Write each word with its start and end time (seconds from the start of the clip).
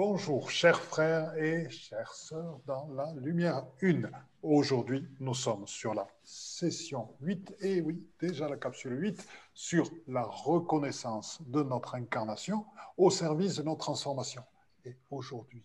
Bonjour, 0.00 0.48
chers 0.48 0.80
frères 0.80 1.34
et 1.34 1.68
chères 1.70 2.14
sœurs 2.14 2.60
dans 2.66 2.86
la 2.94 3.12
lumière 3.14 3.66
une. 3.80 4.08
Aujourd'hui, 4.44 5.04
nous 5.18 5.34
sommes 5.34 5.66
sur 5.66 5.92
la 5.92 6.06
session 6.22 7.16
8, 7.20 7.56
et 7.62 7.80
oui, 7.80 8.06
déjà 8.20 8.48
la 8.48 8.58
capsule 8.58 8.96
8, 8.96 9.26
sur 9.54 9.90
la 10.06 10.22
reconnaissance 10.22 11.42
de 11.48 11.64
notre 11.64 11.96
incarnation 11.96 12.64
au 12.96 13.10
service 13.10 13.56
de 13.56 13.64
notre 13.64 13.80
transformation. 13.80 14.44
Et 14.84 14.96
aujourd'hui, 15.10 15.64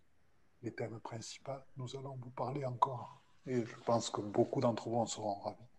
les 0.63 0.73
thèmes 0.73 0.99
principaux, 0.99 1.51
nous 1.77 1.95
allons 1.95 2.17
vous 2.19 2.31
parler 2.31 2.65
encore, 2.65 3.21
et 3.45 3.63
je 3.63 3.75
pense 3.85 4.09
que 4.09 4.21
beaucoup 4.21 4.61
d'entre 4.61 4.89
vous 4.89 4.97
en 4.97 5.05
seront 5.05 5.41
ravis, 5.41 5.69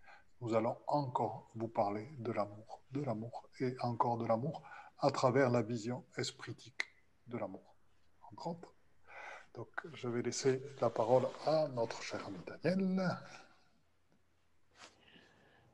nous 0.41 0.55
allons 0.55 0.77
encore 0.86 1.50
vous 1.57 1.67
parler 1.67 2.09
de 2.21 2.31
l'amour, 2.31 2.82
de 2.93 3.00
l'amour 3.00 3.49
et 3.59 3.75
encore 3.81 4.17
de 4.17 4.27
l'amour 4.27 4.63
à 5.00 5.11
travers 5.11 5.50
la 5.50 5.63
vision 5.63 6.05
espritique 6.17 6.85
de 7.27 7.36
l'amour. 7.36 7.74
Donc, 9.55 9.69
je 9.95 10.09
vais 10.09 10.23
laisser 10.23 10.61
la 10.81 10.91
parole 10.91 11.25
à 11.47 11.69
notre 11.69 12.03
cher 12.03 12.27
ami 12.27 12.39
Daniel. 12.47 13.09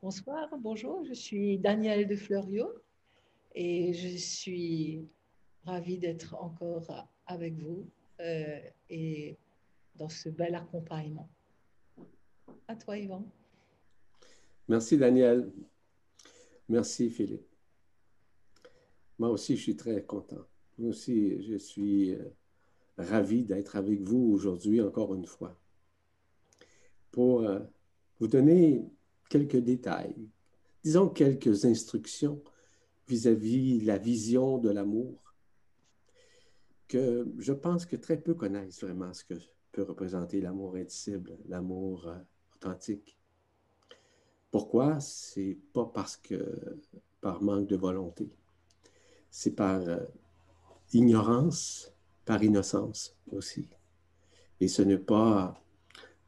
Bonsoir, 0.01 0.49
bonjour, 0.57 1.03
je 1.05 1.13
suis 1.13 1.57
Daniel 1.59 2.07
de 2.07 2.15
Fleurio 2.15 2.67
et 3.53 3.93
je 3.93 4.17
suis 4.17 5.07
ravie 5.65 5.97
d'être 5.97 6.35
encore 6.35 7.07
avec 7.27 7.53
vous 7.55 7.87
euh, 8.19 8.59
et 8.89 9.37
dans 9.95 10.09
ce 10.09 10.29
bel 10.29 10.55
accompagnement. 10.55 11.29
À 12.67 12.75
toi, 12.75 12.97
Yvan. 12.97 13.23
Merci, 14.67 14.97
Daniel. 14.97 15.51
Merci, 16.69 17.09
Philippe. 17.09 17.45
Moi 19.19 19.29
aussi, 19.29 19.57
je 19.57 19.61
suis 19.61 19.75
très 19.75 20.03
content. 20.03 20.45
Moi 20.77 20.89
aussi, 20.89 21.43
je 21.43 21.57
suis 21.57 22.15
euh, 22.15 22.23
ravi 22.97 23.43
d'être 23.43 23.75
avec 23.75 24.01
vous 24.01 24.31
aujourd'hui 24.33 24.81
encore 24.81 25.15
une 25.15 25.25
fois 25.25 25.57
pour 27.11 27.41
euh, 27.41 27.59
vous 28.19 28.27
donner 28.27 28.85
quelques 29.29 29.57
détails, 29.57 30.29
disons 30.83 31.09
quelques 31.09 31.65
instructions 31.65 32.41
vis-à-vis 33.07 33.81
la 33.81 33.97
vision 33.97 34.57
de 34.57 34.69
l'amour 34.69 35.33
que 36.87 37.27
je 37.37 37.53
pense 37.53 37.85
que 37.85 37.95
très 37.95 38.17
peu 38.17 38.33
connaissent 38.33 38.83
vraiment 38.83 39.13
ce 39.13 39.23
que 39.23 39.35
peut 39.71 39.83
représenter 39.83 40.41
l'amour 40.41 40.75
indicible, 40.75 41.37
l'amour 41.47 42.07
euh, 42.07 42.17
authentique. 42.55 43.17
Pourquoi? 44.51 44.99
C'est 44.99 45.57
pas 45.73 45.85
parce 45.85 46.17
que 46.17 46.77
par 47.21 47.41
manque 47.41 47.67
de 47.67 47.77
volonté. 47.77 48.29
C'est 49.29 49.55
par 49.55 49.79
euh, 49.87 49.99
ignorance 50.91 51.93
par 52.31 52.41
innocence 52.45 53.13
aussi. 53.29 53.67
Et 54.61 54.69
ce 54.69 54.81
n'est 54.83 54.97
pas 54.97 55.61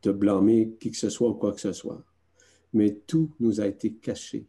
de 0.02 0.12
blâmer 0.12 0.76
qui 0.78 0.92
que 0.92 0.98
ce 0.98 1.10
soit 1.10 1.30
ou 1.30 1.36
quoi 1.36 1.54
que 1.54 1.62
ce 1.62 1.72
soit, 1.72 2.04
mais 2.74 2.94
tout 3.08 3.34
nous 3.40 3.62
a 3.62 3.68
été 3.68 3.94
caché. 3.94 4.46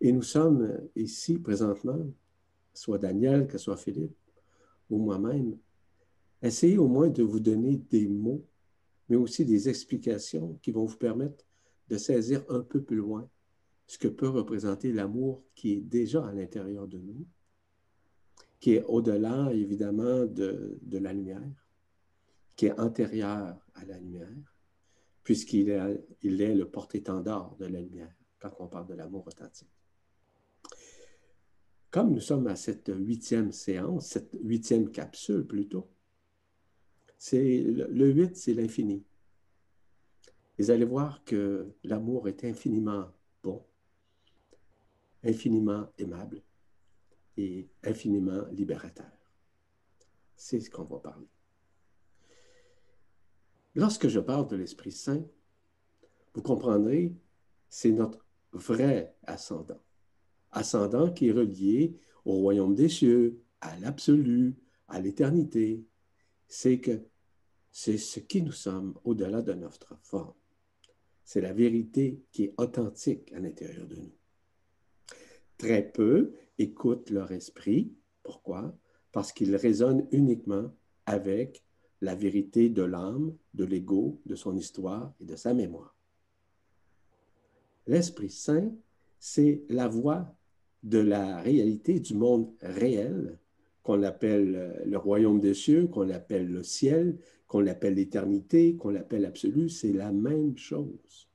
Et 0.00 0.10
nous 0.10 0.22
sommes 0.22 0.80
ici 0.96 1.38
présentement, 1.38 2.04
soit 2.74 2.98
Daniel, 2.98 3.46
que 3.46 3.56
soit 3.56 3.76
Philippe, 3.76 4.16
ou 4.90 4.98
moi-même, 4.98 5.56
essayez 6.42 6.76
au 6.76 6.88
moins 6.88 7.08
de 7.08 7.22
vous 7.22 7.38
donner 7.38 7.76
des 7.76 8.08
mots, 8.08 8.44
mais 9.08 9.14
aussi 9.14 9.44
des 9.44 9.68
explications 9.68 10.58
qui 10.60 10.72
vont 10.72 10.86
vous 10.86 10.98
permettre 10.98 11.44
de 11.88 11.98
saisir 11.98 12.44
un 12.48 12.62
peu 12.62 12.82
plus 12.82 12.96
loin 12.96 13.30
ce 13.86 13.96
que 13.96 14.08
peut 14.08 14.28
représenter 14.28 14.90
l'amour 14.90 15.44
qui 15.54 15.74
est 15.74 15.82
déjà 15.82 16.26
à 16.26 16.32
l'intérieur 16.32 16.88
de 16.88 16.98
nous 16.98 17.24
qui 18.62 18.74
est 18.76 18.84
au-delà, 18.84 19.52
évidemment, 19.52 20.24
de, 20.24 20.78
la 20.92 21.12
lumière, 21.12 21.66
qui 22.54 22.66
est 22.66 22.78
antérieur 22.78 23.58
à 23.74 23.84
la 23.84 23.98
lumière, 23.98 24.54
puisqu'il 25.24 25.68
est, 25.68 26.54
le 26.54 26.64
porte-étendard 26.70 27.56
de 27.56 27.66
la 27.66 27.80
lumière 27.80 28.14
quand 28.38 28.54
on 28.60 28.68
parle 28.68 28.86
de 28.86 28.94
l'amour 28.94 29.26
authentique. 29.26 29.68
Comme 31.90 32.12
nous 32.12 32.20
sommes 32.20 32.46
à 32.46 32.54
cette 32.54 32.92
huitième 32.94 33.50
séance, 33.50 34.06
cette 34.06 34.36
huitième 34.44 34.92
capsule 34.92 35.44
plutôt, 35.44 35.90
c'est 37.18 37.62
le 37.62 38.10
huit, 38.12 38.36
c'est 38.36 38.54
l'infini. 38.54 39.04
Vous 40.60 40.70
allez 40.70 40.84
voir 40.84 41.24
que 41.24 41.74
l'amour 41.82 42.28
est 42.28 42.44
infiniment 42.44 43.10
bon, 43.42 43.64
infiniment 45.24 45.88
aimable, 45.98 46.44
et 47.36 47.68
infiniment 47.82 48.46
libérateur. 48.50 49.10
C'est 50.36 50.60
ce 50.60 50.70
qu'on 50.70 50.84
va 50.84 50.98
parler. 50.98 51.28
Lorsque 53.74 54.08
je 54.08 54.20
parle 54.20 54.48
de 54.48 54.56
l'Esprit 54.56 54.92
Saint, 54.92 55.24
vous 56.34 56.42
comprendrez, 56.42 57.14
c'est 57.68 57.92
notre 57.92 58.26
vrai 58.52 59.14
ascendant. 59.24 59.80
Ascendant 60.50 61.10
qui 61.10 61.28
est 61.28 61.32
relié 61.32 61.98
au 62.24 62.34
royaume 62.34 62.74
des 62.74 62.88
cieux, 62.88 63.42
à 63.60 63.78
l'absolu, 63.78 64.56
à 64.88 65.00
l'éternité. 65.00 65.86
C'est 66.48 66.80
que 66.80 67.02
c'est 67.70 67.96
ce 67.96 68.20
qui 68.20 68.42
nous 68.42 68.52
sommes 68.52 68.94
au-delà 69.04 69.40
de 69.40 69.54
notre 69.54 69.96
forme. 70.02 70.34
C'est 71.24 71.40
la 71.40 71.54
vérité 71.54 72.22
qui 72.30 72.44
est 72.44 72.54
authentique 72.58 73.32
à 73.32 73.38
l'intérieur 73.38 73.86
de 73.86 73.96
nous. 73.96 74.12
Très 75.56 75.82
peu 75.90 76.34
écoutent 76.62 77.10
leur 77.10 77.32
esprit. 77.32 77.92
Pourquoi? 78.22 78.74
Parce 79.12 79.32
qu'ils 79.32 79.56
résonnent 79.56 80.06
uniquement 80.10 80.70
avec 81.06 81.62
la 82.00 82.14
vérité 82.14 82.68
de 82.68 82.82
l'âme, 82.82 83.34
de 83.54 83.64
l'ego, 83.64 84.20
de 84.26 84.34
son 84.34 84.56
histoire 84.56 85.12
et 85.20 85.24
de 85.24 85.36
sa 85.36 85.54
mémoire. 85.54 85.96
L'Esprit 87.86 88.30
Saint, 88.30 88.72
c'est 89.18 89.62
la 89.68 89.88
voix 89.88 90.34
de 90.82 90.98
la 90.98 91.40
réalité 91.40 92.00
du 92.00 92.14
monde 92.14 92.52
réel, 92.60 93.38
qu'on 93.82 94.02
appelle 94.02 94.54
euh, 94.56 94.84
le 94.84 94.96
royaume 94.96 95.40
des 95.40 95.54
cieux, 95.54 95.86
qu'on 95.86 96.10
appelle 96.10 96.48
le 96.48 96.62
ciel, 96.62 97.18
qu'on 97.46 97.66
appelle 97.66 97.94
l'éternité, 97.94 98.76
qu'on 98.76 98.94
appelle 98.94 99.22
l'absolu, 99.22 99.68
c'est 99.68 99.92
la 99.92 100.12
même 100.12 100.56
chose. 100.56 101.28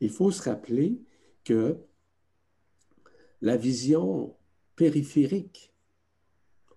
Il 0.00 0.10
faut 0.10 0.30
se 0.30 0.42
rappeler 0.42 1.00
que 1.44 1.76
la 3.40 3.56
vision 3.56 4.36
périphérique, 4.76 5.72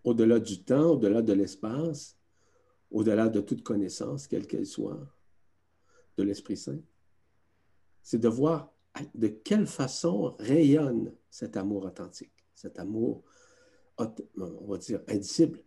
au-delà 0.04 0.40
du 0.40 0.64
temps, 0.64 0.92
au-delà 0.92 1.22
de 1.22 1.34
l'espace, 1.34 2.18
au-delà 2.92 3.30
de 3.30 3.42
toute 3.42 3.64
connaissance, 3.64 4.28
quelle 4.28 4.48
qu'elle 4.48 4.66
soit, 4.66 5.00
de 6.18 6.24
l'Esprit 6.24 6.58
Saint, 6.58 6.80
c'est 8.02 8.20
de 8.20 8.28
voir 8.28 8.72
de 9.16 9.28
quelle 9.28 9.66
façon 9.66 10.36
rayonne 10.40 11.16
cet 11.30 11.58
amour 11.58 11.86
authentique, 11.86 12.46
cet 12.54 12.78
amour, 12.78 13.24
on 13.98 14.68
va 14.68 14.78
dire, 14.78 15.02
indicible. 15.08 15.64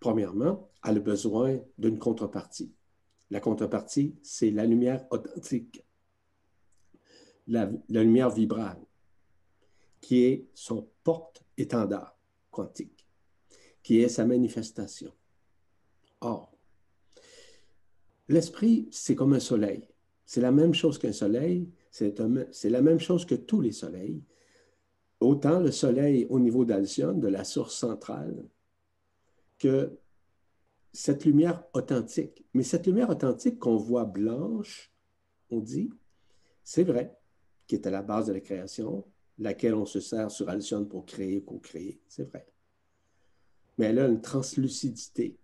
Premièrement, 0.00 0.70
a 0.82 0.92
besoin 0.92 1.58
d'une 1.78 1.98
contrepartie. 1.98 2.74
La 3.30 3.40
contrepartie, 3.40 4.16
c'est 4.22 4.50
la 4.50 4.66
lumière 4.66 5.06
authentique, 5.10 5.84
la, 7.46 7.70
la 7.88 8.02
lumière 8.02 8.30
vibrale 8.30 8.87
qui 10.08 10.24
est 10.24 10.48
son 10.54 10.88
porte-étendard 11.04 12.18
quantique, 12.50 13.06
qui 13.82 14.00
est 14.00 14.08
sa 14.08 14.24
manifestation. 14.24 15.12
Or, 16.22 16.50
l'esprit, 18.26 18.88
c'est 18.90 19.14
comme 19.14 19.34
un 19.34 19.38
soleil. 19.38 19.86
C'est 20.24 20.40
la 20.40 20.50
même 20.50 20.72
chose 20.72 20.96
qu'un 20.96 21.12
soleil, 21.12 21.68
c'est 21.90 22.70
la 22.70 22.80
même 22.80 23.00
chose 23.00 23.26
que 23.26 23.34
tous 23.34 23.60
les 23.60 23.72
soleils. 23.72 24.22
Autant 25.20 25.60
le 25.60 25.70
soleil 25.70 26.26
au 26.30 26.40
niveau 26.40 26.64
d'Alcyone, 26.64 27.20
de 27.20 27.28
la 27.28 27.44
source 27.44 27.74
centrale, 27.74 28.48
que 29.58 29.98
cette 30.90 31.26
lumière 31.26 31.64
authentique. 31.74 32.46
Mais 32.54 32.62
cette 32.62 32.86
lumière 32.86 33.10
authentique 33.10 33.58
qu'on 33.58 33.76
voit 33.76 34.06
blanche, 34.06 34.90
on 35.50 35.60
dit, 35.60 35.90
c'est 36.64 36.84
vrai, 36.84 37.14
qui 37.66 37.74
est 37.74 37.86
à 37.86 37.90
la 37.90 38.00
base 38.00 38.28
de 38.28 38.32
la 38.32 38.40
création, 38.40 39.04
laquelle 39.38 39.74
on 39.74 39.86
se 39.86 40.00
sert 40.00 40.30
sur 40.30 40.48
Alcyone 40.48 40.88
pour 40.88 41.06
créer, 41.06 41.42
co-créer, 41.42 42.00
c'est 42.08 42.24
vrai. 42.24 42.46
Mais 43.76 43.86
elle 43.86 43.98
a 44.00 44.08
une 44.08 44.20
translucidité, 44.20 45.38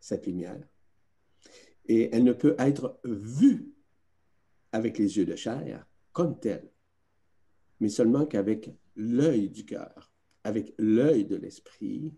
cette 0.00 0.26
lumière. 0.26 0.66
Et 1.86 2.14
elle 2.14 2.24
ne 2.24 2.32
peut 2.32 2.56
être 2.58 2.98
vue 3.04 3.72
avec 4.72 4.98
les 4.98 5.16
yeux 5.16 5.26
de 5.26 5.36
chair 5.36 5.86
comme 6.12 6.38
telle, 6.38 6.70
mais 7.80 7.88
seulement 7.88 8.26
qu'avec 8.26 8.70
l'œil 8.96 9.50
du 9.50 9.64
cœur, 9.64 10.12
avec 10.42 10.74
l'œil 10.78 11.24
de 11.24 11.36
l'esprit, 11.36 12.12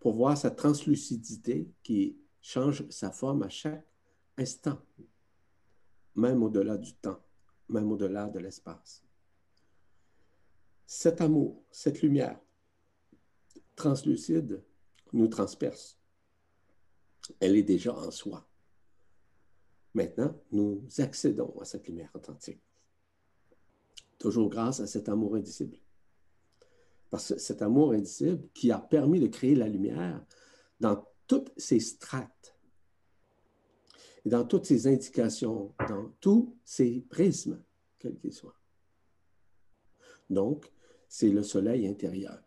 pour 0.00 0.14
voir 0.14 0.36
sa 0.38 0.50
translucidité 0.50 1.68
qui 1.82 2.16
change 2.40 2.88
sa 2.88 3.10
forme 3.10 3.42
à 3.42 3.48
chaque 3.48 3.86
instant, 4.36 4.80
même 6.14 6.42
au-delà 6.42 6.78
du 6.78 6.94
temps, 6.94 7.20
même 7.68 7.90
au-delà 7.90 8.28
de 8.28 8.38
l'espace. 8.38 9.02
Cet 10.90 11.20
amour, 11.20 11.62
cette 11.70 12.00
lumière 12.00 12.40
translucide 13.76 14.64
nous 15.12 15.28
transperce. 15.28 15.98
Elle 17.40 17.56
est 17.56 17.62
déjà 17.62 17.94
en 17.94 18.10
soi. 18.10 18.48
Maintenant, 19.92 20.34
nous 20.50 20.82
accédons 20.96 21.54
à 21.60 21.66
cette 21.66 21.86
lumière 21.88 22.10
authentique. 22.14 22.62
Toujours 24.18 24.48
grâce 24.48 24.80
à 24.80 24.86
cet 24.86 25.10
amour 25.10 25.34
indicible. 25.34 25.76
Parce 27.10 27.34
que 27.34 27.38
cet 27.38 27.60
amour 27.60 27.92
indicible 27.92 28.48
qui 28.54 28.72
a 28.72 28.78
permis 28.78 29.20
de 29.20 29.26
créer 29.26 29.54
la 29.54 29.68
lumière 29.68 30.24
dans 30.80 31.06
toutes 31.26 31.52
ses 31.58 31.80
strates, 31.80 32.56
et 34.24 34.30
dans 34.30 34.44
toutes 34.46 34.64
ses 34.64 34.86
indications, 34.86 35.74
dans 35.86 36.10
tous 36.18 36.56
ses 36.64 37.02
prismes, 37.10 37.62
quels 37.98 38.16
qu'ils 38.16 38.32
soient. 38.32 38.58
Donc, 40.30 40.72
c'est 41.08 41.30
le 41.30 41.42
soleil 41.42 41.86
intérieur 41.86 42.42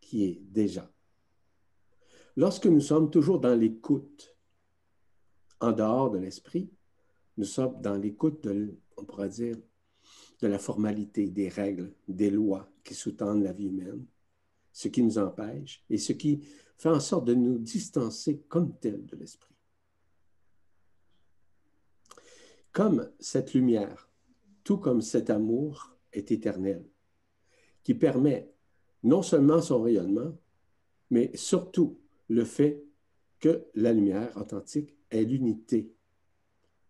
qui 0.00 0.24
est 0.24 0.40
déjà. 0.42 0.90
Lorsque 2.36 2.66
nous 2.66 2.80
sommes 2.80 3.10
toujours 3.10 3.40
dans 3.40 3.54
l'écoute, 3.54 4.36
en 5.60 5.72
dehors 5.72 6.10
de 6.10 6.18
l'esprit, 6.18 6.70
nous 7.36 7.44
sommes 7.44 7.80
dans 7.80 7.96
l'écoute 7.96 8.44
de, 8.44 8.76
on 8.96 9.04
pourrait 9.04 9.28
dire, 9.28 9.56
de 10.40 10.46
la 10.46 10.58
formalité, 10.58 11.30
des 11.30 11.48
règles, 11.48 11.92
des 12.06 12.30
lois 12.30 12.70
qui 12.84 12.94
sous-tendent 12.94 13.42
la 13.42 13.52
vie 13.52 13.66
humaine, 13.66 14.06
ce 14.72 14.88
qui 14.88 15.02
nous 15.02 15.18
empêche 15.18 15.84
et 15.90 15.98
ce 15.98 16.12
qui 16.12 16.46
fait 16.76 16.88
en 16.88 17.00
sorte 17.00 17.24
de 17.24 17.34
nous 17.34 17.58
distancer 17.58 18.42
comme 18.48 18.78
tel 18.78 19.04
de 19.04 19.16
l'esprit. 19.16 19.54
Comme 22.70 23.10
cette 23.18 23.54
lumière, 23.54 24.08
tout 24.62 24.78
comme 24.78 25.02
cet 25.02 25.30
amour 25.30 25.96
est 26.12 26.30
éternel, 26.30 26.88
qui 27.88 27.94
permet 27.94 28.52
non 29.02 29.22
seulement 29.22 29.62
son 29.62 29.80
rayonnement, 29.80 30.36
mais 31.08 31.34
surtout 31.34 31.98
le 32.28 32.44
fait 32.44 32.84
que 33.40 33.64
la 33.74 33.94
lumière 33.94 34.36
authentique 34.36 34.94
est 35.10 35.24
l'unité, 35.24 35.90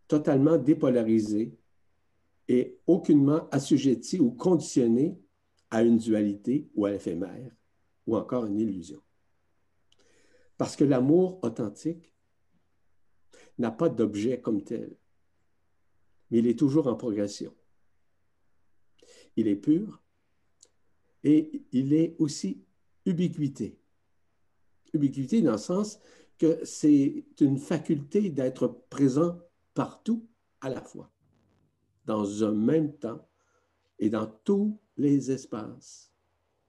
totalement 0.08 0.58
dépolarisée 0.58 1.56
et 2.48 2.80
aucunement 2.88 3.48
assujettie 3.50 4.18
ou 4.18 4.32
conditionnée 4.32 5.16
à 5.70 5.84
une 5.84 5.98
dualité 5.98 6.68
ou 6.74 6.86
à 6.86 6.90
l'éphémère 6.90 7.54
ou 8.08 8.16
encore 8.16 8.46
une 8.46 8.58
illusion. 8.58 9.00
Parce 10.56 10.74
que 10.74 10.82
l'amour 10.82 11.38
authentique 11.44 12.12
n'a 13.56 13.70
pas 13.70 13.88
d'objet 13.88 14.40
comme 14.40 14.64
tel, 14.64 14.96
mais 16.32 16.38
il 16.38 16.48
est 16.48 16.58
toujours 16.58 16.88
en 16.88 16.96
progression. 16.96 17.54
Il 19.36 19.46
est 19.46 19.54
pur 19.54 20.02
et 21.24 21.62
il 21.72 21.92
est 21.92 22.14
aussi 22.18 22.62
ubiquité. 23.04 23.78
Ubiquité 24.92 25.42
dans 25.42 25.52
le 25.52 25.58
sens 25.58 25.98
que 26.38 26.64
c'est 26.64 27.24
une 27.40 27.58
faculté 27.58 28.30
d'être 28.30 28.68
présent 28.90 29.38
partout 29.74 30.26
à 30.60 30.70
la 30.70 30.80
fois, 30.80 31.12
dans 32.06 32.44
un 32.44 32.52
même 32.52 32.96
temps 32.96 33.28
et 33.98 34.08
dans 34.08 34.26
tous 34.44 34.78
les 34.96 35.30
espaces 35.30 36.12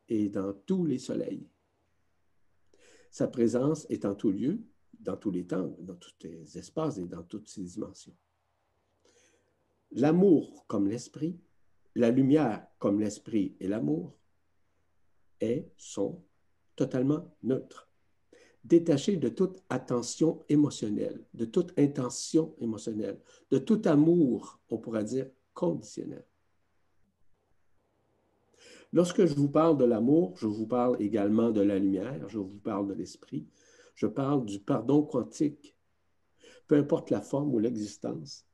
et 0.07 0.29
dans 0.29 0.53
tous 0.53 0.85
les 0.85 0.97
soleils. 0.97 1.47
Sa 3.11 3.27
présence 3.27 3.85
est 3.89 4.05
en 4.05 4.15
tout 4.15 4.31
lieu, 4.31 4.59
dans 4.99 5.17
tous 5.17 5.31
les 5.31 5.45
temps, 5.45 5.75
dans 5.79 5.95
tous 5.95 6.13
les 6.21 6.57
espaces 6.57 6.97
et 6.97 7.05
dans 7.05 7.23
toutes 7.23 7.47
ses 7.47 7.63
dimensions. 7.63 8.15
L'amour 9.91 10.65
comme 10.67 10.87
l'esprit, 10.87 11.39
la 11.95 12.11
lumière 12.11 12.67
comme 12.77 12.99
l'esprit 12.99 13.55
et 13.59 13.67
l'amour 13.67 14.18
est, 15.41 15.71
sont 15.77 16.21
totalement 16.75 17.35
neutres 17.43 17.89
détaché 18.63 19.17
de 19.17 19.29
toute 19.29 19.63
attention 19.69 20.43
émotionnelle, 20.49 21.25
de 21.33 21.45
toute 21.45 21.77
intention 21.77 22.55
émotionnelle, 22.59 23.19
de 23.51 23.57
tout 23.57 23.81
amour, 23.85 24.59
on 24.69 24.77
pourrait 24.77 25.03
dire, 25.03 25.29
conditionnel. 25.53 26.25
Lorsque 28.91 29.25
je 29.25 29.35
vous 29.35 29.49
parle 29.49 29.77
de 29.77 29.85
l'amour, 29.85 30.35
je 30.37 30.47
vous 30.47 30.67
parle 30.67 31.01
également 31.01 31.51
de 31.51 31.61
la 31.61 31.77
lumière, 31.77 32.27
je 32.27 32.39
vous 32.39 32.59
parle 32.59 32.87
de 32.87 32.93
l'esprit, 32.93 33.47
je 33.95 34.07
parle 34.07 34.45
du 34.45 34.59
pardon 34.59 35.03
quantique, 35.03 35.75
peu 36.67 36.75
importe 36.75 37.09
la 37.11 37.21
forme 37.21 37.53
ou 37.53 37.59
l'existence, 37.59 38.45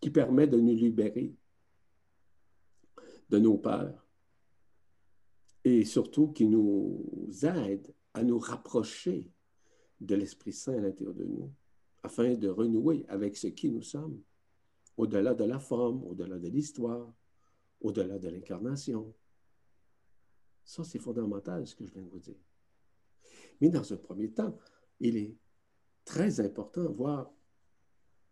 qui 0.00 0.10
permet 0.10 0.46
de 0.46 0.58
nous 0.58 0.74
libérer 0.74 1.34
de 3.30 3.38
nos 3.38 3.56
peurs 3.56 4.01
et 5.64 5.84
surtout 5.84 6.28
qui 6.28 6.46
nous 6.46 7.04
aide 7.42 7.94
à 8.14 8.22
nous 8.22 8.38
rapprocher 8.38 9.30
de 10.00 10.14
l'Esprit 10.14 10.52
Saint 10.52 10.76
à 10.76 10.80
l'intérieur 10.80 11.14
de 11.14 11.24
nous, 11.24 11.50
afin 12.02 12.34
de 12.34 12.48
renouer 12.48 13.04
avec 13.08 13.36
ce 13.36 13.46
qui 13.46 13.70
nous 13.70 13.82
sommes, 13.82 14.20
au-delà 14.96 15.34
de 15.34 15.44
la 15.44 15.58
forme, 15.58 16.04
au-delà 16.04 16.38
de 16.38 16.48
l'histoire, 16.48 17.12
au-delà 17.80 18.18
de 18.18 18.28
l'incarnation. 18.28 19.14
Ça, 20.64 20.84
c'est 20.84 20.98
fondamental, 20.98 21.66
ce 21.66 21.74
que 21.74 21.86
je 21.86 21.92
viens 21.92 22.02
de 22.02 22.08
vous 22.08 22.18
dire. 22.18 22.36
Mais 23.60 23.68
dans 23.68 23.92
un 23.92 23.96
premier 23.96 24.30
temps, 24.30 24.56
il 25.00 25.16
est 25.16 25.36
très 26.04 26.40
important, 26.40 26.90
voire 26.92 27.32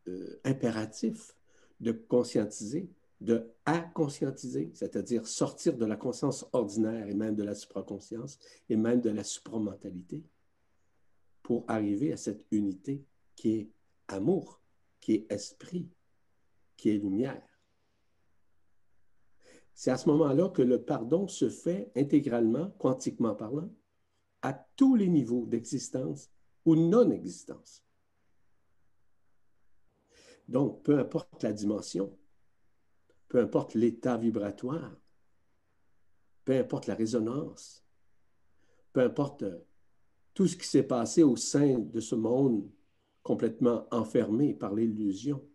euh, 0.09 0.41
impératif, 0.45 1.37
de 1.81 1.93
conscientiser 1.93 2.91
de 3.21 3.53
à-conscientiser, 3.67 4.71
c'est-à-dire 4.75 5.27
sortir 5.27 5.77
de 5.77 5.85
la 5.85 5.97
conscience 5.97 6.47
ordinaire 6.53 7.07
et 7.07 7.15
même 7.15 7.35
de 7.35 7.43
la 7.43 7.55
supraconscience 7.55 8.39
et 8.69 8.77
même 8.77 9.01
de 9.01 9.11
la 9.11 9.25
supramentalité 9.25 10.25
pour 11.43 11.65
arriver 11.69 12.13
à 12.13 12.17
cette 12.17 12.47
unité 12.51 13.05
qui 13.37 13.53
est 13.53 13.71
amour, 14.09 14.61
qui 15.01 15.15
est 15.15 15.33
esprit, 15.33 15.89
qui 16.77 16.91
est 16.91 16.99
lumière. 16.99 17.43
C'est 19.75 19.91
à 19.91 19.97
ce 19.97 20.09
moment-là 20.11 20.49
que 20.51 20.63
le 20.63 20.83
pardon 20.83 21.27
se 21.27 21.49
fait 21.49 21.91
intégralement, 21.97 22.71
quantiquement 22.79 23.35
parlant, 23.35 23.71
à 24.43 24.53
tous 24.77 24.95
les 24.95 25.09
niveaux 25.09 25.47
d'existence 25.47 26.31
ou 26.65 26.77
non-existence. 26.77 27.83
Donc, 30.49 30.83
peu 30.83 30.99
importe 30.99 31.43
la 31.43 31.53
dimension, 31.53 32.17
peu 33.31 33.39
importe 33.39 33.75
l'état 33.75 34.19
vibratoire, 34.19 35.01
peu 36.45 36.59
importe 36.59 36.89
la 36.89 36.97
résonance, 36.97 37.87
peu 38.93 39.01
importe 39.01 39.45
euh, 39.45 39.65
tout 40.35 40.49
ce 40.49 40.57
qui 40.57 40.67
s'est 40.67 40.83
passé 40.83 41.23
au 41.23 41.37
sein 41.37 41.79
de 41.79 42.01
ce 42.01 42.17
monde 42.17 42.69
complètement 43.23 43.87
enfermé 43.93 44.53
par 44.53 44.75
l'illusion, 44.75 45.49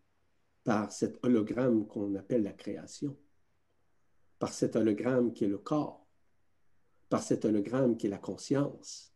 par 0.63 0.89
cet 0.94 1.20
hologramme 1.25 1.86
qu'on 1.86 2.15
appelle 2.15 2.44
la 2.44 2.53
création, 2.53 3.17
par 4.39 4.53
cet 4.53 4.77
hologramme 4.77 5.34
qui 5.34 5.44
est 5.44 5.50
le 5.50 5.58
corps, 5.58 6.08
par 7.10 7.22
cet 7.22 7.44
hologramme 7.44 7.98
qui 7.98 8.08
est 8.08 8.10
la 8.10 8.20
conscience, 8.20 9.13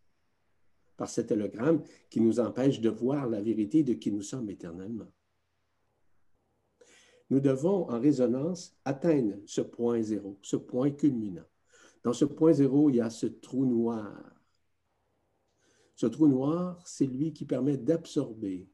par 0.98 1.10
cet 1.10 1.32
hologramme 1.32 1.82
qui 2.10 2.20
nous 2.20 2.42
empêche 2.42 2.82
de 2.82 2.89
voir 2.89 3.25
la 3.28 3.42
vérité 3.42 3.84
de 3.84 3.94
qui 3.94 4.12
nous 4.12 4.22
sommes 4.22 4.50
éternellement 4.50 5.10
nous 7.29 7.39
devons, 7.39 7.89
en 7.89 8.00
résonance, 8.00 8.75
atteindre 8.86 9.36
ce 9.45 9.62
point 9.62 10.01
zéro, 10.01 10.38
ce 10.41 10.55
point 10.55 10.91
culminant. 10.91 11.45
Dans 12.03 12.13
ce 12.13 12.25
point 12.25 12.53
zéro, 12.53 12.89
il 12.89 12.95
y 12.95 13.01
a 13.01 13.09
ce 13.09 13.27
trou 13.27 13.65
noir. 13.65 14.33
Ce 15.95 16.07
trou 16.07 16.27
noir, 16.27 16.81
c'est 16.86 17.05
lui 17.05 17.33
qui 17.33 17.45
permet 17.45 17.77
d'absorber 17.77 18.67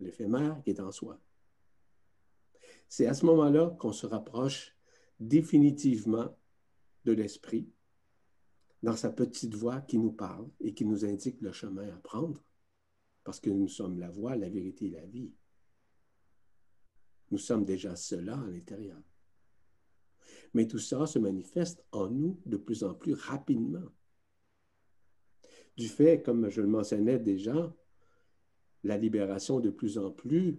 l'éphémère 0.00 0.62
qui 0.62 0.70
est 0.70 0.80
en 0.80 0.92
soi. 0.92 1.20
C'est 2.88 3.06
à 3.06 3.14
ce 3.14 3.26
moment-là 3.26 3.76
qu'on 3.78 3.92
se 3.92 4.06
rapproche 4.06 4.76
définitivement 5.18 6.36
de 7.04 7.12
l'esprit 7.12 7.68
dans 8.82 8.96
sa 8.96 9.10
petite 9.10 9.54
voix 9.54 9.80
qui 9.80 9.98
nous 9.98 10.12
parle 10.12 10.48
et 10.60 10.74
qui 10.74 10.84
nous 10.84 11.04
indique 11.04 11.40
le 11.40 11.52
chemin 11.52 11.88
à 11.88 11.98
prendre, 11.98 12.40
parce 13.24 13.40
que 13.40 13.50
nous 13.50 13.68
sommes 13.68 13.98
la 13.98 14.10
voie, 14.10 14.36
la 14.36 14.48
vérité 14.48 14.86
et 14.86 14.90
la 14.90 15.06
vie. 15.06 15.32
Nous 17.30 17.38
sommes 17.38 17.64
déjà 17.64 17.96
cela 17.96 18.38
à 18.38 18.46
l'intérieur. 18.46 19.00
Mais 20.54 20.66
tout 20.66 20.78
ça 20.78 21.06
se 21.06 21.18
manifeste 21.18 21.84
en 21.92 22.08
nous 22.08 22.40
de 22.46 22.56
plus 22.56 22.84
en 22.84 22.94
plus 22.94 23.14
rapidement. 23.14 23.88
Du 25.76 25.88
fait, 25.88 26.22
comme 26.22 26.48
je 26.48 26.62
le 26.62 26.68
mentionnais 26.68 27.18
déjà, 27.18 27.74
la 28.82 28.96
libération 28.96 29.60
de 29.60 29.70
plus 29.70 29.98
en 29.98 30.10
plus 30.10 30.58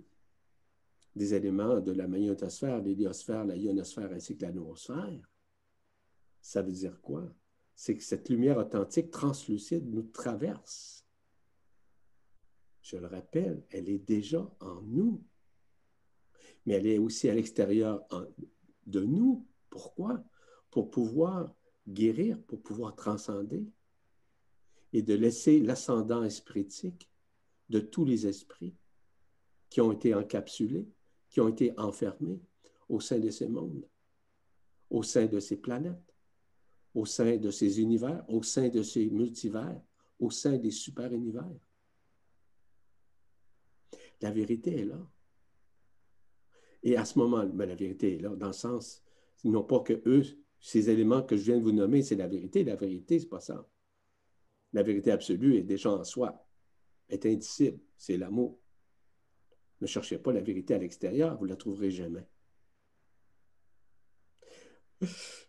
des 1.16 1.34
éléments 1.34 1.80
de 1.80 1.92
la 1.92 2.08
magnétosphère, 2.08 2.82
l'héliosphère, 2.82 3.46
la 3.46 3.56
ionosphère 3.56 4.12
ainsi 4.12 4.38
que 4.38 4.46
la 4.46 4.52
noosphère, 4.52 5.32
ça 6.42 6.62
veut 6.62 6.72
dire 6.72 7.02
quoi? 7.02 7.34
C'est 7.74 7.96
que 7.98 8.04
cette 8.04 8.30
lumière 8.30 8.58
authentique 8.58 9.10
translucide 9.12 9.90
nous 9.90 10.04
traverse. 10.04 11.06
Je 12.82 12.98
le 12.98 13.08
rappelle, 13.08 13.64
elle 13.70 13.90
est 13.90 14.00
déjà 14.00 14.50
en 14.60 14.82
nous 14.82 15.24
mais 16.68 16.76
elle 16.76 16.86
est 16.86 17.00
aussi 17.00 17.28
à 17.30 17.34
l'extérieur 17.34 18.06
de 18.86 19.04
nous. 19.04 19.48
Pourquoi? 19.72 20.24
pour 20.78 20.92
pouvoir 20.92 21.56
guérir, 21.88 22.40
pour 22.44 22.62
pouvoir 22.62 22.96
transcender 22.96 23.66
et 24.94 25.02
de 25.02 25.16
laisser 25.16 25.60
l'ascendant 25.60 26.24
espritique 26.24 27.10
de 27.70 27.80
tous 27.80 28.06
les 28.06 28.28
esprits 28.28 28.76
qui 29.70 29.82
ont 29.82 29.92
été 29.92 30.14
encapsulés, 30.14 30.88
qui 31.30 31.42
ont 31.42 31.50
été 31.50 31.74
enfermés 31.80 32.40
au 32.90 33.00
sein 33.00 33.18
de 33.18 33.32
ces 33.32 33.48
mondes, 33.48 33.88
au 34.92 35.02
sein 35.02 35.26
de 35.26 35.40
ces 35.40 35.58
planètes, 35.58 36.14
au 36.94 37.06
sein 37.06 37.38
de 37.38 37.50
ces 37.50 37.82
univers, 37.82 38.24
au 38.30 38.44
sein 38.44 38.70
de 38.70 38.84
ces 38.84 39.10
multivers, 39.10 39.82
au 40.20 40.30
sein 40.30 40.58
des 40.58 40.70
super-univers. 40.70 41.50
La 44.22 44.30
vérité 44.32 44.82
est 44.82 44.86
là. 44.86 45.00
Et 46.88 46.96
à 46.96 47.04
ce 47.04 47.20
moment, 47.20 47.46
ben, 47.46 47.68
la 47.68 47.76
vérité 47.76 48.16
est 48.16 48.20
là, 48.20 48.30
dans 48.30 48.48
le 48.48 48.54
sens, 48.54 49.04
non 49.44 49.62
pas 49.62 49.82
que 49.82 50.02
eux, 50.06 50.24
ces 50.62 50.90
éléments 50.90 51.22
que 51.22 51.36
je 51.36 51.44
viens 51.44 51.58
de 51.58 51.64
vous 51.64 51.74
nommer, 51.74 52.02
c'est 52.02 52.16
la 52.16 52.28
vérité. 52.28 52.64
La 52.64 52.78
vérité, 52.78 53.20
c'est 53.20 53.28
pas 53.28 53.42
ça. 53.42 53.70
La 54.72 54.84
vérité 54.84 55.12
absolue 55.12 55.58
est 55.58 55.64
déjà 55.64 55.92
en 55.92 56.06
soi, 56.06 56.48
est 57.10 57.26
indicible, 57.26 57.82
c'est 57.98 58.16
l'amour. 58.16 58.58
Ne 59.82 59.86
cherchez 59.86 60.18
pas 60.18 60.32
la 60.32 60.40
vérité 60.40 60.76
à 60.76 60.78
l'extérieur, 60.78 61.36
vous 61.38 61.44
ne 61.44 61.50
la 61.50 61.58
trouverez 61.58 61.92
jamais. 61.92 62.26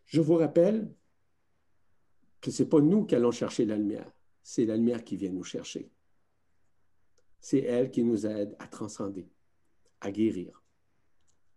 Je 0.07 0.21
vous 0.21 0.35
rappelle 0.35 0.93
que 2.41 2.51
ce 2.51 2.65
n'est 2.65 2.69
pas 2.69 2.81
nous 2.81 3.07
qui 3.07 3.15
allons 3.15 3.31
chercher 3.31 3.65
la 3.65 3.77
lumière, 3.77 4.11
c'est 4.43 4.65
la 4.65 4.77
lumière 4.77 5.05
qui 5.05 5.17
vient 5.17 5.31
nous 5.31 5.45
chercher. 5.45 5.89
C'est 7.39 7.61
elle 7.61 7.93
qui 7.93 8.03
nous 8.03 8.27
aide 8.27 8.57
à 8.59 8.67
transcender, 8.67 9.31
à 10.01 10.11
guérir, 10.11 10.61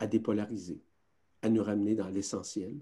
à 0.02 0.08
dépolariser, 0.08 0.84
à 1.44 1.50
nous 1.50 1.64
ramener 1.64 1.94
dans 1.94 2.10
l'essentiel, 2.10 2.76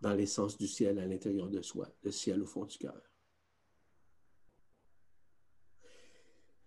dans 0.00 0.12
l'essence 0.12 0.58
du 0.58 0.66
ciel 0.66 0.98
à 0.98 1.06
l'intérieur 1.06 1.48
de 1.48 1.62
soi, 1.62 1.88
le 2.02 2.10
ciel 2.10 2.42
au 2.42 2.46
fond 2.46 2.64
du 2.64 2.76
cœur. 2.78 3.00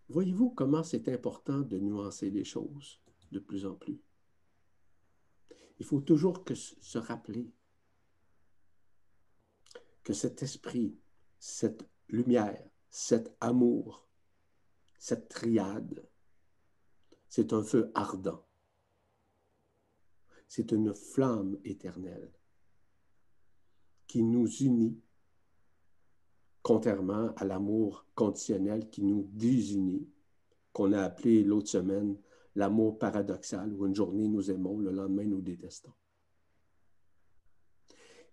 Voyez-vous 0.07 0.51
comment 0.51 0.81
c'est 0.81 1.09
important 1.09 1.59
de 1.59 1.77
nuancer 1.77 2.29
les 2.29 2.45
choses 2.45 3.01
de 3.33 3.39
plus 3.39 3.65
en 3.65 3.75
plus? 3.75 4.01
Il 5.79 5.85
faut 5.85 5.99
toujours 5.99 6.45
que 6.45 6.55
se 6.55 6.97
rappeler 6.97 7.51
que 10.05 10.13
cet 10.13 10.41
esprit, 10.41 10.97
cette 11.37 11.85
lumière, 12.07 12.65
cet 12.89 13.35
amour, 13.41 14.07
cette 14.97 15.27
triade, 15.27 16.07
c'est 17.27 17.51
un 17.51 17.61
feu 17.61 17.91
ardent. 17.93 18.46
C'est 20.47 20.71
une 20.71 20.93
flamme 20.93 21.57
éternelle 21.63 22.31
qui 24.07 24.23
nous 24.23 24.47
unit, 24.47 24.99
contrairement 26.61 27.33
à 27.35 27.45
l'amour 27.45 28.05
conditionnel 28.15 28.89
qui 28.89 29.03
nous 29.03 29.29
désunit, 29.33 30.07
qu'on 30.71 30.93
a 30.93 31.01
appelé 31.01 31.43
l'autre 31.43 31.69
semaine 31.69 32.17
l'amour 32.55 32.97
paradoxal, 32.97 33.71
où 33.73 33.85
une 33.85 33.95
journée 33.95 34.27
nous 34.27 34.49
aimons, 34.49 34.79
le 34.79 34.91
lendemain 34.91 35.25
nous 35.25 35.41
détestons. 35.41 35.93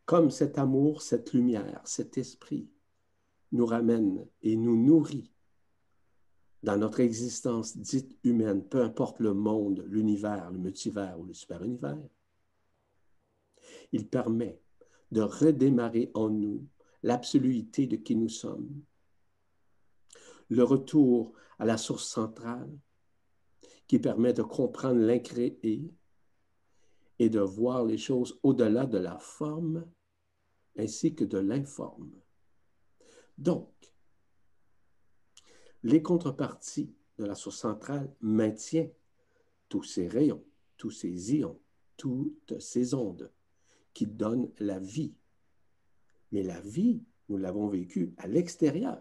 Comme 0.06 0.30
cet 0.30 0.58
amour, 0.58 1.02
cette 1.02 1.32
lumière, 1.32 1.82
cet 1.84 2.16
esprit 2.16 2.70
nous 3.52 3.66
ramène 3.66 4.26
et 4.42 4.56
nous 4.56 4.76
nourrit 4.76 5.33
dans 6.64 6.78
notre 6.78 7.00
existence 7.00 7.76
dite 7.76 8.18
humaine, 8.24 8.66
peu 8.66 8.82
importe 8.82 9.20
le 9.20 9.34
monde, 9.34 9.84
l'univers, 9.86 10.50
le 10.50 10.58
multivers 10.58 11.20
ou 11.20 11.24
le 11.24 11.34
super-univers, 11.34 11.98
il 13.92 14.08
permet 14.08 14.58
de 15.12 15.20
redémarrer 15.20 16.10
en 16.14 16.30
nous 16.30 16.66
l'absoluité 17.02 17.86
de 17.86 17.96
qui 17.96 18.16
nous 18.16 18.30
sommes, 18.30 18.82
le 20.48 20.64
retour 20.64 21.34
à 21.58 21.66
la 21.66 21.76
source 21.76 22.08
centrale 22.08 22.70
qui 23.86 23.98
permet 23.98 24.32
de 24.32 24.42
comprendre 24.42 25.00
l'incréé 25.00 25.92
et 27.18 27.28
de 27.28 27.40
voir 27.40 27.84
les 27.84 27.98
choses 27.98 28.40
au-delà 28.42 28.86
de 28.86 28.98
la 28.98 29.18
forme 29.18 29.84
ainsi 30.78 31.14
que 31.14 31.24
de 31.24 31.38
l'informe. 31.38 32.10
Donc, 33.36 33.73
les 35.84 36.02
contreparties 36.02 36.92
de 37.18 37.26
la 37.26 37.34
source 37.34 37.58
centrale 37.58 38.12
maintiennent 38.22 38.90
tous 39.68 39.82
ces 39.82 40.08
rayons, 40.08 40.42
tous 40.78 40.90
ces 40.90 41.36
ions, 41.36 41.60
toutes 41.96 42.58
ces 42.58 42.94
ondes 42.94 43.30
qui 43.92 44.06
donnent 44.06 44.50
la 44.58 44.78
vie. 44.78 45.14
Mais 46.32 46.42
la 46.42 46.60
vie, 46.60 47.02
nous 47.28 47.36
l'avons 47.36 47.68
vécue 47.68 48.14
à 48.16 48.26
l'extérieur, 48.26 49.00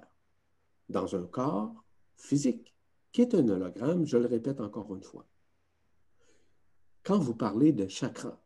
dans 0.90 1.16
un 1.16 1.26
corps 1.26 1.84
physique, 2.18 2.76
qui 3.14 3.22
est 3.22 3.34
un 3.34 3.48
hologramme, 3.48 4.06
je 4.06 4.18
le 4.18 4.28
répète 4.28 4.60
encore 4.60 4.94
une 4.94 5.04
fois. 5.04 5.26
Quand 7.04 7.18
vous 7.18 7.36
parlez 7.36 7.72
de 7.72 7.88
chakra, 7.88 8.44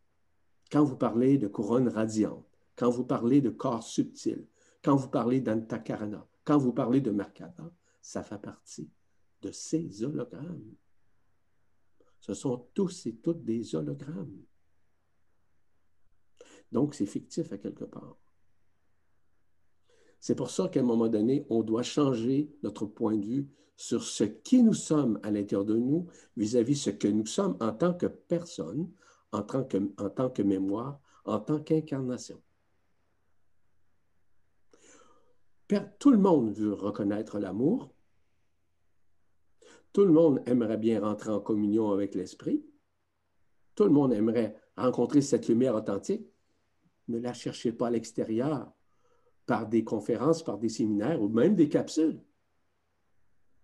quand 0.72 0.84
vous 0.84 0.96
parlez 0.96 1.38
de 1.38 1.48
couronne 1.48 1.88
radiante, 1.88 2.46
quand 2.76 2.90
vous 2.90 3.04
parlez 3.04 3.42
de 3.42 3.50
corps 3.50 3.84
subtil, 3.84 4.46
quand 4.84 4.96
vous 4.96 5.10
parlez 5.10 5.42
d'antakarana, 5.42 6.28
quand 6.44 6.58
vous 6.58 6.74
parlez 6.74 7.02
de 7.02 7.12
Merkaba, 7.12 7.72
ça 8.08 8.24
fait 8.24 8.40
partie 8.40 8.90
de 9.42 9.52
ces 9.52 10.02
hologrammes. 10.02 10.76
Ce 12.22 12.34
sont 12.34 12.70
tous 12.74 13.06
et 13.06 13.18
toutes 13.18 13.44
des 13.44 13.76
hologrammes. 13.76 14.46
Donc, 16.72 16.96
c'est 16.96 17.06
fictif 17.06 17.52
à 17.52 17.58
quelque 17.58 17.84
part. 17.84 18.18
C'est 20.22 20.36
pour 20.36 20.50
ça 20.50 20.70
qu'à 20.70 20.80
un 20.80 20.84
moment 20.84 21.10
donné, 21.10 21.46
on 21.50 21.64
doit 21.64 21.84
changer 21.84 22.50
notre 22.64 22.86
point 22.86 23.18
de 23.18 23.26
vue 23.26 23.50
sur 23.76 24.02
ce 24.04 24.24
qui 24.24 24.64
nous 24.64 24.74
sommes 24.74 25.20
à 25.22 25.30
l'intérieur 25.30 25.66
de 25.66 25.76
nous 25.76 26.08
vis-à-vis 26.38 26.76
de 26.76 26.80
ce 26.80 26.90
que 26.92 27.10
nous 27.10 27.26
sommes 27.26 27.58
en 27.60 27.74
tant 27.74 27.94
que 27.94 28.08
personne, 28.08 28.90
en 29.34 29.44
tant 29.44 29.66
que, 29.66 29.78
en 29.98 30.10
tant 30.10 30.30
que 30.30 30.44
mémoire, 30.44 31.02
en 31.26 31.42
tant 31.42 31.60
qu'incarnation. 31.60 32.42
Tout 36.00 36.12
le 36.12 36.18
monde 36.18 36.52
veut 36.54 36.74
reconnaître 36.74 37.38
l'amour. 37.38 37.94
Tout 39.98 40.06
le 40.06 40.14
monde 40.14 40.44
aimerait 40.46 40.78
bien 40.78 41.02
rentrer 41.02 41.32
en 41.32 41.40
communion 41.40 41.90
avec 41.90 42.14
l'Esprit. 42.14 42.64
Tout 43.74 43.86
le 43.86 43.90
monde 43.90 44.14
aimerait 44.14 44.56
rencontrer 44.76 45.24
cette 45.24 45.48
lumière 45.48 45.74
authentique. 45.74 46.32
Ne 47.08 47.18
la 47.18 47.34
cherchez 47.34 47.72
pas 47.72 47.88
à 47.88 47.90
l'extérieur 47.90 48.72
par 49.48 49.68
des 49.68 49.84
conférences, 49.84 50.44
par 50.44 50.60
des 50.60 50.70
séminaires 50.70 51.20
ou 51.20 51.30
même 51.30 51.56
des 51.56 51.68
capsules. 51.68 52.22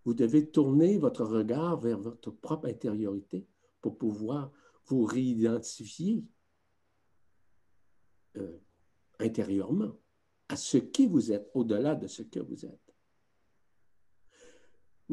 Vous 0.05 0.15
devez 0.15 0.49
tourner 0.49 0.97
votre 0.97 1.23
regard 1.23 1.79
vers 1.79 1.99
votre 1.99 2.31
propre 2.31 2.67
intériorité 2.67 3.47
pour 3.79 3.99
pouvoir 3.99 4.51
vous 4.87 5.03
réidentifier 5.03 6.25
euh, 8.37 8.57
intérieurement 9.19 9.99
à 10.49 10.55
ce 10.55 10.79
qui 10.79 11.05
vous 11.05 11.31
êtes, 11.31 11.51
au-delà 11.53 11.93
de 11.93 12.07
ce 12.07 12.23
que 12.23 12.39
vous 12.39 12.65
êtes. 12.65 12.92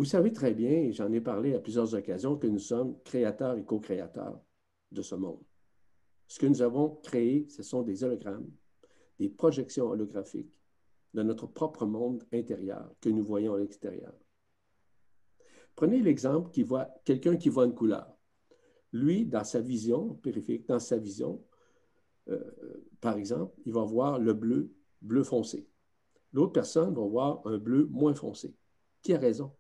Vous 0.01 0.07
savez 0.07 0.33
très 0.33 0.55
bien, 0.55 0.71
et 0.71 0.93
j'en 0.93 1.13
ai 1.13 1.21
parlé 1.21 1.55
à 1.55 1.59
plusieurs 1.59 1.95
occasions, 1.95 2.35
que 2.39 2.47
nous 2.47 2.59
sommes 2.59 2.99
créateurs 3.03 3.59
et 3.59 3.65
co-créateurs 3.67 4.41
de 4.93 5.03
ce 5.03 5.15
monde. 5.15 5.43
Ce 6.27 6.39
que 6.39 6.47
nous 6.47 6.63
avons 6.63 6.97
créé, 7.03 7.47
ce 7.51 7.63
sont 7.63 7.83
des 7.83 8.03
hologrammes, 8.03 8.51
des 9.19 9.29
projections 9.29 9.91
holographiques 9.91 10.59
de 11.13 11.23
notre 11.23 11.47
propre 11.47 11.85
monde 11.85 12.25
intérieur 12.33 12.91
que 13.03 13.11
nous 13.11 13.23
voyons 13.23 13.53
à 13.53 13.59
l'extérieur. 13.59 14.15
Prenez 15.77 16.01
l'exemple 16.01 16.51
qui 16.51 16.63
voit 16.63 16.89
quelqu'un 17.05 17.37
qui 17.37 17.51
voit 17.51 17.67
une 17.67 17.75
couleur. 17.75 18.17
Lui, 18.95 19.27
dans 19.27 19.45
sa 19.45 19.61
vision 19.61 20.15
périphérique, 20.15 20.67
dans 20.67 20.81
sa 20.81 20.97
vision, 20.97 21.45
euh, 22.31 22.41
par 23.03 23.19
exemple, 23.19 23.55
il 23.67 23.75
va 23.75 23.85
voir 23.85 24.19
le 24.19 24.33
bleu, 24.33 24.73
bleu 25.03 25.25
foncé. 25.25 25.69
L'autre 26.33 26.53
personne 26.53 26.95
va 26.95 27.03
voir 27.03 27.47
un 27.47 27.59
bleu 27.59 27.87
moins 27.91 28.15
foncé. 28.15 28.57
Qui 29.03 29.13
a 29.13 29.19
raison? 29.19 29.53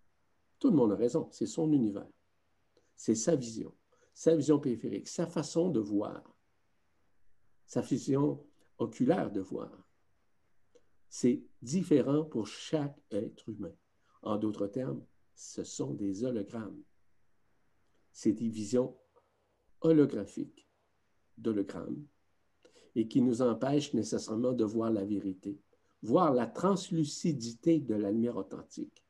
Tout 0.60 0.70
le 0.70 0.76
monde 0.76 0.92
a 0.92 0.96
raison. 0.96 1.28
C'est 1.32 1.46
son 1.46 1.72
univers. 1.72 2.06
C'est 2.94 3.14
sa 3.14 3.34
vision, 3.34 3.74
sa 4.12 4.36
vision 4.36 4.60
périphérique, 4.60 5.08
sa 5.08 5.26
façon 5.26 5.70
de 5.70 5.80
voir, 5.80 6.22
sa 7.64 7.80
vision 7.80 8.46
oculaire 8.76 9.32
de 9.32 9.40
voir. 9.40 9.72
C'est 11.08 11.42
différent 11.62 12.24
pour 12.24 12.46
chaque 12.46 13.00
être 13.10 13.48
humain. 13.48 13.72
En 14.22 14.36
d'autres 14.36 14.66
termes, 14.66 15.02
ce 15.34 15.64
sont 15.64 15.94
des 15.94 16.24
hologrammes. 16.24 16.82
C'est 18.12 18.32
des 18.32 18.48
visions 18.48 18.96
holographiques 19.80 20.68
d'hologrammes 21.38 22.06
et 22.94 23.08
qui 23.08 23.22
nous 23.22 23.40
empêchent 23.40 23.94
nécessairement 23.94 24.52
de 24.52 24.64
voir 24.64 24.90
la 24.90 25.04
vérité, 25.04 25.58
voir 26.02 26.34
la 26.34 26.46
translucidité 26.46 27.80
de 27.80 27.94
la 27.94 28.10
lumière 28.10 28.36
authentique. 28.36 29.02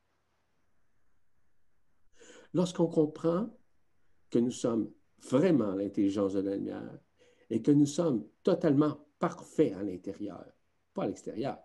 Lorsqu'on 2.52 2.86
comprend 2.86 3.48
que 4.30 4.38
nous 4.38 4.50
sommes 4.50 4.90
vraiment 5.20 5.74
l'intelligence 5.74 6.34
de 6.34 6.40
la 6.40 6.56
lumière 6.56 6.98
et 7.48 7.62
que 7.62 7.70
nous 7.70 7.86
sommes 7.86 8.26
totalement 8.42 8.98
parfait 9.18 9.72
à 9.72 9.82
l'intérieur, 9.82 10.46
pas 10.94 11.04
à 11.04 11.06
l'extérieur. 11.06 11.58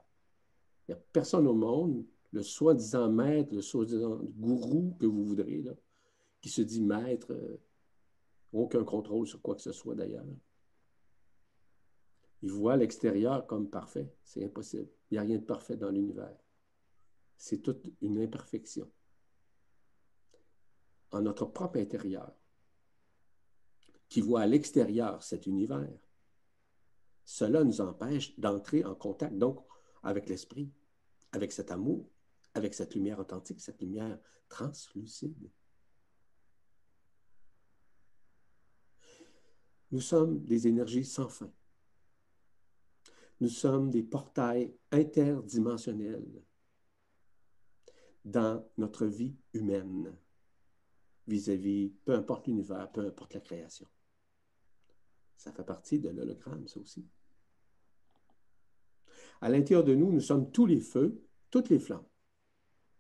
Il 0.88 0.92
n'y 0.92 1.00
a 1.00 1.04
personne 1.14 1.48
au 1.48 1.54
monde, 1.54 2.06
le 2.32 2.44
soi-disant 2.44 3.10
maître, 3.10 3.56
le 3.56 3.62
soi-disant 3.62 4.20
gourou 4.38 4.96
que 5.00 5.06
vous 5.06 5.24
voudrez, 5.24 5.64
qui 6.42 6.50
se 6.50 6.62
dit 6.62 6.82
maître, 6.82 7.32
euh, 7.32 7.58
aucun 8.52 8.84
contrôle 8.84 9.28
sur 9.28 9.42
quoi 9.42 9.56
que 9.56 9.62
ce 9.62 9.72
soit 9.72 9.96
d'ailleurs. 9.96 10.26
Il 12.42 12.52
voit 12.52 12.78
l'extérieur 12.78 13.48
comme 13.48 13.70
parfait. 13.70 14.14
C'est 14.24 14.44
impossible. 14.44 14.90
Il 15.10 15.16
n'y 15.16 15.18
a 15.18 15.22
rien 15.22 15.38
de 15.38 15.44
parfait 15.44 15.78
dans 15.78 15.90
l'univers. 15.90 16.38
C'est 17.38 17.62
toute 17.62 17.92
une 18.02 18.20
imperfection. 18.20 18.90
En 21.16 21.22
notre 21.22 21.46
propre 21.46 21.80
intérieur, 21.80 22.36
qui 24.10 24.20
voit 24.20 24.42
à 24.42 24.48
l'extérieur 24.48 25.24
cet 25.24 25.48
univers, 25.48 25.98
cela 27.24 27.64
nous 27.64 27.80
empêche 27.80 28.38
d'entrer 28.38 28.84
en 28.84 28.96
contact 28.96 29.34
donc 29.38 29.66
avec 30.04 30.28
l'esprit, 30.28 30.70
avec 31.32 31.54
cet 31.54 31.72
amour, 31.72 32.06
avec 32.54 32.74
cette 32.74 32.96
lumière 32.96 33.18
authentique, 33.18 33.62
cette 33.62 33.80
lumière 33.80 34.20
translucide. 34.50 35.50
Nous 39.92 40.02
sommes 40.02 40.44
des 40.44 40.68
énergies 40.68 41.06
sans 41.06 41.30
fin. 41.30 41.50
Nous 43.40 43.48
sommes 43.48 43.90
des 43.90 44.04
portails 44.04 44.76
interdimensionnels 44.92 46.44
dans 48.26 48.70
notre 48.78 49.06
vie 49.06 49.38
humaine 49.54 50.14
vis-à-vis, 51.28 51.90
peu 52.06 52.14
importe 52.14 52.48
l'univers, 52.48 52.92
peu 52.92 53.06
importe 53.06 53.34
la 53.34 53.42
création. 53.42 53.88
Ça 55.38 55.52
fait 55.52 55.64
partie 55.64 56.00
de 56.00 56.10
l'hologramme, 56.10 56.68
ça 56.68 56.80
aussi. 56.80 57.06
À 59.42 59.50
l'intérieur 59.50 59.84
de 59.84 59.96
nous, 59.96 60.12
nous 60.12 60.22
sommes 60.22 60.52
tous 60.52 60.66
les 60.66 60.80
feux, 60.80 61.22
toutes 61.50 61.70
les 61.70 61.80
flammes, 61.80 62.08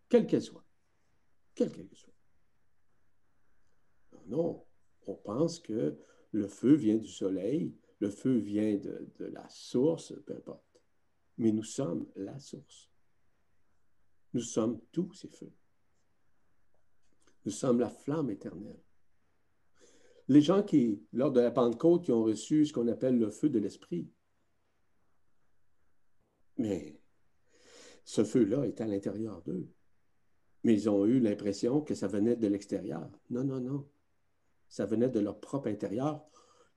quelles 0.09 0.27
qu'elles 0.27 0.41
soient. 0.41 0.65
Quelles 1.53 1.71
qu'elles 1.71 1.89
soient. 1.93 2.13
Non, 4.27 4.65
on 5.07 5.15
pense 5.15 5.59
que 5.59 5.97
le 6.31 6.47
feu 6.47 6.73
vient 6.73 6.97
du 6.97 7.07
soleil, 7.07 7.75
le 7.99 8.09
feu 8.09 8.35
vient 8.37 8.75
de, 8.75 9.25
la 9.25 9.47
source, 9.49 10.13
peu 10.25 10.35
importe. 10.35 10.63
Mais 11.37 11.51
nous 11.51 11.63
sommes 11.63 12.07
la 12.15 12.37
source. 12.39 12.89
Nous 14.33 14.41
sommes 14.41 14.81
tous 14.91 15.13
ces 15.13 15.29
feux. 15.29 15.51
Nous 17.45 17.51
sommes 17.51 17.79
la 17.79 17.89
flamme 17.89 18.29
éternelle. 18.29 18.81
Les 20.27 20.41
gens 20.41 20.63
qui, 20.63 21.03
lors 21.13 21.31
de 21.31 21.39
la 21.39 21.51
Pentecôte, 21.51 22.09
ont 22.09 22.23
reçu 22.23 22.65
ce 22.65 22.73
qu'on 22.73 22.87
appelle 22.87 23.19
le 23.19 23.29
feu 23.29 23.49
de 23.49 23.59
l'Esprit, 23.59 24.09
mais 26.57 26.99
ce 28.03 28.23
feu-là 28.23 28.65
est 28.65 28.81
à 28.81 28.87
l'intérieur 28.87 29.41
d'eux. 29.43 29.67
Mais 30.63 30.73
ils 30.73 30.89
ont 30.89 31.05
eu 31.05 31.19
l'impression 31.19 31.81
que 31.81 31.93
ça 31.93 32.07
venait 32.07 32.35
de 32.35 32.47
l'extérieur. 32.47 33.07
Non, 33.29 33.43
non, 33.43 33.59
non. 33.59 33.87
Ça 34.67 34.85
venait 34.85 35.09
de 35.09 35.19
leur 35.19 35.39
propre 35.39 35.67
intérieur 35.67 36.25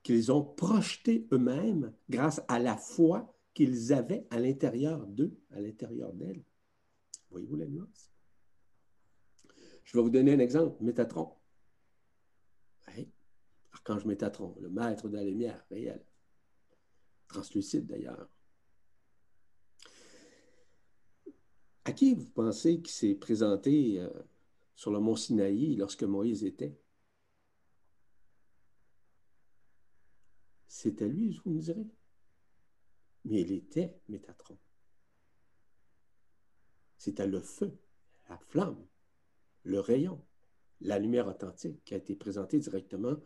qu'ils 0.02 0.30
ont 0.30 0.42
projeté 0.42 1.26
eux-mêmes 1.32 1.94
grâce 2.10 2.42
à 2.48 2.58
la 2.58 2.76
foi 2.76 3.34
qu'ils 3.54 3.92
avaient 3.92 4.26
à 4.30 4.38
l'intérieur 4.40 5.06
d'eux, 5.06 5.38
à 5.50 5.60
l'intérieur 5.60 6.12
d'elles. 6.12 6.44
Voyez-vous 7.30 7.56
la 7.56 7.66
nuance? 7.66 8.10
Je 9.88 9.97
vais 9.97 10.02
vous 10.02 10.11
donner 10.11 10.35
un 10.35 10.38
exemple, 10.38 10.85
Métatron. 10.85 11.35
Archange 13.73 14.04
Métatron, 14.04 14.54
le 14.61 14.68
maître 14.68 15.09
de 15.09 15.16
la 15.16 15.25
lumière 15.25 15.64
réelle, 15.71 16.04
translucide 17.27 17.87
d'ailleurs. 17.87 18.29
À 21.87 21.92
qui 21.92 22.14
vous 22.14 22.29
pensez 22.29 22.83
qu'il 22.83 22.92
s'est 22.92 23.14
présenté 23.14 23.98
euh, 24.01 24.11
sur 24.77 24.90
le 24.90 25.01
mont 25.01 25.16
Sinaï 25.16 25.74
lorsque 25.77 26.03
Moïse 26.03 26.44
était? 26.44 26.79
C'était 30.66 31.09
lui, 31.09 31.33
je 31.33 31.40
vous 31.44 31.53
me 31.53 31.61
direz. 31.61 31.87
Mais 33.24 33.40
il 33.40 33.53
était 33.53 33.98
Métatron. 34.11 34.59
C'était 36.98 37.27
le 37.27 37.40
feu, 37.40 37.74
la 38.29 38.37
flamme, 38.37 38.87
le 39.68 39.81
rayon, 39.81 40.24
la 40.81 40.98
lumière 40.98 41.28
authentique 41.28 41.85
qui 41.85 41.94
a 41.94 41.98
été 41.98 42.16
présentée 42.16 42.59
directement 42.59 43.16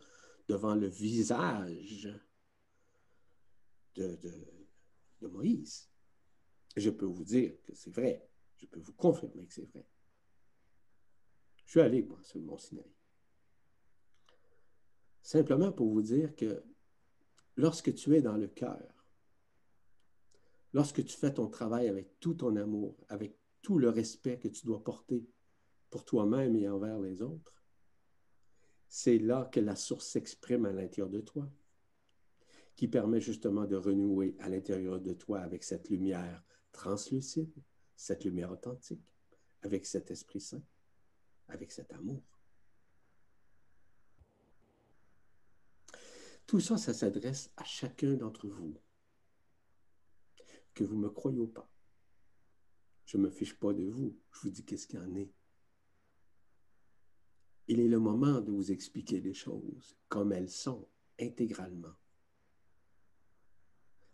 devant 0.47 0.75
le 0.75 0.87
visage 0.87 2.09
de, 3.95 4.19
Moïse. 5.21 5.89
Je 6.75 6.89
peux 6.89 7.05
vous 7.05 7.23
dire 7.23 7.53
que 7.63 7.73
c'est 7.73 7.91
vrai. 7.95 8.27
Je 8.57 8.65
peux 8.65 8.81
vous 8.81 8.93
confirmer 8.93 9.45
que 9.45 9.53
c'est 9.53 9.69
vrai. 9.71 9.87
Je 11.65 11.71
suis 11.71 11.79
allé, 11.79 12.03
moi, 12.03 12.19
sur 12.23 12.39
le 12.39 12.45
mont 12.45 12.57
Sinaï. 12.57 12.91
Simplement 15.21 15.71
pour 15.71 15.89
vous 15.89 16.01
dire 16.01 16.35
que 16.35 16.61
lorsque 17.55 17.95
tu 17.95 18.13
es 18.15 18.21
dans 18.21 18.35
le 18.35 18.47
cœur, 18.47 19.07
lorsque 20.73 21.05
tu 21.05 21.17
fais 21.17 21.33
ton 21.33 21.47
travail 21.47 21.87
avec 21.87 22.19
tout 22.19 22.33
ton 22.33 22.57
amour, 22.57 22.97
avec 23.07 23.39
tout 23.61 23.79
le 23.79 23.87
respect 23.87 24.39
que 24.39 24.49
tu 24.49 24.65
dois 24.65 24.83
porter 24.83 25.25
pour 25.93 26.05
toi-même 26.05 26.55
et 26.55 26.67
envers 26.67 26.97
les 26.97 27.21
autres, 27.21 27.53
c'est 28.89 29.19
là 29.19 29.47
que 29.53 29.59
la 29.59 29.75
source 29.75 30.07
s'exprime 30.07 30.65
à 30.65 30.71
l'intérieur 30.71 31.07
de 31.07 31.21
toi, 31.21 31.47
qui 32.75 32.87
permet 32.87 33.21
justement 33.21 33.65
de 33.65 33.75
renouer 33.75 34.35
à 34.39 34.49
l'intérieur 34.49 34.99
de 34.99 35.13
toi 35.13 35.41
avec 35.41 35.63
cette 35.63 35.89
lumière 35.89 36.43
translucide, 36.71 37.53
cette 37.95 38.23
lumière 38.23 38.51
authentique, 38.51 39.05
avec 39.61 39.85
cet 39.85 40.09
Esprit 40.09 40.41
Saint, 40.41 40.63
avec 41.47 41.71
cet 41.71 41.93
amour. 41.93 42.23
Tout 46.47 46.59
ça, 46.59 46.77
ça 46.77 46.95
s'adresse 46.95 47.51
à 47.55 47.65
chacun 47.65 48.15
d'entre 48.15 48.47
vous. 48.47 48.75
Que 50.73 50.83
vous 50.83 50.97
me 50.97 51.11
croyez 51.11 51.39
ou 51.39 51.47
pas. 51.47 51.69
Je 53.05 53.17
ne 53.17 53.25
me 53.25 53.29
fiche 53.29 53.53
pas 53.59 53.73
de 53.73 53.83
vous. 53.83 54.17
Je 54.31 54.39
vous 54.39 54.49
dis 54.49 54.65
qu'est-ce 54.65 54.87
qu'il 54.87 54.97
en 54.97 55.13
est. 55.13 55.31
Il 57.67 57.79
est 57.79 57.87
le 57.87 57.99
moment 57.99 58.41
de 58.41 58.51
vous 58.51 58.71
expliquer 58.71 59.21
les 59.21 59.33
choses 59.33 59.97
comme 60.09 60.33
elles 60.33 60.49
sont, 60.49 60.87
intégralement. 61.19 61.93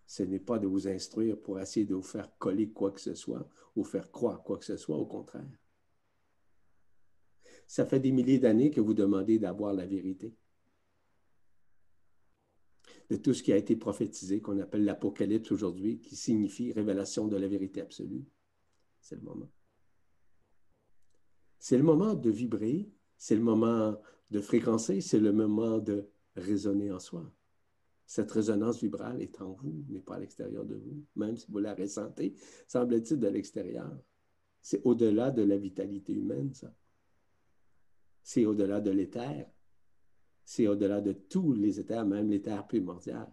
Ce 0.05 0.23
n'est 0.23 0.39
pas 0.39 0.59
de 0.59 0.67
vous 0.67 0.87
instruire 0.87 1.39
pour 1.39 1.59
essayer 1.59 1.85
de 1.85 1.95
vous 1.95 2.01
faire 2.01 2.35
coller 2.37 2.69
quoi 2.69 2.91
que 2.91 3.01
ce 3.01 3.13
soit 3.13 3.47
ou 3.75 3.83
faire 3.83 4.11
croire 4.11 4.43
quoi 4.43 4.57
que 4.57 4.65
ce 4.65 4.77
soit, 4.77 4.97
au 4.97 5.05
contraire. 5.05 5.59
Ça 7.67 7.85
fait 7.85 7.99
des 7.99 8.11
milliers 8.11 8.39
d'années 8.39 8.71
que 8.71 8.81
vous 8.81 8.93
demandez 8.93 9.37
d'avoir 9.37 9.73
la 9.73 9.85
vérité 9.85 10.35
de 13.09 13.15
tout 13.15 13.33
ce 13.33 13.41
qui 13.41 13.51
a 13.51 13.57
été 13.57 13.75
prophétisé, 13.75 14.39
qu'on 14.39 14.59
appelle 14.59 14.85
l'Apocalypse 14.85 15.51
aujourd'hui, 15.51 15.99
qui 15.99 16.15
signifie 16.15 16.71
révélation 16.71 17.27
de 17.27 17.37
la 17.37 17.47
vérité 17.47 17.81
absolue. 17.81 18.23
C'est 19.01 19.15
le 19.15 19.21
moment. 19.21 19.49
C'est 21.57 21.77
le 21.77 21.83
moment 21.83 22.13
de 22.13 22.29
vibrer, 22.29 22.89
c'est 23.19 23.35
le 23.35 23.41
moment 23.41 24.01
de 24.31 24.41
fréquencer, 24.41 25.01
c'est 25.01 25.19
le 25.19 25.31
moment 25.31 25.77
de 25.77 26.09
résonner 26.35 26.91
en 26.91 26.99
soi. 26.99 27.31
Cette 28.07 28.31
résonance 28.31 28.81
vibrale 28.81 29.21
est 29.21 29.39
en 29.39 29.51
vous, 29.51 29.85
mais 29.87 29.99
pas 29.99 30.15
à 30.15 30.19
l'extérieur 30.19 30.65
de 30.65 30.73
vous, 30.73 31.05
même 31.15 31.37
si 31.37 31.45
vous 31.51 31.59
la 31.59 31.75
ressentez, 31.75 32.33
semble-t-il, 32.67 33.19
de 33.19 33.27
l'extérieur. 33.27 33.95
C'est 34.63 34.81
au-delà 34.83 35.29
de 35.29 35.43
la 35.43 35.57
vitalité 35.57 36.13
humaine, 36.13 36.51
ça. 36.55 36.73
C'est 38.23 38.47
au-delà 38.47 38.81
de 38.81 38.89
l'éther 38.89 39.45
c'est 40.49 40.67
au-delà 40.67 40.99
de 40.99 41.11
tous 41.13 41.53
les 41.53 41.79
états, 41.79 42.03
même 42.03 42.27
l'état 42.27 42.63
primordial. 42.63 43.31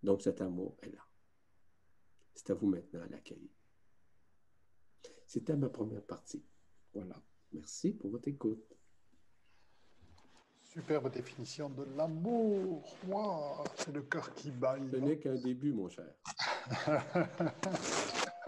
Donc 0.00 0.22
cet 0.22 0.40
amour 0.40 0.76
est 0.80 0.94
là. 0.94 1.04
C'est 2.32 2.50
à 2.50 2.54
vous 2.54 2.68
maintenant 2.68 3.02
à 3.02 3.08
l'accueillir. 3.08 3.50
C'était 5.26 5.56
ma 5.56 5.70
première 5.70 6.04
partie. 6.04 6.44
Voilà. 6.94 7.20
Merci 7.52 7.92
pour 7.92 8.10
votre 8.10 8.28
écoute. 8.28 8.64
Superbe 10.62 11.10
définition 11.10 11.70
de 11.70 11.84
l'amour. 11.96 12.86
Wow, 13.06 13.64
c'est 13.76 13.92
le 13.92 14.02
cœur 14.02 14.34
qui 14.34 14.50
bat. 14.50 14.76
Ce 14.92 14.96
n'est 14.96 15.18
qu'un 15.18 15.36
début, 15.36 15.72
mon 15.72 15.88
cher. 15.88 16.12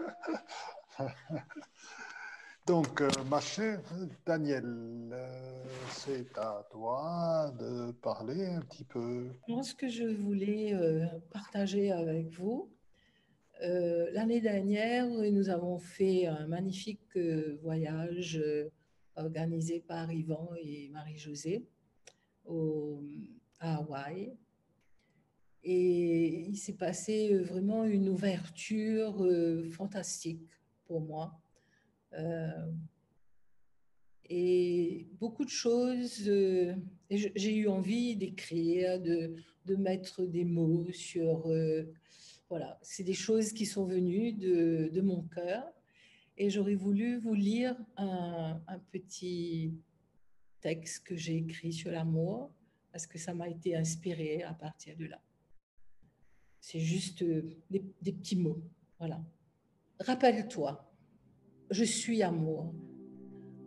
Donc, 2.67 3.01
euh, 3.01 3.09
ma 3.29 3.41
chère 3.41 3.81
Danielle, 4.25 5.09
euh, 5.11 5.63
c'est 5.89 6.37
à 6.37 6.65
toi 6.71 7.51
de 7.59 7.91
parler 7.91 8.45
un 8.45 8.61
petit 8.61 8.83
peu. 8.83 9.31
Moi, 9.47 9.63
ce 9.63 9.73
que 9.73 9.89
je 9.89 10.05
voulais 10.05 10.73
euh, 10.73 11.05
partager 11.33 11.91
avec 11.91 12.29
vous, 12.29 12.71
l'année 14.13 14.41
dernière, 14.41 15.07
nous 15.07 15.49
avons 15.49 15.79
fait 15.79 16.27
un 16.27 16.47
magnifique 16.47 17.17
voyage 17.61 18.41
organisé 19.15 19.79
par 19.79 20.11
Yvan 20.11 20.49
et 20.61 20.89
Marie-Josée 20.89 21.67
à 23.59 23.77
Hawaï. 23.77 24.33
Et 25.63 26.47
il 26.49 26.57
s'est 26.57 26.77
passé 26.77 27.33
euh, 27.33 27.43
vraiment 27.43 27.85
une 27.85 28.09
ouverture 28.09 29.23
euh, 29.23 29.69
fantastique 29.69 30.49
pour 30.85 31.01
moi. 31.01 31.39
et 34.29 35.07
beaucoup 35.19 35.45
de 35.45 35.49
choses, 35.49 36.29
j'ai 37.09 37.55
eu 37.55 37.67
envie 37.67 38.15
d'écrire, 38.17 38.99
de, 38.99 39.35
de, 39.65 39.75
mettre 39.75 40.25
des 40.25 40.43
mots 40.43 40.91
sur... 40.91 41.49
voilà, 42.49 42.77
c'est 42.81 43.03
des 43.03 43.13
choses 43.13 43.53
qui 43.53 43.65
sont 43.65 43.85
venues 43.85 44.33
de, 44.33 44.89
de 44.91 45.01
mon 45.01 45.21
cœur. 45.23 45.63
Et 46.37 46.49
j'aurais 46.49 46.75
voulu 46.75 47.17
vous 47.17 47.33
lire 47.33 47.75
un, 47.97 48.59
petit 48.91 49.73
texte 50.59 51.05
que 51.05 51.15
j'ai 51.15 51.37
écrit 51.37 51.73
sur 51.73 51.91
l'amour, 51.91 52.51
parce 52.91 53.07
que 53.07 53.17
ça 53.17 53.33
m'a 53.33 53.49
été 53.49 53.75
inspiré 53.75 54.43
à 54.43 54.53
partir 54.53 54.95
de 54.97 55.05
là. 55.05 55.21
C'est 56.59 56.79
juste 56.79 57.21
euh, 57.23 57.57
des, 57.69 57.83
des, 58.01 58.13
petits 58.13 58.35
mots. 58.35 58.61
Voilà. 58.99 59.23
Rappelle-toi, 59.99 60.93
je 61.71 61.83
suis 61.83 62.21
amour. 62.21 62.73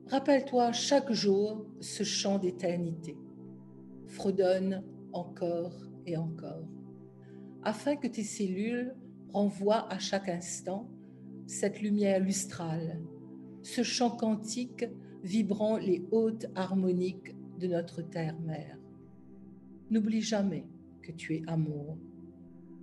Rappelle-toi 0.07 0.73
chaque 0.73 1.11
jour 1.13 1.67
ce 1.81 2.05
chant 2.05 2.39
d'éternité. 2.39 3.17
Fredonne 4.07 4.85
encore 5.13 5.75
et 6.07 6.17
encore, 6.17 6.69
afin 7.63 7.97
que 7.97 8.07
tes 8.07 8.25
cellules 8.25 8.95
renvoient 9.33 9.91
à 9.93 9.99
chaque 9.99 10.29
instant 10.29 10.89
cette 11.47 11.81
lumière 11.83 12.21
lustrale, 12.21 13.01
ce 13.63 13.83
chant 13.83 14.11
quantique 14.11 14.87
vibrant 15.23 15.77
les 15.79 16.07
hautes 16.11 16.47
harmoniques 16.55 17.35
de 17.59 17.67
notre 17.67 18.03
terre-mère. 18.03 18.79
N'oublie 19.91 20.23
jamais 20.23 20.67
que 21.03 21.13
tu 21.13 21.35
es 21.37 21.43
amour, 21.47 21.99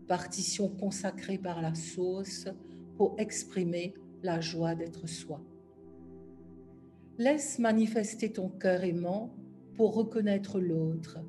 partition 0.08 0.70
consacrée 0.70 1.38
par 1.38 1.62
la 1.62 1.74
source 1.76 2.48
pour 2.96 3.16
exprimer 3.18 3.94
la 4.24 4.42
joie 4.42 4.76
d'être 4.76 5.08
soi. 5.08 5.42
Laisse 7.18 7.60
manifester 7.60 8.32
ton 8.32 8.50
cœur 8.50 8.84
aimant 8.84 9.34
pour 9.76 9.96
reconnaître 9.96 10.60
l'autre, 10.60 11.20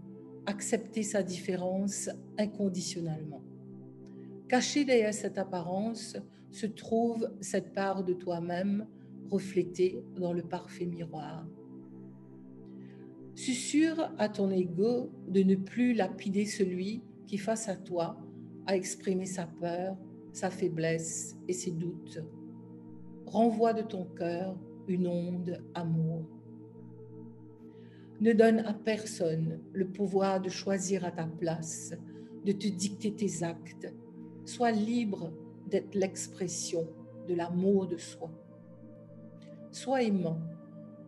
accepter 0.47 1.03
sa 1.03 1.23
différence 1.23 2.11
inconditionnellement. 2.39 3.43
Caché 4.49 4.85
derrière 4.85 5.15
cette 5.15 5.39
apparence 5.39 6.17
se 6.53 6.67
trouve 6.67 7.29
cette 7.41 7.73
part 7.73 8.05
de 8.05 8.13
toi-même 8.13 8.87
reflétée 9.31 10.05
dans 10.17 10.33
le 10.33 10.43
parfait 10.43 10.87
miroir. 10.87 11.47
Susurre 13.35 14.13
à 14.19 14.29
ton 14.29 14.51
ego 14.51 15.11
de 15.27 15.43
ne 15.43 15.57
plus 15.57 15.95
lapider 15.95 16.45
celui 16.45 17.03
qui, 17.27 17.39
face 17.39 17.69
à 17.69 17.77
toi, 17.77 18.19
a 18.67 18.77
exprimé 18.77 19.25
sa 19.25 19.47
peur, 19.47 19.97
sa 20.33 20.51
faiblesse 20.51 21.37
et 21.49 21.55
ses 21.55 21.71
doutes. 21.71 22.23
Renvoie 23.25 23.73
de 23.73 23.83
ton 23.83 24.05
cœur 24.05 24.55
une 24.87 25.07
onde 25.07 25.65
amour. 25.75 26.27
Ne 28.21 28.35
donne 28.35 28.61
à 28.61 28.75
personne 28.75 29.61
le 29.73 29.89
pouvoir 29.89 30.41
de 30.43 30.51
choisir 30.51 31.05
à 31.07 31.11
ta 31.11 31.27
place, 31.27 31.95
de 32.45 32.53
te 32.53 32.69
dicter 32.69 33.15
tes 33.15 33.43
actes. 33.43 33.93
Sois 34.45 34.71
libre 34.71 35.33
d'être 35.73 35.95
l'expression 35.95 36.87
de 37.29 37.35
l'amour 37.35 37.87
de 37.87 37.97
soi. 37.97 38.31
Sois 39.71 40.03
aimant, 40.03 40.39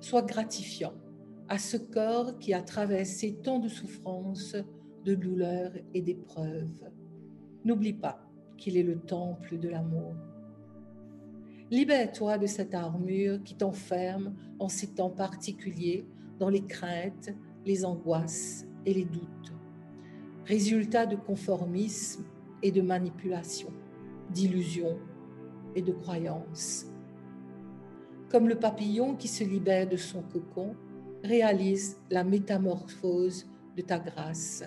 sois 0.01 0.23
gratifiant 0.23 0.95
à 1.49 1.59
ce 1.59 1.77
corps 1.77 2.39
qui 2.39 2.55
a 2.55 2.63
traversé 2.63 3.35
tant 3.43 3.59
de 3.59 3.69
souffrances, 3.69 4.57
de 5.05 5.15
douleurs 5.15 5.73
et 5.93 6.01
d'épreuves. 6.01 6.91
N'oublie 7.65 7.93
pas 7.93 8.27
qu'il 8.57 8.79
est 8.79 8.83
le 8.83 8.99
temple 8.99 9.59
de 9.59 9.69
l'amour. 9.69 10.15
Libère-toi 11.71 12.39
de 12.39 12.47
cette 12.47 12.75
armure 12.75 13.43
qui 13.43 13.55
t'enferme 13.55 14.35
en 14.59 14.69
ces 14.69 14.95
temps 14.95 15.11
particuliers 15.11 16.07
dans 16.39 16.49
les 16.49 16.65
craintes, 16.65 17.31
les 17.67 17.85
angoisses 17.85 18.67
et 18.87 18.95
les 18.95 19.05
doutes. 19.05 19.53
Résultat 20.47 21.05
de 21.05 21.17
conformisme 21.17 22.25
et 22.63 22.71
de 22.71 22.81
manipulation, 22.81 23.73
d'illusion 24.35 24.99
et 25.75 25.83
de 25.83 25.93
croyances. 25.93 26.87
Comme 28.31 28.49
le 28.49 28.59
papillon 28.59 29.15
qui 29.15 29.29
se 29.29 29.45
libère 29.45 29.89
de 29.89 29.97
son 29.97 30.23
cocon, 30.23 30.75
réalise 31.23 32.01
la 32.11 32.25
métamorphose 32.25 33.47
de 33.77 33.83
ta 33.83 33.99
grâce, 33.99 34.65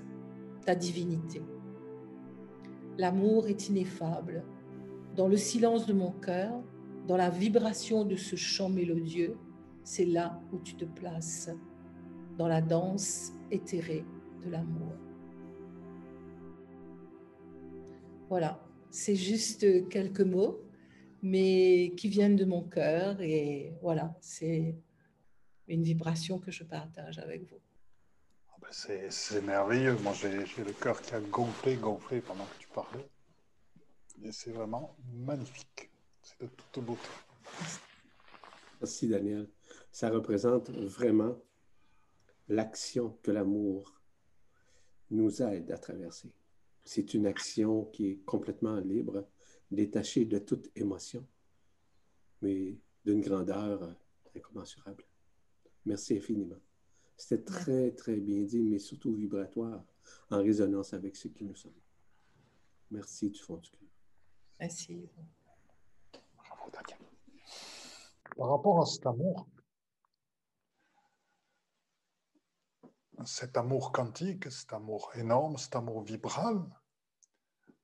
ta 0.66 0.74
divinité. 0.74 1.42
L'amour 2.98 3.48
est 3.48 3.70
ineffable. 3.70 4.44
Dans 5.16 5.28
le 5.28 5.38
silence 5.38 5.86
de 5.86 5.94
mon 5.94 6.12
cœur, 6.12 6.64
dans 7.08 7.18
la 7.18 7.30
vibration 7.30 8.06
de 8.06 8.16
ce 8.16 8.36
chant 8.36 8.70
mélodieux, 8.70 9.38
c'est 9.84 10.06
là 10.06 10.42
où 10.52 10.60
tu 10.60 10.76
te 10.76 10.86
places, 10.86 11.50
dans 12.38 12.48
la 12.48 12.62
danse 12.62 13.34
éthérée 13.52 14.06
de 14.44 14.50
l'amour. 14.50 14.94
Voilà, 18.30 18.67
c'est 18.98 19.16
juste 19.16 19.90
quelques 19.90 20.22
mots, 20.22 20.60
mais 21.22 21.94
qui 21.96 22.10
viennent 22.10 22.36
de 22.36 22.46
mon 22.46 22.64
cœur 22.64 23.22
et 23.22 23.74
voilà, 23.82 24.18
c'est 24.22 24.76
une 25.68 25.84
vibration 25.84 26.40
que 26.40 26.50
je 26.50 26.64
partage 26.64 27.20
avec 27.20 27.44
vous. 27.48 27.60
Ah 28.50 28.56
ben, 28.60 28.70
c'est 28.72 29.42
merveilleux. 29.42 29.96
Moi, 29.98 30.14
j'ai 30.14 30.64
le 30.64 30.74
cœur 30.74 31.00
qui 31.00 31.14
a 31.14 31.20
gonflé, 31.20 31.76
gonflé 31.76 32.22
pendant 32.22 32.46
que 32.46 32.58
tu 32.58 32.68
parlais. 32.70 33.08
Et 34.24 34.32
c'est 34.32 34.52
vraiment 34.52 34.96
magnifique. 35.14 35.92
C'est 36.24 36.42
de 36.42 36.48
toute 36.48 36.84
beauté. 36.84 37.08
Merci, 38.82 39.10
Daniel. 39.10 39.48
Ça 39.92 40.10
représente 40.10 40.72
vraiment 40.72 41.36
l'action 42.48 43.16
que 43.22 43.30
l'amour 43.30 44.02
nous 45.12 45.42
aide 45.44 45.72
à 45.72 45.78
traverser. 45.78 46.32
C'est 46.88 47.14
une 47.14 47.28
action 47.28 47.84
qui 47.92 48.12
est 48.12 48.24
complètement 48.24 48.80
libre, 48.80 49.28
détachée 49.70 50.24
de 50.24 50.40
toute 50.40 50.72
émotion, 50.74 51.28
mais 52.42 52.78
d'une 53.04 53.20
grandeur 53.20 53.94
incommensurable. 54.34 55.04
Merci 55.86 56.16
infiniment. 56.16 56.56
C'était 57.18 57.44
très, 57.44 57.92
très 57.92 58.16
bien 58.16 58.42
dit, 58.44 58.64
mais 58.64 58.80
surtout 58.80 59.14
vibratoire, 59.14 59.84
en 60.30 60.38
résonance 60.38 60.94
avec 60.94 61.18
ce 61.18 61.28
qui 61.28 61.44
nous 61.44 61.56
sommes. 61.56 61.74
Merci 62.90 63.32
du 63.32 63.40
fond 63.42 63.58
du 63.58 63.70
cœur. 63.70 63.90
Merci. 64.58 65.10
Bravo, 66.38 66.72
Daniel. 66.72 67.06
Par 68.38 68.48
rapport 68.48 68.82
à 68.82 68.86
cet 68.86 69.06
amour, 69.06 69.46
cet 73.26 73.58
amour 73.58 73.92
quantique, 73.92 74.52
cet 74.52 74.74
amour 74.74 75.12
énorme, 75.16 75.58
cet 75.58 75.76
amour 75.76 76.04
vibral, 76.04 76.64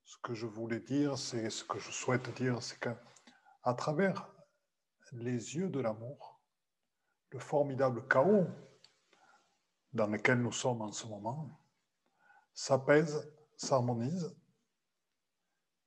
ce 0.04 0.17
que 0.17 0.34
je 0.34 0.46
voulais 0.46 0.80
dire, 0.80 1.17
c'est 1.17 1.50
ce 1.50 1.63
que 1.63 1.80
je 1.80 1.91
souhaite 1.91 2.34
dire, 2.36 2.62
c'est 2.62 2.80
qu'à 2.80 3.74
travers 3.74 4.30
les 5.12 5.56
yeux 5.56 5.69
de 5.69 5.80
l'amour, 5.80 6.41
le 7.32 7.39
formidable 7.39 8.08
chaos 8.08 8.48
dans 9.93 10.08
lequel 10.08 10.41
nous 10.41 10.52
sommes 10.52 10.82
en 10.82 10.91
ce 10.91 11.08
moment 11.08 11.60
s'apaise, 12.54 13.32
s'harmonise 13.58 14.36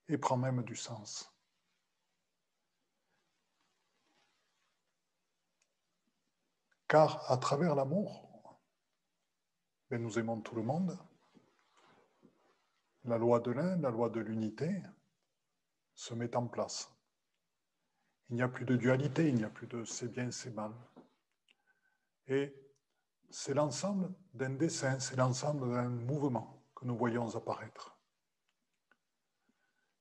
et 0.09 0.19
prend 0.19 0.37
même 0.37 0.63
du 0.65 0.77
sens. 0.77 1.33
Car 6.89 7.31
à 7.31 7.37
travers 7.37 7.75
l'amour, 7.75 8.26
ben, 9.91 10.03
nous 10.03 10.19
aimons 10.19 10.41
tout 10.41 10.57
le 10.57 10.63
monde. 10.63 10.99
La 13.05 13.19
loi 13.19 13.39
de 13.41 13.53
l'un, 13.53 13.77
la 13.77 13.91
loi 13.91 14.11
de 14.11 14.21
l'unité 14.21 14.83
se 15.95 16.15
met 16.15 16.35
en 16.37 16.49
place. 16.49 16.93
Il 18.29 18.37
n'y 18.37 18.43
a 18.43 18.49
plus 18.49 18.65
de 18.65 18.75
dualité, 18.75 19.29
il 19.29 19.37
n'y 19.37 19.45
a 19.45 19.51
plus 19.51 19.69
de 19.69 19.85
c'est 19.85 20.09
bien, 20.09 20.31
c'est 20.33 20.51
mal. 20.51 20.73
Et 22.27 22.53
c'est 23.31 23.55
l'ensemble 23.55 24.13
d'un 24.35 24.51
dessin, 24.51 24.99
c'est 24.99 25.17
l'ensemble 25.17 25.73
d'un 25.73 25.89
mouvement 25.89 26.65
que 26.75 26.85
nous 26.85 26.97
voyons 26.97 27.37
apparaître. 27.37 27.97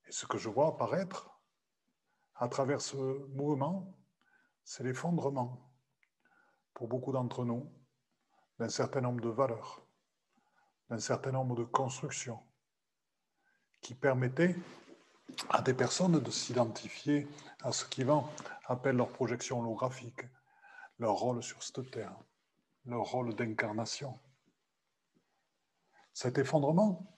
Et 0.08 0.12
ce 0.12 0.26
que 0.26 0.40
je 0.40 0.50
vois 0.50 0.70
apparaître 0.70 1.40
à 2.36 2.48
travers 2.48 2.82
ce 2.82 2.98
mouvement, 3.28 3.96
c'est 4.64 4.84
l'effondrement, 4.84 5.72
pour 6.74 6.88
beaucoup 6.88 7.12
d'entre 7.12 7.46
nous, 7.46 7.72
d'un 8.60 8.70
certain 8.70 9.02
nombre 9.02 9.22
de 9.22 9.30
valeurs, 9.30 9.86
d'un 10.90 11.00
certain 11.00 11.32
nombre 11.32 11.56
de 11.56 11.64
constructions 11.64 12.42
qui 13.82 13.94
permettaient 13.94 14.56
à 15.50 15.62
des 15.62 15.74
personnes 15.74 16.20
de 16.20 16.32
s'identifier 16.32 17.28
à 17.62 17.72
ce 17.72 17.86
qu'Ivan 17.86 18.30
appelle 18.66 18.96
leur 18.96 19.10
projection 19.10 19.60
holographique, 19.60 20.22
leur 21.00 21.14
rôle 21.14 21.44
sur 21.44 21.62
cette 21.64 21.92
terre, 21.92 22.16
leur 22.86 23.04
rôle 23.04 23.34
d'incarnation. 23.36 24.20
Cet 26.14 26.38
effondrement 26.38 27.18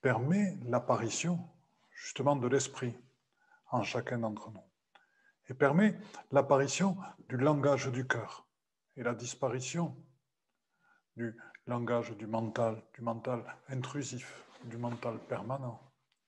permet 0.00 0.56
l'apparition 0.64 1.50
justement 1.90 2.36
de 2.36 2.46
l'esprit 2.46 2.94
en 3.70 3.82
chacun 3.82 4.18
d'entre 4.18 4.50
nous 4.50 4.62
et 5.48 5.54
permet 5.54 5.98
l'apparition 6.30 6.96
du 7.28 7.36
langage 7.36 7.90
du 7.90 8.06
cœur 8.06 8.46
et 8.96 9.02
la 9.02 9.14
disparition 9.14 9.96
du 11.16 11.36
langage 11.66 12.16
du 12.16 12.26
mental, 12.26 12.82
du 12.94 13.02
mental 13.02 13.44
intrusif, 13.68 14.44
du 14.64 14.76
mental 14.76 15.18
permanent, 15.26 15.80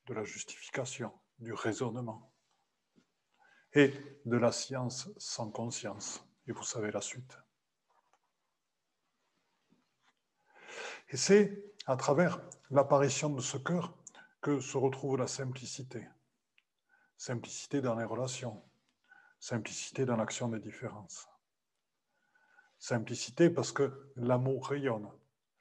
de 0.06 0.14
la 0.14 0.24
justification, 0.24 1.12
du 1.38 1.52
raisonnement 1.52 2.32
et 3.74 3.92
de 4.24 4.36
la 4.36 4.52
science 4.52 5.08
sans 5.18 5.50
conscience. 5.50 6.24
Et 6.46 6.52
vous 6.52 6.64
savez 6.64 6.90
la 6.90 7.00
suite. 7.00 7.38
Et 11.10 11.16
c'est 11.16 11.64
à 11.86 11.96
travers 11.96 12.40
l'apparition 12.70 13.30
de 13.30 13.40
ce 13.40 13.56
cœur 13.56 13.94
que 14.40 14.60
se 14.60 14.76
retrouve 14.76 15.18
la 15.18 15.26
simplicité. 15.26 16.06
Simplicité 17.16 17.80
dans 17.80 17.96
les 17.96 18.04
relations, 18.04 18.62
simplicité 19.38 20.04
dans 20.04 20.16
l'action 20.16 20.48
des 20.48 20.60
différences. 20.60 21.28
Simplicité 22.78 23.50
parce 23.50 23.72
que 23.72 24.12
l'amour 24.16 24.68
rayonne, 24.68 25.08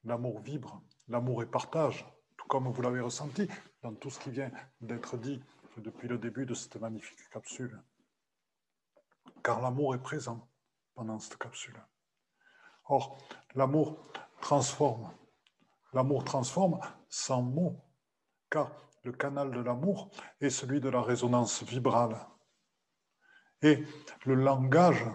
l'amour 0.03 0.39
vibre, 0.41 0.81
l'amour 1.07 1.41
est 1.41 1.47
partage, 1.49 2.05
tout 2.37 2.47
comme 2.47 2.67
vous 2.67 2.81
l'avez 2.81 2.99
ressenti 2.99 3.47
dans 3.81 3.93
tout 3.93 4.09
ce 4.09 4.19
qui 4.19 4.29
vient 4.29 4.51
d'être 4.81 5.17
dit 5.17 5.41
depuis 5.77 6.07
le 6.07 6.17
début 6.17 6.45
de 6.45 6.53
cette 6.53 6.75
magnifique 6.77 7.29
capsule. 7.31 7.81
Car 9.43 9.61
l'amour 9.61 9.95
est 9.95 10.01
présent 10.01 10.47
pendant 10.93 11.19
cette 11.19 11.37
capsule. 11.37 11.79
Or, 12.85 13.17
l'amour 13.55 13.97
transforme. 14.41 15.11
L'amour 15.93 16.23
transforme 16.23 16.79
sans 17.09 17.41
mots, 17.41 17.81
car 18.49 18.71
le 19.03 19.11
canal 19.11 19.51
de 19.51 19.59
l'amour 19.59 20.11
est 20.41 20.49
celui 20.49 20.79
de 20.81 20.89
la 20.89 21.01
résonance 21.01 21.63
vibrale. 21.63 22.17
Et 23.61 23.83
le 24.25 24.35
langage 24.35 25.05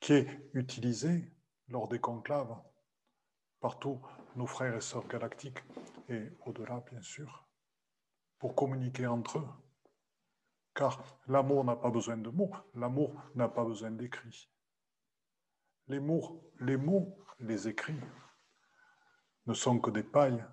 qui 0.00 0.14
est 0.14 0.50
utilisé 0.54 1.30
lors 1.68 1.88
des 1.88 2.00
conclaves 2.00 2.56
par 3.60 3.78
tous 3.78 4.00
nos 4.34 4.46
frères 4.46 4.74
et 4.74 4.80
sœurs 4.80 5.06
galactiques 5.06 5.62
et 6.08 6.30
au-delà, 6.46 6.82
bien 6.90 7.02
sûr, 7.02 7.46
pour 8.38 8.54
communiquer 8.54 9.06
entre 9.06 9.38
eux. 9.38 9.48
Car 10.74 11.02
l'amour 11.28 11.64
n'a 11.64 11.76
pas 11.76 11.90
besoin 11.90 12.16
de 12.16 12.30
mots, 12.30 12.52
l'amour 12.74 13.14
n'a 13.34 13.48
pas 13.48 13.64
besoin 13.64 13.90
d'écrits. 13.90 14.48
Les 15.88 16.00
mots, 16.00 16.50
les 16.60 16.76
mots, 16.76 17.18
les 17.40 17.68
écrits 17.68 18.00
ne 19.46 19.54
sont 19.54 19.78
que 19.80 19.90
des 19.90 20.02
pailles 20.02 20.44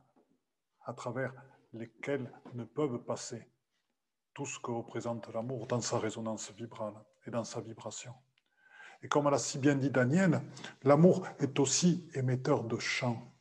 à 0.86 0.94
travers 0.94 1.34
lesquelles 1.74 2.32
ne 2.54 2.64
peuvent 2.64 3.04
passer 3.04 3.50
tout 4.34 4.46
ce 4.46 4.60
que 4.60 4.72
représente 4.72 5.32
l'amour 5.34 5.68
dans 5.68 5.82
sa 5.82 6.00
résonance 6.00 6.52
vibrale 6.52 6.96
et 7.26 7.32
dans 7.32 7.44
sa 7.44 7.62
vibration. 7.62 8.14
Et 9.04 9.08
comme 9.08 9.30
l'a 9.30 9.38
si 9.38 9.60
bien 9.60 9.76
dit 9.76 9.92
Daniel, 9.92 10.42
l'amour 10.84 11.28
est 11.40 11.60
aussi 11.60 12.10
émetteur 12.14 12.64
de 12.64 12.78
chants, 12.80 13.34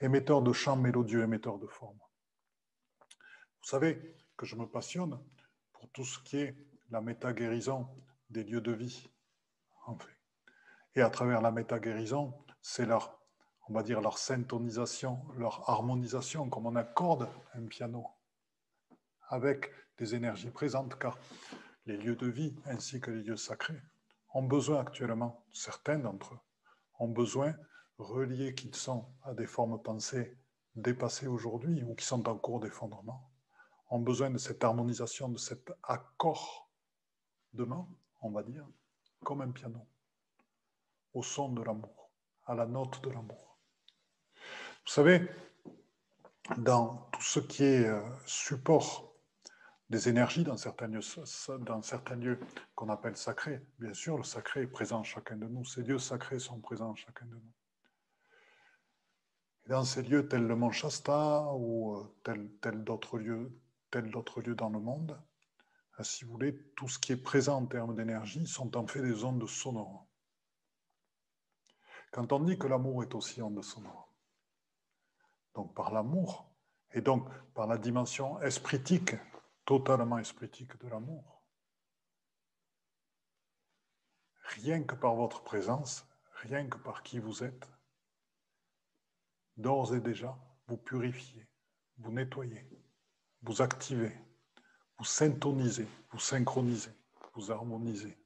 émetteur 0.00 0.42
de 0.42 0.52
chants 0.52 0.76
mélodieux, 0.76 1.22
émetteur 1.22 1.58
de 1.58 1.66
formes. 1.66 1.98
Vous 3.62 3.68
savez 3.68 4.16
que 4.36 4.44
je 4.44 4.56
me 4.56 4.66
passionne 4.66 5.18
pour 5.72 5.88
tout 5.90 6.04
ce 6.04 6.18
qui 6.20 6.36
est 6.36 6.56
la 6.90 7.00
méta-guérison 7.00 7.88
des 8.28 8.44
lieux 8.44 8.60
de 8.60 8.72
vie, 8.72 9.08
en 9.86 9.96
fait. 9.96 10.10
Et 10.96 11.00
à 11.00 11.10
travers 11.10 11.40
la 11.40 11.50
méta-guérison, 11.50 12.34
c'est 12.60 12.84
leur, 12.84 13.18
on 13.68 13.72
va 13.72 13.82
dire, 13.82 14.00
leur 14.00 14.18
syntonisation, 14.18 15.24
leur 15.38 15.68
harmonisation, 15.68 16.48
comme 16.50 16.66
on 16.66 16.76
accorde 16.76 17.28
un 17.54 17.64
piano, 17.66 18.06
avec 19.28 19.70
des 19.96 20.14
énergies 20.14 20.50
présentes, 20.50 20.98
car 20.98 21.18
les 21.86 21.96
lieux 21.96 22.16
de 22.16 22.26
vie 22.26 22.54
ainsi 22.66 23.00
que 23.00 23.10
les 23.10 23.22
lieux 23.22 23.36
sacrés 23.36 23.80
ont 24.34 24.42
besoin 24.42 24.80
actuellement, 24.80 25.44
certains 25.52 25.98
d'entre 25.98 26.34
eux, 26.34 26.40
ont 26.98 27.08
besoin, 27.08 27.54
reliés 27.98 28.54
qu'ils 28.54 28.74
sont 28.74 29.06
à 29.22 29.32
des 29.32 29.46
formes 29.46 29.80
pensées 29.80 30.36
dépassées 30.74 31.28
aujourd'hui 31.28 31.82
ou 31.84 31.94
qui 31.94 32.04
sont 32.04 32.28
en 32.28 32.36
cours 32.36 32.60
d'effondrement, 32.60 33.30
ont 33.90 34.00
besoin 34.00 34.30
de 34.30 34.38
cette 34.38 34.64
harmonisation, 34.64 35.28
de 35.28 35.38
cet 35.38 35.72
accordement, 35.84 37.88
on 38.20 38.30
va 38.30 38.42
dire, 38.42 38.66
comme 39.22 39.40
un 39.40 39.52
piano, 39.52 39.86
au 41.12 41.22
son 41.22 41.52
de 41.52 41.62
l'amour, 41.62 42.10
à 42.46 42.54
la 42.54 42.66
note 42.66 43.02
de 43.04 43.10
l'amour. 43.10 43.58
Vous 44.34 44.90
savez, 44.90 45.30
dans 46.58 47.08
tout 47.12 47.22
ce 47.22 47.40
qui 47.40 47.62
est 47.62 47.86
euh, 47.86 48.02
support 48.26 49.13
des 49.90 50.08
énergies 50.08 50.44
dans 50.44 50.56
certains 50.56 50.86
lieux, 50.88 51.00
dans 51.60 51.82
certains 51.82 52.16
lieux 52.16 52.40
qu'on 52.74 52.88
appelle 52.88 53.16
sacrés. 53.16 53.60
Bien 53.78 53.94
sûr, 53.94 54.16
le 54.16 54.24
sacré 54.24 54.62
est 54.62 54.66
présent 54.66 55.00
en 55.00 55.04
chacun 55.04 55.36
de 55.36 55.46
nous. 55.46 55.64
Ces 55.64 55.82
lieux 55.82 55.98
sacrés 55.98 56.38
sont 56.38 56.60
présents 56.60 56.90
en 56.90 56.94
chacun 56.94 57.26
de 57.26 57.34
nous. 57.34 57.52
Dans 59.66 59.84
ces 59.84 60.02
lieux 60.02 60.28
tels 60.28 60.46
le 60.46 60.56
Mont 60.56 60.70
Shasta 60.70 61.44
ou 61.54 61.96
euh, 61.96 62.14
tels 62.22 62.50
tel 62.60 62.84
d'autres 62.84 63.18
lieux, 63.18 63.58
d'autres 63.92 64.42
lieux 64.42 64.54
dans 64.54 64.68
le 64.68 64.80
monde, 64.80 65.18
euh, 65.98 66.02
si 66.02 66.24
vous 66.24 66.32
voulez, 66.32 66.54
tout 66.76 66.88
ce 66.88 66.98
qui 66.98 67.12
est 67.12 67.16
présent 67.16 67.58
en 67.58 67.66
termes 67.66 67.94
d'énergie 67.94 68.46
sont 68.46 68.76
en 68.76 68.86
fait 68.86 69.00
des 69.00 69.24
ondes 69.24 69.46
sonores. 69.48 70.06
Quand 72.12 72.32
on 72.32 72.40
dit 72.40 72.58
que 72.58 72.66
l'amour 72.66 73.02
est 73.02 73.14
aussi 73.14 73.40
onde 73.42 73.62
sonore, 73.62 74.12
donc 75.54 75.74
par 75.74 75.92
l'amour, 75.92 76.50
et 76.92 77.00
donc 77.00 77.28
par 77.54 77.66
la 77.66 77.76
dimension 77.76 78.40
espritique 78.40 79.14
totalement 79.64 80.18
espritique 80.18 80.76
de 80.78 80.88
l'amour. 80.88 81.42
Rien 84.44 84.82
que 84.82 84.94
par 84.94 85.14
votre 85.14 85.42
présence, 85.42 86.06
rien 86.42 86.68
que 86.68 86.78
par 86.78 87.02
qui 87.02 87.18
vous 87.18 87.42
êtes, 87.42 87.66
d'ores 89.56 89.94
et 89.94 90.00
déjà, 90.00 90.36
vous 90.66 90.76
purifiez, 90.76 91.48
vous 91.98 92.12
nettoyez, 92.12 92.68
vous 93.42 93.62
activez, 93.62 94.16
vous 94.98 95.04
syntonisez, 95.04 95.88
vous 96.10 96.18
synchronisez, 96.18 96.92
vous 97.34 97.50
harmonisez. 97.50 98.18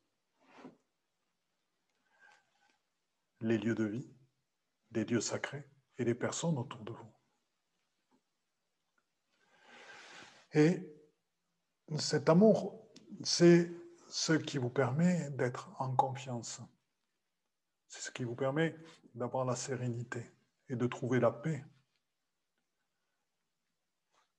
Les 3.41 3.59
lieux 3.59 3.75
de 3.75 3.85
vie, 3.85 4.13
les 4.91 5.05
lieux 5.05 5.21
sacrés 5.21 5.65
et 5.97 6.05
les 6.05 6.15
personnes 6.15 6.59
autour 6.59 6.81
de 6.81 6.93
vous. 6.93 7.13
Et 10.53 10.98
cet 11.97 12.29
amour, 12.29 12.91
c'est 13.25 13.71
ce 14.09 14.33
qui 14.33 14.59
vous 14.59 14.71
permet 14.71 15.31
d'être 15.31 15.71
en 15.79 15.95
confiance. 15.95 16.61
C'est 17.89 18.03
ce 18.03 18.11
qui 18.11 18.25
vous 18.25 18.35
permet 18.35 18.77
d'avoir 19.15 19.45
la 19.45 19.57
sérénité 19.57 20.31
et 20.69 20.77
de 20.77 20.87
trouver 20.87 21.21
la 21.21 21.31
paix 21.31 21.65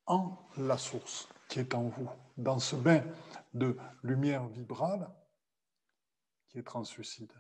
en 0.06 0.38
la 0.58 0.78
source 0.78 1.28
qui 1.48 1.60
est 1.60 1.74
en 1.74 1.90
vous, 1.90 2.10
dans 2.38 2.60
ce 2.60 2.76
bain 2.76 3.04
de 3.54 3.78
lumière 4.04 4.48
vibrale 4.48 5.10
qui 6.48 6.60
est 6.60 6.64
translucide. 6.64 7.34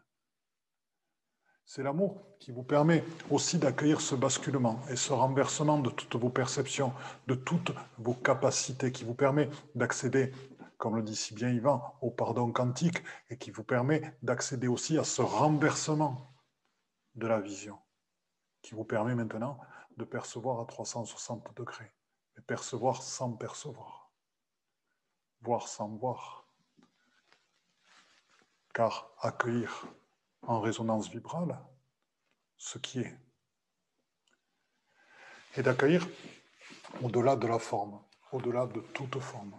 C'est 1.70 1.84
l'amour 1.84 2.20
qui 2.40 2.52
vous 2.52 2.64
permet 2.64 3.04
aussi 3.30 3.60
d'accueillir 3.60 4.02
ce 4.02 4.16
basculement 4.16 4.80
et 4.90 4.96
ce 4.96 5.14
renversement 5.14 5.78
de 5.78 5.92
toutes 5.92 6.16
vos 6.16 6.32
perceptions, 6.32 6.96
de 7.28 7.36
toutes 7.36 7.72
vos 8.00 8.16
capacités, 8.16 8.92
qui 8.92 9.04
vous 9.04 9.14
permet 9.14 9.52
d'accéder, 9.76 10.34
comme 10.80 10.96
le 10.96 11.04
dit 11.04 11.16
si 11.16 11.36
bien 11.36 11.50
Yvan, 11.50 11.94
au 12.02 12.10
pardon 12.10 12.52
quantique 12.52 13.04
et 13.30 13.38
qui 13.38 13.52
vous 13.52 13.64
permet 13.64 14.18
d'accéder 14.24 14.68
aussi 14.68 14.98
à 14.98 15.04
ce 15.04 15.22
renversement 15.22 16.34
de 17.14 17.28
la 17.28 17.40
vision, 17.40 17.78
qui 18.64 18.74
vous 18.74 18.84
permet 18.84 19.14
maintenant 19.14 19.60
de 19.96 20.06
percevoir 20.06 20.62
à 20.62 20.66
360 20.66 21.56
degrés, 21.56 21.94
et 22.36 22.42
percevoir 22.42 23.04
sans 23.04 23.34
percevoir, 23.34 24.12
voir 25.42 25.68
sans 25.68 25.90
voir. 25.90 26.48
Car 28.74 29.12
accueillir 29.22 29.86
en 30.50 30.60
résonance 30.60 31.10
vibrale 31.10 31.64
ce 32.58 32.80
qui 32.80 33.02
est. 33.02 33.18
Et 35.56 35.62
d'accueillir 35.62 36.08
au-delà 37.04 37.36
de 37.36 37.46
la 37.46 37.60
forme, 37.60 38.04
au-delà 38.32 38.66
de 38.66 38.82
toute 38.82 39.20
forme, 39.20 39.56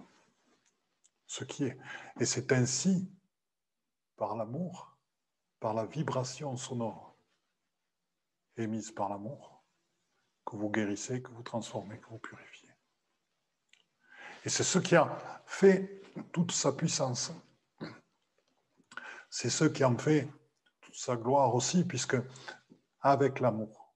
ce 1.26 1.44
qui 1.44 1.64
est. 1.64 1.78
Et 2.18 2.26
c'est 2.26 2.50
ainsi, 2.50 3.08
par 4.16 4.36
l'amour, 4.36 4.98
par 5.60 5.74
la 5.74 5.86
vibration 5.86 6.56
sonore 6.56 7.16
émise 8.56 8.90
par 8.90 9.08
l'amour, 9.08 9.64
que 10.44 10.56
vous 10.56 10.70
guérissez, 10.70 11.22
que 11.22 11.30
vous 11.30 11.44
transformez, 11.44 12.00
que 12.00 12.08
vous 12.08 12.18
purifiez. 12.18 12.68
Et 14.44 14.48
c'est 14.48 14.64
ce 14.64 14.80
qui 14.80 14.96
a 14.96 15.42
fait 15.46 16.02
toute 16.32 16.50
sa 16.50 16.72
puissance. 16.72 17.32
C'est 19.30 19.50
ce 19.50 19.64
qui 19.64 19.84
en 19.84 19.96
fait 19.96 20.28
sa 20.92 21.16
gloire 21.16 21.54
aussi, 21.54 21.84
puisque 21.84 22.16
avec 23.00 23.40
l'amour, 23.40 23.94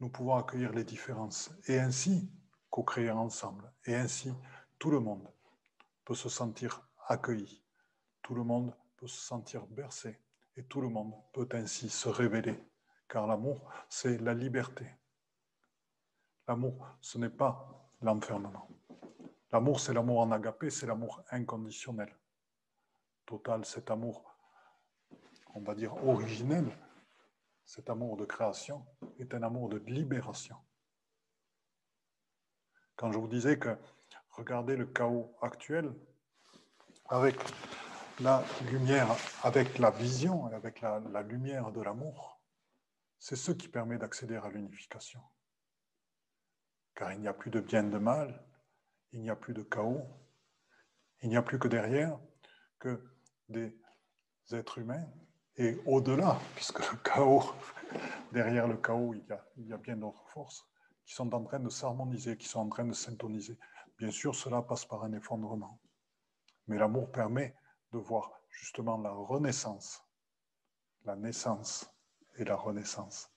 nous 0.00 0.08
pouvons 0.08 0.36
accueillir 0.36 0.72
les 0.72 0.84
différences 0.84 1.50
et 1.68 1.78
ainsi 1.78 2.30
co-créer 2.70 3.10
ensemble. 3.10 3.70
Et 3.84 3.94
ainsi, 3.94 4.32
tout 4.78 4.90
le 4.90 5.00
monde 5.00 5.28
peut 6.04 6.14
se 6.14 6.28
sentir 6.28 6.82
accueilli, 7.06 7.62
tout 8.22 8.34
le 8.34 8.42
monde 8.42 8.74
peut 8.96 9.06
se 9.06 9.20
sentir 9.20 9.66
bercé 9.66 10.18
et 10.56 10.64
tout 10.64 10.80
le 10.80 10.88
monde 10.88 11.14
peut 11.32 11.48
ainsi 11.52 11.88
se 11.88 12.08
révéler. 12.08 12.58
Car 13.08 13.26
l'amour, 13.26 13.70
c'est 13.88 14.18
la 14.18 14.34
liberté. 14.34 14.86
L'amour, 16.48 16.86
ce 17.00 17.18
n'est 17.18 17.28
pas 17.28 17.90
l'enfermement. 18.00 18.68
L'amour, 19.52 19.80
c'est 19.80 19.92
l'amour 19.92 20.20
en 20.20 20.32
agapé, 20.32 20.70
c'est 20.70 20.86
l'amour 20.86 21.22
inconditionnel. 21.30 22.12
Total, 23.26 23.64
cet 23.64 23.90
amour, 23.90 24.31
on 25.54 25.60
va 25.60 25.74
dire 25.74 25.94
originel, 26.06 26.66
cet 27.64 27.90
amour 27.90 28.16
de 28.16 28.24
création 28.24 28.84
est 29.18 29.34
un 29.34 29.42
amour 29.42 29.68
de 29.68 29.78
libération. 29.78 30.56
Quand 32.96 33.12
je 33.12 33.18
vous 33.18 33.28
disais 33.28 33.58
que 33.58 33.76
regardez 34.30 34.76
le 34.76 34.86
chaos 34.86 35.34
actuel 35.40 35.92
avec 37.08 37.36
la 38.20 38.44
lumière, 38.70 39.08
avec 39.42 39.78
la 39.78 39.90
vision, 39.90 40.46
avec 40.46 40.80
la, 40.80 41.00
la 41.00 41.22
lumière 41.22 41.72
de 41.72 41.80
l'amour, 41.80 42.40
c'est 43.18 43.36
ce 43.36 43.52
qui 43.52 43.68
permet 43.68 43.98
d'accéder 43.98 44.36
à 44.36 44.48
l'unification. 44.48 45.22
Car 46.94 47.12
il 47.12 47.20
n'y 47.20 47.28
a 47.28 47.34
plus 47.34 47.50
de 47.50 47.60
bien 47.60 47.86
et 47.86 47.90
de 47.90 47.98
mal, 47.98 48.44
il 49.12 49.22
n'y 49.22 49.30
a 49.30 49.36
plus 49.36 49.54
de 49.54 49.62
chaos, 49.62 50.02
il 51.22 51.28
n'y 51.28 51.36
a 51.36 51.42
plus 51.42 51.58
que 51.58 51.68
derrière 51.68 52.18
que 52.78 53.02
des 53.48 53.78
êtres 54.50 54.78
humains 54.78 55.08
et 55.56 55.78
au-delà, 55.86 56.38
puisque 56.54 56.78
le 56.90 56.96
chaos, 56.98 57.44
derrière 58.32 58.66
le 58.66 58.76
chaos, 58.76 59.14
il 59.14 59.66
y 59.66 59.72
a, 59.72 59.76
bien 59.76 59.96
d'autres 59.96 60.26
forces 60.28 60.66
qui 61.04 61.14
sont 61.14 61.32
en 61.34 61.42
train 61.44 61.60
de 61.60 61.68
s'harmoniser, 61.68 62.36
qui 62.36 62.48
sont 62.48 62.60
en 62.60 62.68
train 62.68 62.84
de 62.84 62.92
s'intoniser. 62.92 63.58
Bien 63.98 64.10
sûr, 64.10 64.34
cela 64.34 64.62
passe 64.62 64.84
par 64.84 65.04
un 65.04 65.12
effondrement. 65.12 65.80
Mais 66.68 66.78
l'amour 66.78 67.10
permet 67.10 67.54
de 67.92 67.98
voir 67.98 68.30
justement 68.48 68.98
la 68.98 69.10
renaissance, 69.10 70.02
la 71.04 71.16
naissance 71.16 71.92
et 72.36 72.44
la 72.44 72.56
renaissance, 72.56 73.30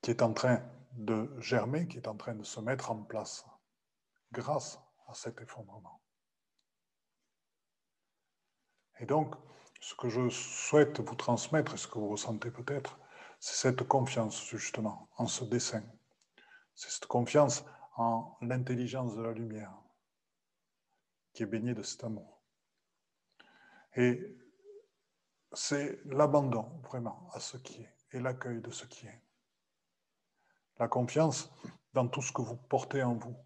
qui 0.00 0.10
est 0.10 0.22
en 0.22 0.32
train 0.32 0.62
de 0.92 1.34
germer, 1.40 1.86
qui 1.88 1.98
est 1.98 2.08
en 2.08 2.16
train 2.16 2.34
de 2.34 2.44
se 2.44 2.60
mettre 2.60 2.90
en 2.90 3.02
place 3.02 3.44
grâce 4.30 4.80
à 5.08 5.14
cet 5.14 5.40
effondrement. 5.40 6.00
Et 9.00 9.06
donc, 9.06 9.34
ce 9.82 9.96
que 9.96 10.08
je 10.08 10.28
souhaite 10.28 11.00
vous 11.00 11.16
transmettre, 11.16 11.74
et 11.74 11.76
ce 11.76 11.88
que 11.88 11.98
vous 11.98 12.08
ressentez 12.08 12.52
peut-être, 12.52 13.00
c'est 13.40 13.56
cette 13.56 13.82
confiance 13.82 14.46
justement 14.46 15.08
en 15.16 15.26
ce 15.26 15.44
dessin. 15.44 15.82
C'est 16.76 16.88
cette 16.88 17.06
confiance 17.06 17.64
en 17.96 18.36
l'intelligence 18.42 19.16
de 19.16 19.22
la 19.22 19.32
lumière 19.32 19.74
qui 21.32 21.42
est 21.42 21.46
baignée 21.46 21.74
de 21.74 21.82
cet 21.82 22.04
amour. 22.04 22.40
Et 23.96 24.36
c'est 25.52 26.00
l'abandon 26.04 26.80
vraiment 26.84 27.28
à 27.32 27.40
ce 27.40 27.56
qui 27.56 27.82
est 27.82 27.96
et 28.12 28.20
l'accueil 28.20 28.60
de 28.60 28.70
ce 28.70 28.86
qui 28.86 29.08
est. 29.08 29.20
La 30.78 30.86
confiance 30.86 31.50
dans 31.92 32.06
tout 32.06 32.22
ce 32.22 32.30
que 32.30 32.42
vous 32.42 32.56
portez 32.56 33.02
en 33.02 33.14
vous, 33.14 33.36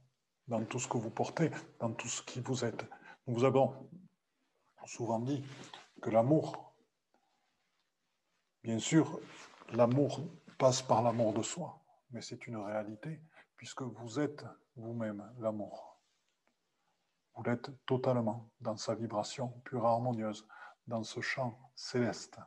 dans 0.48 0.62
tout 0.66 0.78
ce 0.78 0.86
que 0.86 0.98
vous 0.98 1.10
portez, 1.10 1.50
dans 1.80 1.94
tout 1.94 2.08
ce 2.08 2.20
qui 2.22 2.42
vous 2.42 2.62
êtes. 2.62 2.84
Nous 3.26 3.34
vous 3.34 3.44
avons 3.44 3.88
souvent 4.84 5.18
dit 5.20 5.42
que 6.00 6.10
l'amour, 6.10 6.74
bien 8.62 8.78
sûr, 8.78 9.20
l'amour 9.72 10.20
passe 10.58 10.82
par 10.82 11.02
l'amour 11.02 11.32
de 11.32 11.42
soi, 11.42 11.82
mais 12.10 12.20
c'est 12.20 12.46
une 12.46 12.56
réalité 12.56 13.20
puisque 13.56 13.82
vous 13.82 14.20
êtes 14.20 14.44
vous-même 14.76 15.32
l'amour. 15.38 16.00
Vous 17.34 17.42
l'êtes 17.42 17.70
totalement 17.84 18.50
dans 18.60 18.76
sa 18.76 18.94
vibration 18.94 19.48
pure 19.64 19.84
harmonieuse, 19.84 20.46
dans 20.86 21.02
ce 21.02 21.20
champ 21.20 21.58
céleste, 21.74 22.38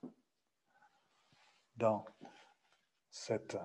dans 1.75 2.05
cette, 3.11 3.57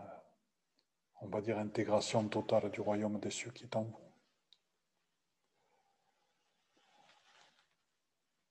on 1.20 1.28
va 1.28 1.40
dire, 1.40 1.58
intégration 1.58 2.28
totale 2.28 2.70
du 2.70 2.80
royaume 2.80 3.18
des 3.20 3.30
cieux 3.30 3.52
qui 3.52 3.64
est 3.64 3.76
en 3.76 3.84
vous. 3.84 4.03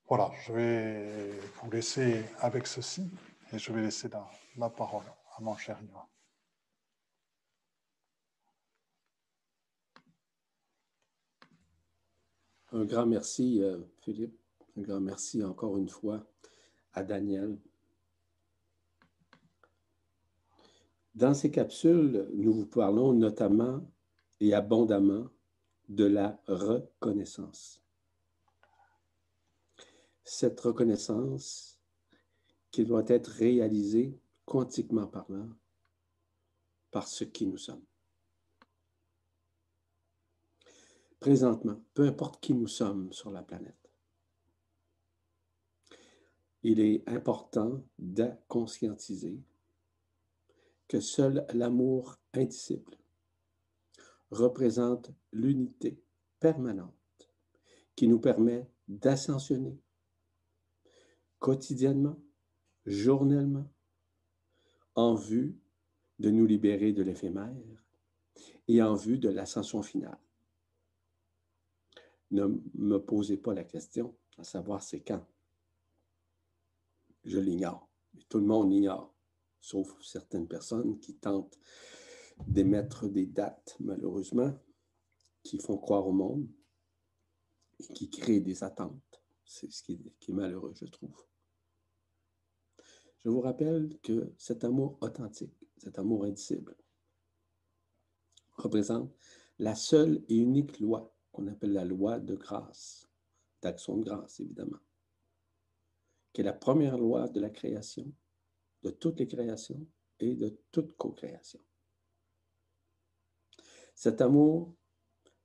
Voilà, 0.07 0.31
je 0.45 0.51
vais 0.51 1.31
vous 1.61 1.71
laisser 1.71 2.25
avec 2.39 2.67
ceci 2.67 3.09
et 3.53 3.57
je 3.57 3.71
vais 3.71 3.81
laisser 3.81 4.09
la, 4.57 4.69
parole 4.69 5.05
à 5.37 5.41
mon 5.41 5.55
cher 5.55 5.79
Yvan. 5.81 6.05
Un 12.73 12.85
grand 12.85 13.05
merci, 13.05 13.61
euh, 13.61 13.77
Philippe. 14.01 14.37
Un 14.75 14.81
grand 14.81 14.99
merci 14.99 15.43
encore 15.43 15.77
une 15.77 15.89
fois 15.89 16.25
à 16.93 17.03
Daniel. 17.03 17.57
Dans 21.15 21.33
ces 21.33 21.51
capsules, 21.51 22.29
nous 22.33 22.53
vous 22.53 22.65
parlons 22.65 23.13
notamment 23.13 23.81
et 24.41 24.53
abondamment 24.53 25.29
de 25.87 26.05
la 26.05 26.41
reconnaissance 26.47 27.82
cette 30.23 30.59
reconnaissance 30.59 31.79
qui 32.71 32.85
doit 32.85 33.03
être 33.07 33.27
réalisée 33.27 34.17
quantiquement 34.45 35.07
parlant 35.07 35.49
par 36.91 37.07
ce 37.07 37.23
qui 37.23 37.45
nous 37.45 37.57
sommes. 37.57 37.83
Présentement, 41.19 41.81
peu 41.93 42.07
importe 42.07 42.41
qui 42.41 42.53
nous 42.53 42.67
sommes 42.67 43.11
sur 43.13 43.31
la 43.31 43.43
planète, 43.43 43.91
il 46.63 46.79
est 46.79 47.07
important 47.07 47.83
de 47.97 48.29
conscientiser 48.47 49.39
que 50.87 50.99
seul 50.99 51.45
l'amour 51.53 52.17
indicible 52.33 52.97
représente 54.31 55.11
l'unité 55.31 56.01
permanente 56.39 56.93
qui 57.95 58.07
nous 58.07 58.19
permet 58.19 58.69
d'ascensionner 58.87 59.82
quotidiennement, 61.43 62.17
journellement, 62.85 63.69
en 64.95 65.13
vue 65.13 65.59
de 66.19 66.29
nous 66.29 66.45
libérer 66.45 66.93
de 66.93 67.03
l'éphémère 67.03 67.53
et 68.69 68.81
en 68.81 68.95
vue 68.95 69.17
de 69.17 69.27
l'ascension 69.27 69.81
finale. 69.81 70.17
Ne 72.31 72.45
me 72.75 72.97
posez 72.97 73.35
pas 73.35 73.53
la 73.53 73.65
question 73.65 74.15
à 74.37 74.45
savoir 74.45 74.81
c'est 74.81 75.01
quand. 75.01 75.27
Je 77.25 77.39
l'ignore. 77.39 77.89
Tout 78.29 78.39
le 78.39 78.45
monde 78.45 78.71
l'ignore, 78.71 79.13
sauf 79.59 80.01
certaines 80.01 80.47
personnes 80.47 80.97
qui 81.01 81.15
tentent 81.15 81.59
d'émettre 82.47 83.09
des 83.09 83.25
dates, 83.25 83.75
malheureusement, 83.81 84.57
qui 85.43 85.59
font 85.59 85.77
croire 85.77 86.07
au 86.07 86.13
monde 86.13 86.47
et 87.79 87.87
qui 87.93 88.09
créent 88.09 88.39
des 88.39 88.63
attentes. 88.63 89.21
C'est 89.45 89.69
ce 89.69 89.83
qui 89.83 89.99
est 90.29 90.29
malheureux, 90.33 90.73
je 90.73 90.85
trouve. 90.85 91.25
Je 93.23 93.29
vous 93.29 93.41
rappelle 93.41 93.97
que 94.01 94.33
cet 94.37 94.65
amour 94.65 94.97
authentique, 95.01 95.55
cet 95.77 95.97
amour 95.97 96.25
indicible, 96.25 96.75
représente 98.57 99.15
la 99.59 99.75
seule 99.75 100.23
et 100.27 100.35
unique 100.35 100.79
loi 100.79 101.15
qu'on 101.31 101.47
appelle 101.47 101.71
la 101.71 101.85
loi 101.85 102.19
de 102.19 102.35
grâce, 102.35 103.09
d'action 103.61 103.97
de 103.97 104.03
grâce 104.03 104.41
évidemment, 104.41 104.79
qui 106.33 106.41
est 106.41 106.43
la 106.43 106.53
première 106.53 106.97
loi 106.97 107.29
de 107.29 107.39
la 107.39 107.49
création, 107.49 108.11
de 108.81 108.89
toutes 108.89 109.19
les 109.19 109.27
créations 109.27 109.87
et 110.19 110.35
de 110.35 110.59
toute 110.71 110.97
co-création. 110.97 111.61
Cet 113.95 114.19
amour 114.19 114.75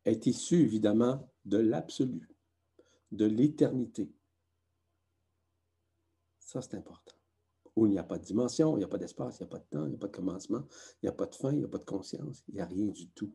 est 0.04 0.26
issu 0.26 0.62
évidemment 0.62 1.32
de 1.44 1.58
l'absolu, 1.58 2.28
de 3.12 3.26
l'éternité. 3.26 4.12
Ça, 6.40 6.60
c'est 6.60 6.74
important 6.74 7.17
où 7.78 7.86
il 7.86 7.92
n'y 7.92 7.98
a 7.98 8.02
pas 8.02 8.18
de 8.18 8.24
dimension, 8.24 8.74
il 8.74 8.78
n'y 8.78 8.84
a 8.84 8.88
pas 8.88 8.98
d'espace, 8.98 9.38
il 9.38 9.44
n'y 9.44 9.46
a 9.46 9.50
pas 9.50 9.58
de 9.58 9.66
temps, 9.70 9.84
il 9.84 9.90
n'y 9.90 9.94
a 9.94 9.98
pas 9.98 10.08
de 10.08 10.16
commencement, 10.16 10.64
il 11.00 11.06
n'y 11.06 11.08
a 11.08 11.12
pas 11.12 11.26
de 11.26 11.34
fin, 11.34 11.52
il 11.52 11.58
n'y 11.58 11.64
a 11.64 11.68
pas 11.68 11.78
de 11.78 11.84
conscience, 11.84 12.42
il 12.48 12.54
n'y 12.54 12.60
a 12.60 12.66
rien 12.66 12.88
du 12.88 13.08
tout. 13.10 13.32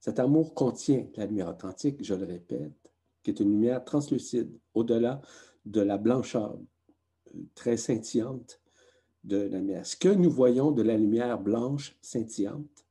Cet 0.00 0.18
amour 0.18 0.54
contient 0.54 1.06
la 1.14 1.26
lumière 1.26 1.48
authentique, 1.48 2.02
je 2.02 2.14
le 2.14 2.26
répète, 2.26 2.92
qui 3.22 3.30
est 3.30 3.40
une 3.40 3.50
lumière 3.50 3.84
translucide, 3.84 4.58
au-delà 4.74 5.22
de 5.64 5.80
la 5.80 5.96
blancheur 5.96 6.58
euh, 7.34 7.40
très 7.54 7.76
scintillante 7.76 8.60
de 9.22 9.36
la 9.36 9.58
lumière. 9.58 9.86
Ce 9.86 9.96
que 9.96 10.08
nous 10.08 10.30
voyons 10.30 10.72
de 10.72 10.82
la 10.82 10.98
lumière 10.98 11.40
blanche 11.40 11.96
scintillante, 12.02 12.84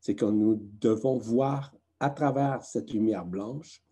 c'est 0.00 0.16
que 0.16 0.24
nous 0.24 0.58
devons 0.80 1.18
voir 1.18 1.72
à 2.00 2.10
travers 2.10 2.64
cette 2.64 2.92
lumière 2.92 3.26
blanche 3.26 3.84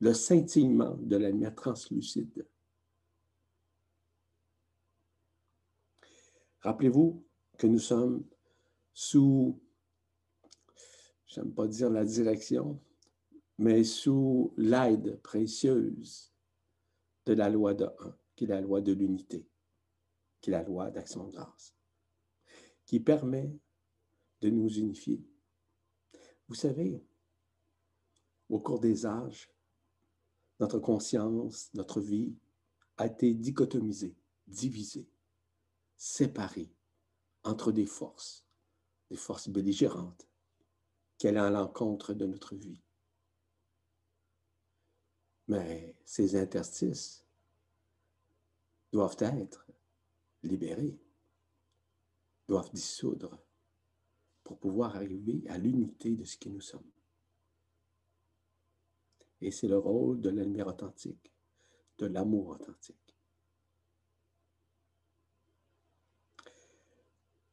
le 0.00 0.14
scintillement 0.14 0.96
de 1.00 1.16
la 1.16 1.30
lumière 1.30 1.54
translucide 1.54 2.46
Rappelez-vous 6.62 7.24
que 7.58 7.66
nous 7.66 7.80
sommes 7.80 8.24
sous, 8.94 9.60
j'aime 11.26 11.52
pas 11.52 11.66
dire 11.66 11.90
la 11.90 12.04
direction, 12.04 12.80
mais 13.58 13.82
sous 13.82 14.54
l'aide 14.56 15.20
précieuse 15.22 16.32
de 17.26 17.32
la 17.32 17.50
loi 17.50 17.74
de 17.74 17.84
1, 17.84 18.16
qui 18.36 18.44
est 18.44 18.48
la 18.48 18.60
loi 18.60 18.80
de 18.80 18.92
l'unité, 18.92 19.44
qui 20.40 20.50
est 20.50 20.52
la 20.52 20.62
loi 20.62 20.90
d'action 20.90 21.24
de 21.24 21.32
grâce, 21.32 21.74
qui 22.86 23.00
permet 23.00 23.52
de 24.40 24.50
nous 24.50 24.68
unifier. 24.68 25.20
Vous 26.46 26.54
savez, 26.54 27.04
au 28.48 28.60
cours 28.60 28.78
des 28.78 29.04
âges, 29.04 29.50
notre 30.60 30.78
conscience, 30.78 31.70
notre 31.74 32.00
vie 32.00 32.36
a 32.98 33.06
été 33.06 33.34
dichotomisée, 33.34 34.14
divisée, 34.46 35.08
séparée 36.02 36.74
entre 37.44 37.70
des 37.70 37.86
forces, 37.86 38.44
des 39.08 39.16
forces 39.16 39.48
belligérantes, 39.48 40.28
qui 41.16 41.28
allaient 41.28 41.38
à 41.38 41.48
l'encontre 41.48 42.12
de 42.12 42.26
notre 42.26 42.56
vie. 42.56 42.82
Mais 45.46 45.94
ces 46.04 46.34
interstices 46.34 47.24
doivent 48.90 49.16
être 49.20 49.64
libérés, 50.42 50.98
doivent 52.48 52.72
dissoudre 52.72 53.38
pour 54.42 54.58
pouvoir 54.58 54.96
arriver 54.96 55.44
à 55.48 55.56
l'unité 55.56 56.16
de 56.16 56.24
ce 56.24 56.36
que 56.36 56.48
nous 56.48 56.60
sommes. 56.60 56.90
Et 59.40 59.52
c'est 59.52 59.68
le 59.68 59.78
rôle 59.78 60.20
de 60.20 60.30
la 60.30 60.66
authentique, 60.66 61.32
de 61.98 62.06
l'amour 62.06 62.48
authentique. 62.48 63.01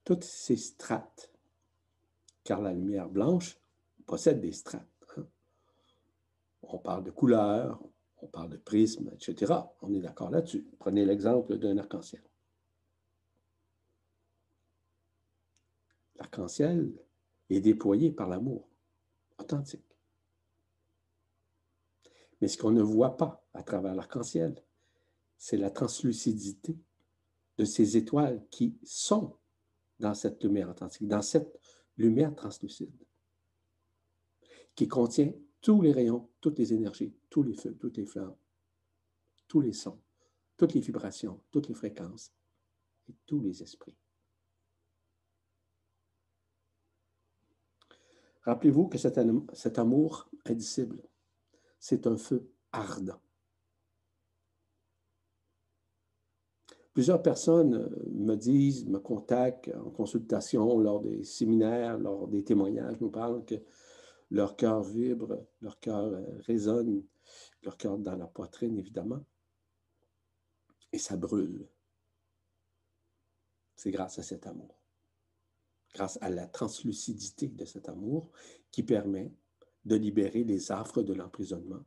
Toutes 0.10 0.24
ces 0.24 0.57
strates, 0.57 1.32
car 2.43 2.62
la 2.62 2.74
lumière 2.74 3.07
blanche 3.07 3.60
possède 4.07 4.41
des 4.41 4.53
strates. 4.53 4.89
Hein. 5.16 5.28
On 6.64 6.80
parle 6.80 7.03
de 7.03 7.12
couleurs, 7.12 7.80
on 8.18 8.26
parle 8.26 8.49
de 8.49 8.57
prisme, 8.57 9.12
etc. 9.14 9.53
On 9.84 9.93
est 9.93 9.99
d'accord 9.99 10.32
là-dessus. 10.32 10.68
Prenez 10.80 11.05
l'exemple 11.05 11.60
d'un 11.60 11.78
arc-en-ciel. 11.78 12.24
L'arc-en-ciel 16.16 16.91
est 17.51 17.62
déployé 17.62 18.12
par 18.12 18.30
l'amour 18.30 18.68
authentique. 19.38 19.95
Mais 22.41 22.47
ce 22.47 22.57
qu'on 22.57 22.72
ne 22.72 22.82
voit 22.82 23.16
pas 23.16 23.45
à 23.53 23.62
travers 23.62 23.93
l'arc-en-ciel, 23.93 24.60
c'est 25.38 25.57
la 25.57 25.70
translucidité 25.70 26.80
de 27.60 27.64
ces 27.64 27.95
étoiles 27.95 28.43
qui 28.49 28.76
sont 28.84 29.39
dans 30.00 30.14
cette 30.14 30.43
lumière 30.43 30.70
authentique, 30.70 31.08
dans 31.08 31.22
cette 31.22 31.60
lumière 31.97 32.34
translucide, 32.36 32.93
qui 34.76 34.88
contient 34.88 35.34
tous 35.62 35.82
les 35.82 35.91
rayons, 35.91 36.30
toutes 36.39 36.58
les 36.58 36.74
énergies, 36.74 37.14
tous 37.30 37.43
les 37.43 37.54
feux, 37.54 37.76
toutes 37.76 37.97
les 37.97 38.06
flammes, 38.06 38.36
tous 39.47 39.62
les 39.62 39.74
sons, 39.74 40.00
toutes 40.58 40.74
les 40.74 40.82
vibrations, 40.82 41.41
toutes 41.52 41.68
les 41.68 41.74
fréquences 41.74 42.34
et 43.10 43.16
tous 43.26 43.41
les 43.41 43.62
esprits. 43.62 43.97
Rappelez-vous 48.43 48.88
que 48.88 48.97
cet, 48.97 49.20
cet 49.54 49.80
amour 49.80 50.30
indicible 50.45 51.04
c'est 51.80 52.08
un 52.08 52.18
feu 52.18 52.52
ardent. 52.72 53.22
Plusieurs 57.00 57.24
personnes 57.24 57.76
euh, 57.76 58.10
me 58.12 58.36
disent, 58.36 58.86
me 58.86 59.00
contactent 59.00 59.72
en 59.74 59.89
consultation, 59.89 60.78
lors 60.80 61.00
des 61.00 61.24
séminaires, 61.24 61.97
lors 61.97 62.28
des 62.28 62.43
témoignages, 62.43 63.00
nous 63.00 63.10
parlent 63.10 63.45
que 63.45 63.56
leur 64.30 64.58
cœur 64.58 64.84
vibre, 64.84 65.47
leur 65.62 65.80
cœur 65.80 66.08
euh, 66.08 66.26
résonne, 66.39 67.02
leur 67.64 67.78
cœur 67.78 67.97
dans 68.00 68.18
la 68.18 68.28
poitrine, 68.28 68.78
évidemment, 68.78 69.24
et 70.91 70.97
ça 70.97 71.16
brûle. 71.16 71.70
C'est 73.78 73.91
grâce 73.91 74.20
à 74.20 74.22
cet 74.22 74.45
amour, 74.45 74.78
grâce 75.93 76.18
à 76.20 76.30
la 76.30 76.47
translucidité 76.47 77.47
de 77.47 77.64
cet 77.64 77.88
amour 77.88 78.30
qui 78.72 78.84
permet 78.84 79.32
de 79.86 79.95
libérer 79.95 80.43
les 80.43 80.70
affres 80.70 81.02
de 81.02 81.14
l'emprisonnement 81.14 81.86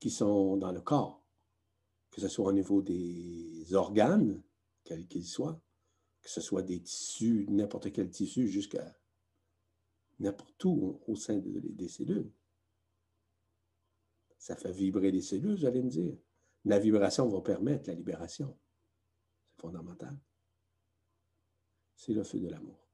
qui 0.00 0.08
sont 0.08 0.56
dans 0.56 0.72
le 0.72 0.80
corps, 0.80 1.21
que 2.12 2.20
ce 2.20 2.28
soit 2.28 2.46
au 2.46 2.52
niveau 2.52 2.82
des 2.82 3.74
organes, 3.74 4.42
quels 4.84 5.08
qu'ils 5.08 5.26
soient, 5.26 5.60
que 6.20 6.30
ce 6.30 6.40
soit 6.40 6.62
des 6.62 6.80
tissus, 6.80 7.46
n'importe 7.48 7.90
quel 7.90 8.10
tissu, 8.10 8.46
jusqu'à 8.48 8.94
n'importe 10.20 10.64
où 10.64 11.00
au 11.06 11.16
sein 11.16 11.38
des 11.38 11.88
cellules. 11.88 12.30
Ça 14.38 14.56
fait 14.56 14.72
vibrer 14.72 15.10
les 15.10 15.22
cellules, 15.22 15.56
j'allais 15.56 15.82
me 15.82 15.88
dire. 15.88 16.16
La 16.64 16.78
vibration 16.78 17.28
va 17.28 17.40
permettre 17.40 17.88
la 17.88 17.94
libération. 17.94 18.56
C'est 19.48 19.62
fondamental. 19.62 20.16
C'est 21.96 22.12
le 22.12 22.22
feu 22.24 22.40
de 22.40 22.48
l'amour. 22.48 22.88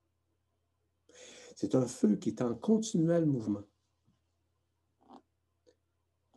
C'est 1.57 1.75
un 1.75 1.87
feu 1.87 2.17
qui 2.17 2.31
est 2.31 2.41
en 2.41 2.55
continuel 2.55 3.27
mouvement. 3.27 3.65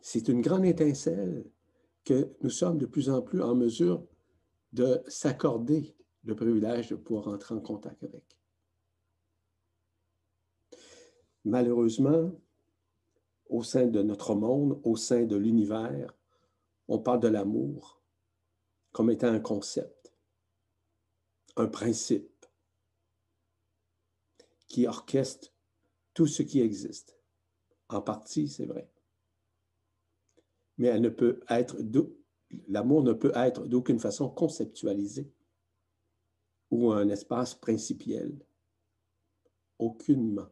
C'est 0.00 0.28
une 0.28 0.40
grande 0.40 0.64
étincelle 0.64 1.48
que 2.04 2.34
nous 2.40 2.50
sommes 2.50 2.78
de 2.78 2.86
plus 2.86 3.10
en 3.10 3.22
plus 3.22 3.42
en 3.42 3.54
mesure 3.54 4.06
de 4.72 5.02
s'accorder 5.06 5.94
le 6.24 6.34
privilège 6.34 6.88
de 6.90 6.96
pouvoir 6.96 7.28
entrer 7.28 7.54
en 7.54 7.60
contact 7.60 8.02
avec. 8.04 8.24
Malheureusement, 11.44 12.32
au 13.48 13.62
sein 13.62 13.86
de 13.86 14.02
notre 14.02 14.34
monde, 14.34 14.80
au 14.84 14.96
sein 14.96 15.24
de 15.24 15.36
l'univers, 15.36 16.14
on 16.88 16.98
parle 16.98 17.20
de 17.20 17.28
l'amour 17.28 18.00
comme 18.92 19.10
étant 19.10 19.28
un 19.28 19.40
concept, 19.40 20.12
un 21.56 21.66
principe 21.66 22.46
qui 24.68 24.86
orchestre 24.86 25.52
tout 26.14 26.26
ce 26.26 26.42
qui 26.42 26.60
existe. 26.60 27.18
En 27.88 28.00
partie, 28.00 28.48
c'est 28.48 28.66
vrai. 28.66 28.91
Mais 30.78 30.88
elle 30.88 31.02
ne 31.02 31.08
peut 31.08 31.40
être, 31.48 31.76
l'amour 32.68 33.02
ne 33.02 33.12
peut 33.12 33.32
être 33.34 33.66
d'aucune 33.66 34.00
façon 34.00 34.28
conceptualisé 34.28 35.30
ou 36.70 36.90
un 36.90 37.08
espace 37.08 37.54
principiel. 37.54 38.44
Aucunement. 39.78 40.48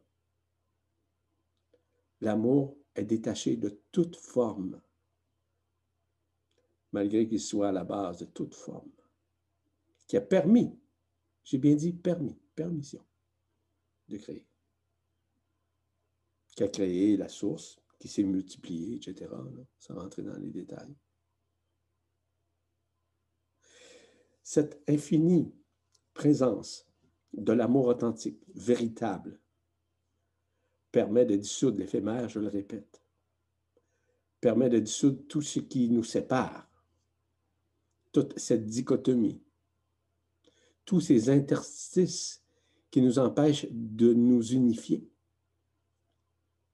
L'amour 2.21 2.77
est 2.95 3.05
détaché 3.05 3.55
de 3.55 3.81
toute 3.91 4.15
forme, 4.15 4.81
malgré 6.91 7.27
qu'il 7.27 7.39
soit 7.39 7.69
à 7.69 7.71
la 7.71 7.83
base 7.83 8.19
de 8.19 8.25
toute 8.25 8.53
forme, 8.53 8.91
qui 10.07 10.17
a 10.17 10.21
permis, 10.21 10.77
j'ai 11.43 11.57
bien 11.57 11.75
dit 11.75 11.93
permis, 11.93 12.37
permission, 12.53 13.03
de 14.09 14.17
créer, 14.17 14.45
qui 16.55 16.63
a 16.63 16.67
créé 16.67 17.17
la 17.17 17.29
source, 17.29 17.80
qui 18.01 18.07
s'est 18.07 18.23
multiplié, 18.23 18.95
etc., 18.95 19.31
sans 19.77 19.93
rentrer 19.93 20.23
dans 20.23 20.35
les 20.37 20.49
détails. 20.49 20.95
Cette 24.41 24.81
infinie 24.89 25.53
présence 26.15 26.87
de 27.31 27.53
l'amour 27.53 27.85
authentique, 27.85 28.43
véritable, 28.55 29.39
permet 30.91 31.27
de 31.27 31.35
dissoudre 31.35 31.77
l'éphémère, 31.77 32.27
je 32.27 32.39
le 32.39 32.47
répète, 32.47 33.03
permet 34.41 34.69
de 34.69 34.79
dissoudre 34.79 35.21
tout 35.27 35.43
ce 35.43 35.59
qui 35.59 35.87
nous 35.87 36.03
sépare, 36.03 36.67
toute 38.11 38.37
cette 38.39 38.65
dichotomie, 38.65 39.43
tous 40.85 41.01
ces 41.01 41.29
interstices 41.29 42.43
qui 42.89 43.03
nous 43.03 43.19
empêche 43.19 43.67
de 43.69 44.11
nous 44.11 44.43
unifier. 44.43 45.07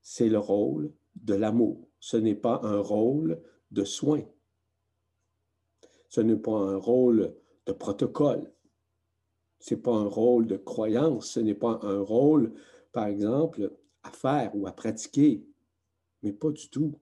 C'est 0.02 0.30
le 0.30 0.40
rôle 0.40 0.94
de 1.24 1.34
l'amour. 1.34 1.88
Ce 2.00 2.18
n'est 2.18 2.36
pas 2.36 2.62
un 2.64 2.80
rôle 2.80 3.42
de 3.72 3.84
soin. 3.84 4.24
Ce 6.10 6.22
n'est 6.22 6.38
pas 6.38 6.58
un 6.58 6.78
rôle 6.78 7.36
de 7.66 7.72
protocole. 7.74 8.52
Ce 9.60 9.74
n'est 9.74 9.82
pas 9.82 9.96
un 9.96 10.08
rôle 10.08 10.48
de 10.48 10.58
croyance. 10.58 11.32
Ce 11.32 11.40
n'est 11.40 11.56
pas 11.56 11.80
un 11.84 12.00
rôle, 12.00 12.54
par 12.92 13.08
exemple, 13.08 13.74
à 14.04 14.12
faire 14.12 14.56
ou 14.56 14.68
à 14.68 14.72
pratiquer. 14.72 15.46
Mais 16.24 16.34
pas 16.34 16.52
du 16.52 16.70
tout. 16.70 17.00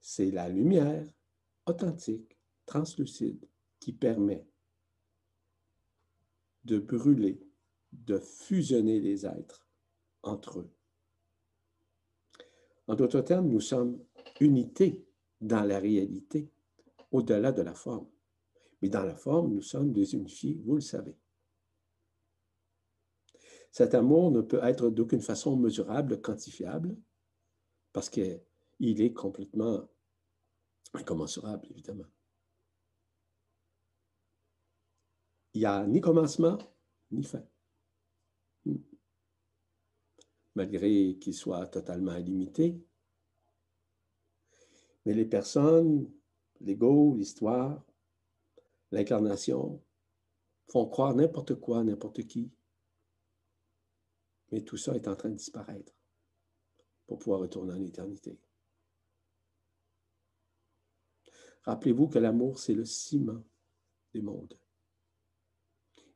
C'est 0.00 0.30
la 0.30 0.48
lumière 0.48 1.06
authentique, 1.66 2.38
translucide, 2.64 3.46
qui 3.80 3.92
permet 3.92 4.46
de 6.64 6.78
brûler 6.78 7.40
de 7.92 8.18
fusionner 8.18 9.00
les 9.00 9.26
êtres 9.26 9.66
entre 10.22 10.60
eux. 10.60 10.70
En 12.88 12.94
d'autres 12.94 13.20
termes, 13.20 13.48
nous 13.48 13.60
sommes 13.60 14.02
unités 14.40 15.06
dans 15.40 15.62
la 15.62 15.78
réalité, 15.78 16.50
au-delà 17.12 17.52
de 17.52 17.62
la 17.62 17.74
forme. 17.74 18.08
Mais 18.80 18.88
dans 18.88 19.04
la 19.04 19.14
forme, 19.14 19.52
nous 19.52 19.62
sommes 19.62 19.92
désunifiés, 19.92 20.60
vous 20.64 20.76
le 20.76 20.80
savez. 20.80 21.16
Cet 23.70 23.94
amour 23.94 24.30
ne 24.30 24.40
peut 24.40 24.60
être 24.62 24.88
d'aucune 24.88 25.20
façon 25.20 25.56
mesurable, 25.56 26.20
quantifiable, 26.20 26.96
parce 27.92 28.08
qu'il 28.08 28.40
est 28.80 29.12
complètement 29.12 29.86
incommensurable, 30.94 31.66
évidemment. 31.70 32.06
Il 35.52 35.60
n'y 35.60 35.66
a 35.66 35.86
ni 35.86 36.00
commencement, 36.00 36.56
ni 37.10 37.24
fin. 37.24 37.44
Malgré 40.58 41.16
qu'il 41.20 41.34
soit 41.34 41.68
totalement 41.68 42.16
illimité. 42.16 42.76
Mais 45.04 45.14
les 45.14 45.24
personnes, 45.24 46.10
l'ego, 46.60 47.14
l'histoire, 47.14 47.80
l'incarnation 48.90 49.80
font 50.66 50.88
croire 50.88 51.14
n'importe 51.14 51.54
quoi, 51.60 51.84
n'importe 51.84 52.26
qui. 52.26 52.50
Mais 54.50 54.62
tout 54.62 54.76
ça 54.76 54.96
est 54.96 55.06
en 55.06 55.14
train 55.14 55.28
de 55.28 55.36
disparaître 55.36 55.92
pour 57.06 57.20
pouvoir 57.20 57.38
retourner 57.38 57.74
en 57.74 57.82
éternité. 57.84 58.36
Rappelez-vous 61.62 62.08
que 62.08 62.18
l'amour, 62.18 62.58
c'est 62.58 62.74
le 62.74 62.84
ciment 62.84 63.44
des 64.12 64.22
mondes. 64.22 64.58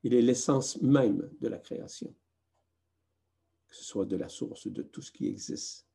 Il 0.03 0.15
est 0.15 0.23
l'essence 0.23 0.83
même 0.83 1.31
de 1.41 1.47
la 1.47 1.61
création, 1.61 2.13
que 3.73 3.79
ce 3.79 3.85
soit 3.85 4.05
de 4.05 4.17
la 4.17 4.29
source 4.29 4.67
de 4.67 4.83
tout 4.83 5.01
ce 5.01 5.11
qui 5.11 5.27
existe. 5.27 5.89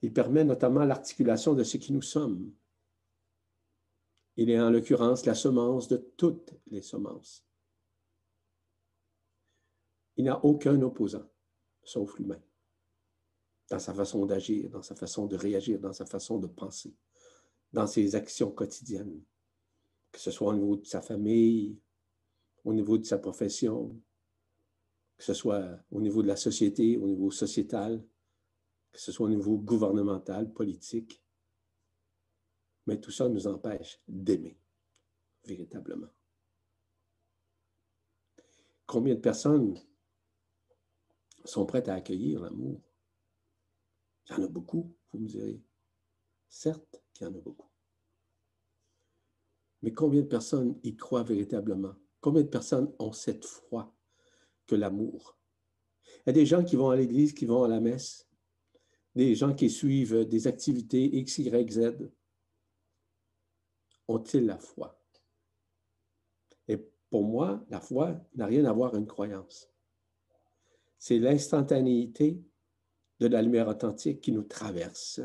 Il 0.00 0.14
permet 0.14 0.44
notamment 0.44 0.82
l'articulation 0.86 1.52
de 1.52 1.62
ce 1.62 1.76
qui 1.76 1.92
nous 1.92 2.00
sommes. 2.00 2.54
Il 4.36 4.48
est 4.48 4.58
en 4.58 4.70
l'occurrence 4.70 5.26
la 5.26 5.34
semence 5.34 5.88
de 5.88 5.98
toutes 6.16 6.54
les 6.68 6.80
semences. 6.80 7.46
Il 10.16 10.24
n'a 10.24 10.42
aucun 10.42 10.80
opposant, 10.80 11.30
sauf 11.84 12.18
l'humain, 12.18 12.42
dans 13.68 13.78
sa 13.78 13.92
façon 13.92 14.24
d'agir, 14.24 14.70
dans 14.70 14.82
sa 14.82 14.94
façon 14.94 15.26
de 15.26 15.36
réagir, 15.36 15.78
dans 15.78 15.92
sa 15.92 16.06
façon 16.06 16.38
de 16.38 16.46
penser, 16.46 16.96
dans 17.74 17.86
ses 17.86 18.14
actions 18.14 18.50
quotidiennes, 18.50 19.22
que 20.10 20.18
ce 20.18 20.30
soit 20.30 20.48
au 20.48 20.54
niveau 20.54 20.76
de 20.76 20.86
sa 20.86 21.02
famille, 21.02 21.78
au 22.64 22.72
niveau 22.72 22.98
de 22.98 23.04
sa 23.04 23.18
profession, 23.18 24.00
que 25.16 25.24
ce 25.24 25.34
soit 25.34 25.78
au 25.90 26.00
niveau 26.00 26.22
de 26.22 26.28
la 26.28 26.36
société, 26.36 26.96
au 26.96 27.06
niveau 27.06 27.30
sociétal, 27.30 28.04
que 28.92 29.00
ce 29.00 29.12
soit 29.12 29.26
au 29.26 29.30
niveau 29.30 29.58
gouvernemental, 29.58 30.52
politique. 30.52 31.22
Mais 32.86 33.00
tout 33.00 33.10
ça 33.10 33.28
nous 33.28 33.46
empêche 33.46 34.00
d'aimer 34.08 34.58
véritablement. 35.44 36.10
Combien 38.86 39.14
de 39.14 39.20
personnes 39.20 39.80
sont 41.44 41.66
prêtes 41.66 41.88
à 41.88 41.94
accueillir 41.94 42.42
l'amour? 42.42 42.80
Il 44.26 44.32
y 44.32 44.34
en 44.34 44.44
a 44.44 44.48
beaucoup, 44.48 44.94
vous 45.12 45.20
me 45.20 45.26
direz. 45.26 45.62
Certes 46.48 47.02
qu'il 47.12 47.26
y 47.26 47.30
en 47.30 47.34
a 47.34 47.40
beaucoup. 47.40 47.70
Mais 49.82 49.92
combien 49.92 50.20
de 50.20 50.26
personnes 50.26 50.78
y 50.82 50.94
croient 50.94 51.24
véritablement? 51.24 51.94
Combien 52.22 52.42
de 52.42 52.48
personnes 52.48 52.94
ont 53.00 53.12
cette 53.12 53.44
foi 53.44 53.92
que 54.66 54.76
l'amour? 54.76 55.36
Il 56.06 56.28
y 56.28 56.30
a 56.30 56.32
des 56.32 56.46
gens 56.46 56.64
qui 56.64 56.76
vont 56.76 56.90
à 56.90 56.96
l'église, 56.96 57.34
qui 57.34 57.46
vont 57.46 57.64
à 57.64 57.68
la 57.68 57.80
messe, 57.80 58.28
des 59.16 59.34
gens 59.34 59.52
qui 59.54 59.68
suivent 59.68 60.24
des 60.24 60.46
activités 60.46 61.04
X, 61.16 61.38
Y, 61.38 61.70
Z. 61.72 62.10
Ont-ils 64.06 64.46
la 64.46 64.56
foi? 64.56 64.96
Et 66.68 66.78
pour 67.10 67.24
moi, 67.24 67.66
la 67.68 67.80
foi 67.80 68.24
n'a 68.36 68.46
rien 68.46 68.64
à 68.66 68.72
voir 68.72 68.90
avec 68.90 69.00
une 69.00 69.08
croyance. 69.08 69.68
C'est 70.98 71.18
l'instantanéité 71.18 72.40
de 73.18 73.26
la 73.26 73.42
lumière 73.42 73.66
authentique 73.66 74.20
qui 74.20 74.30
nous 74.30 74.44
traverse 74.44 75.20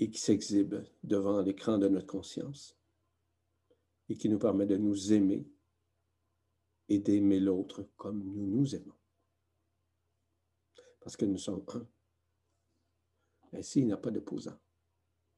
et 0.00 0.10
qui 0.10 0.18
s'exhibe 0.18 0.74
devant 1.04 1.40
l'écran 1.40 1.78
de 1.78 1.86
notre 1.86 2.08
conscience 2.08 2.76
et 4.12 4.14
qui 4.14 4.28
nous 4.28 4.38
permet 4.38 4.66
de 4.66 4.76
nous 4.76 5.14
aimer 5.14 5.50
et 6.90 6.98
d'aimer 6.98 7.40
l'autre 7.40 7.88
comme 7.96 8.22
nous 8.22 8.46
nous 8.46 8.74
aimons. 8.74 8.94
Parce 11.00 11.16
que 11.16 11.24
nous 11.24 11.38
sommes 11.38 11.64
un. 11.72 11.88
Ainsi, 13.54 13.80
il 13.80 13.86
n'y 13.86 13.92
a 13.92 13.96
pas 13.96 14.10
d'opposant. 14.10 14.58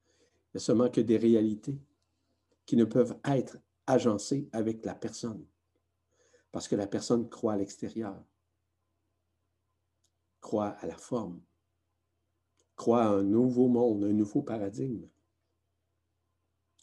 Il 0.08 0.56
n'y 0.56 0.58
a 0.58 0.58
seulement 0.58 0.90
que 0.90 1.00
des 1.00 1.16
réalités 1.16 1.78
qui 2.66 2.74
ne 2.74 2.84
peuvent 2.84 3.16
être 3.24 3.58
agencées 3.86 4.48
avec 4.50 4.84
la 4.84 4.96
personne. 4.96 5.46
Parce 6.50 6.66
que 6.66 6.74
la 6.74 6.88
personne 6.88 7.28
croit 7.28 7.52
à 7.52 7.56
l'extérieur, 7.56 8.24
croit 10.40 10.70
à 10.70 10.86
la 10.88 10.96
forme, 10.96 11.40
croit 12.74 13.04
à 13.04 13.08
un 13.08 13.22
nouveau 13.22 13.68
monde, 13.68 14.02
un 14.02 14.12
nouveau 14.12 14.42
paradigme. 14.42 15.08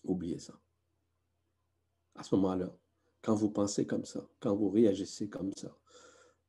Oubliez 0.06 0.40
ça. 0.40 0.58
À 2.16 2.24
ce 2.24 2.36
moment-là, 2.36 2.76
quand 3.22 3.36
vous 3.36 3.50
pensez 3.50 3.86
comme 3.86 4.06
ça, 4.06 4.28
quand 4.40 4.56
vous 4.56 4.70
réagissez 4.70 5.30
comme 5.30 5.54
ça, 5.54 5.76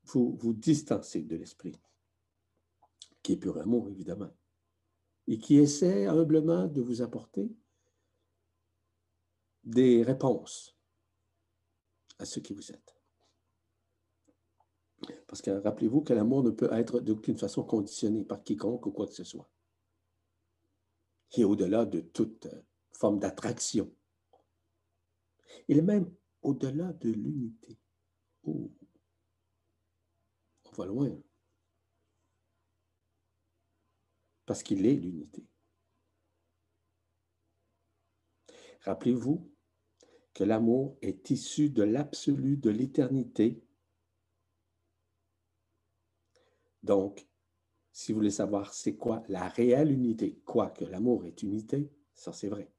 vous 0.05 0.37
vous 0.41 0.53
distancez 0.53 1.23
de 1.23 1.37
l'esprit, 1.37 1.79
qui 3.23 3.33
est 3.33 3.37
pur 3.37 3.59
amour, 3.59 3.89
évidemment, 3.89 4.31
et 5.27 5.39
qui 5.39 5.57
essaie 5.57 6.07
humblement 6.07 6.67
de 6.67 6.81
vous 6.81 7.03
apporter 7.03 7.55
des 9.65 10.03
réponses 10.03 10.77
à 12.19 12.25
ce 12.25 12.41
qui 12.41 12.55
vous 12.55 12.73
êtes. 12.73 12.97
Parce 15.27 15.43
que 15.43 15.51
rappelez-vous 15.51 16.03
que 16.03 16.13
l'amour 16.13 16.43
ne 16.43 16.51
peut 16.51 16.73
être 16.73 17.01
d'aucune 17.01 17.39
façon 17.39 17.65
conditionné 17.65 18.25
par 18.25 18.43
quiconque 18.43 18.87
ou 18.87 18.93
quoi 18.93 19.07
que 19.07 19.15
ce 19.15 19.25
soit. 19.25 19.49
Est 21.33 21.45
au-delà 21.45 21.87
de 21.87 22.01
toute 22.01 22.47
euh, 22.47 22.63
forme 22.93 23.19
d'attraction. 23.19 23.91
Il 25.69 25.79
est 25.79 25.83
même 25.83 26.13
au-delà 26.43 26.93
de 26.95 27.11
l'unité. 27.11 27.79
Oh. 28.45 28.71
On 30.65 30.73
va 30.73 30.87
loin. 30.87 31.23
Parce 34.47 34.63
qu'il 34.63 34.85
est 34.87 34.97
l'unité. 34.97 35.47
Rappelez-vous 38.81 39.53
que 40.35 40.45
l'amour 40.45 40.97
est 41.03 41.31
issu 41.31 41.71
de 41.71 41.83
l'absolu 41.83 42.57
de 42.57 42.71
l'éternité 42.71 43.63
Donc, 46.83 47.27
si 47.93 48.13
vous 48.13 48.19
voulez 48.19 48.31
savoir 48.31 48.75
c'est 48.75 48.97
quoi 48.97 49.23
la 49.29 49.49
réelle 49.49 49.93
unité, 49.93 50.41
quoi 50.45 50.71
que 50.71 50.85
l'amour 50.85 51.25
est 51.27 51.43
unité, 51.43 51.91
ça 52.15 52.33
c'est 52.33 52.49
vrai. 52.49 52.73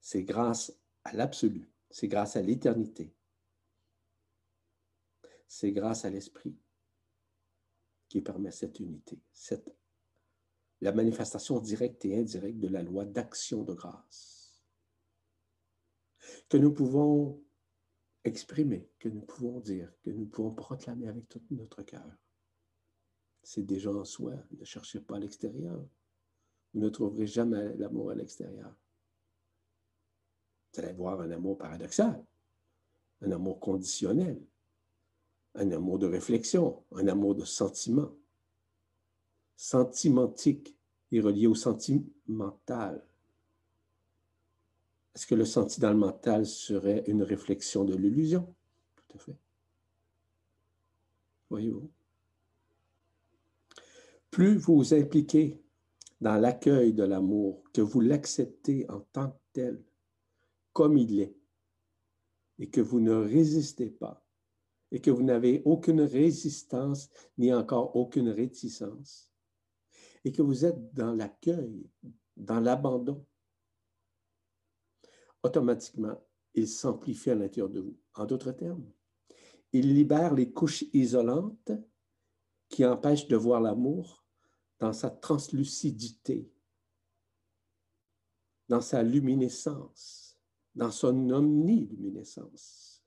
C'est 0.00 0.22
grâce 0.22 0.72
à 1.04 1.12
l'absolu, 1.12 1.70
c'est 1.90 2.08
grâce 2.08 2.36
à 2.36 2.42
l'éternité, 2.42 3.14
c'est 5.46 5.72
grâce 5.72 6.04
à 6.04 6.10
l'esprit 6.10 6.56
qui 8.08 8.20
permet 8.20 8.50
cette 8.50 8.80
unité, 8.80 9.18
cette, 9.32 9.74
la 10.80 10.92
manifestation 10.92 11.60
directe 11.60 12.04
et 12.04 12.18
indirecte 12.18 12.58
de 12.58 12.68
la 12.68 12.82
loi 12.82 13.04
d'action 13.04 13.62
de 13.62 13.74
grâce 13.74 14.62
que 16.48 16.56
nous 16.56 16.72
pouvons 16.72 17.44
exprimer, 18.24 18.90
que 18.98 19.08
nous 19.08 19.20
pouvons 19.20 19.60
dire, 19.60 19.92
que 20.02 20.10
nous 20.10 20.26
pouvons 20.26 20.54
proclamer 20.54 21.08
avec 21.08 21.28
tout 21.28 21.42
notre 21.50 21.82
cœur 21.82 22.16
c'est 23.44 23.62
déjà 23.64 23.90
en 23.92 24.04
soi. 24.04 24.34
Ne 24.58 24.64
cherchez 24.64 25.00
pas 25.00 25.16
à 25.16 25.20
l'extérieur. 25.20 25.86
Vous 26.72 26.80
ne 26.80 26.88
trouverez 26.88 27.26
jamais 27.26 27.76
l'amour 27.76 28.10
à 28.10 28.14
l'extérieur. 28.14 28.74
Vous 30.74 30.80
allez 30.80 30.92
voir 30.92 31.20
un 31.20 31.30
amour 31.30 31.56
paradoxal, 31.56 32.24
un 33.22 33.30
amour 33.30 33.60
conditionnel, 33.60 34.42
un 35.54 35.70
amour 35.70 36.00
de 36.00 36.06
réflexion, 36.06 36.82
un 36.92 37.06
amour 37.06 37.36
de 37.36 37.44
sentiment, 37.44 38.10
sentimentique 39.56 40.76
et 41.12 41.20
relié 41.20 41.46
au 41.46 41.54
sentimental. 41.54 43.04
Est-ce 45.14 45.28
que 45.28 45.36
le 45.36 45.44
sentimental 45.44 46.44
serait 46.44 47.04
une 47.06 47.22
réflexion 47.22 47.84
de 47.84 47.94
l'illusion? 47.94 48.52
Tout 48.96 49.16
à 49.16 49.18
fait. 49.18 49.36
Voyez-vous? 51.50 51.88
Plus 54.32 54.56
vous 54.56 54.78
vous 54.78 54.94
impliquez 54.94 55.62
dans 56.20 56.34
l'accueil 56.34 56.92
de 56.92 57.04
l'amour, 57.04 57.62
que 57.72 57.80
vous 57.80 58.00
l'acceptez 58.00 58.90
en 58.90 59.00
tant 59.12 59.30
que 59.30 59.38
tel, 59.52 59.82
comme 60.74 60.98
il 60.98 61.20
est, 61.20 61.34
et 62.58 62.68
que 62.68 62.82
vous 62.82 63.00
ne 63.00 63.14
résistez 63.14 63.88
pas, 63.88 64.22
et 64.90 65.00
que 65.00 65.10
vous 65.10 65.22
n'avez 65.22 65.62
aucune 65.64 66.02
résistance 66.02 67.08
ni 67.38 67.54
encore 67.54 67.96
aucune 67.96 68.28
réticence, 68.28 69.32
et 70.24 70.32
que 70.32 70.42
vous 70.42 70.66
êtes 70.66 70.92
dans 70.92 71.12
l'accueil, 71.12 71.88
dans 72.36 72.60
l'abandon, 72.60 73.24
automatiquement, 75.42 76.20
il 76.54 76.68
s'amplifie 76.68 77.30
à 77.30 77.34
l'intérieur 77.34 77.70
de 77.70 77.80
vous. 77.80 77.96
En 78.14 78.24
d'autres 78.26 78.52
termes, 78.52 78.90
il 79.72 79.94
libère 79.94 80.34
les 80.34 80.52
couches 80.52 80.84
isolantes 80.92 81.72
qui 82.68 82.84
empêchent 82.84 83.28
de 83.28 83.36
voir 83.36 83.60
l'amour 83.60 84.24
dans 84.78 84.92
sa 84.92 85.10
translucidité, 85.10 86.50
dans 88.68 88.80
sa 88.80 89.02
luminescence, 89.02 90.23
dans 90.74 90.90
son 90.90 91.30
omniluminescence, 91.30 93.02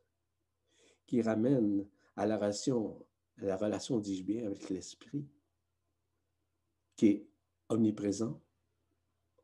qui 1.05 1.21
ramène 1.21 1.87
à 2.15 2.25
la 2.25 2.37
relation, 2.37 3.05
la 3.37 3.57
relation, 3.57 3.99
dis-je 3.99 4.23
bien, 4.23 4.45
avec 4.45 4.69
l'esprit, 4.69 5.25
qui 6.95 7.07
est 7.07 7.27
omniprésent, 7.69 8.41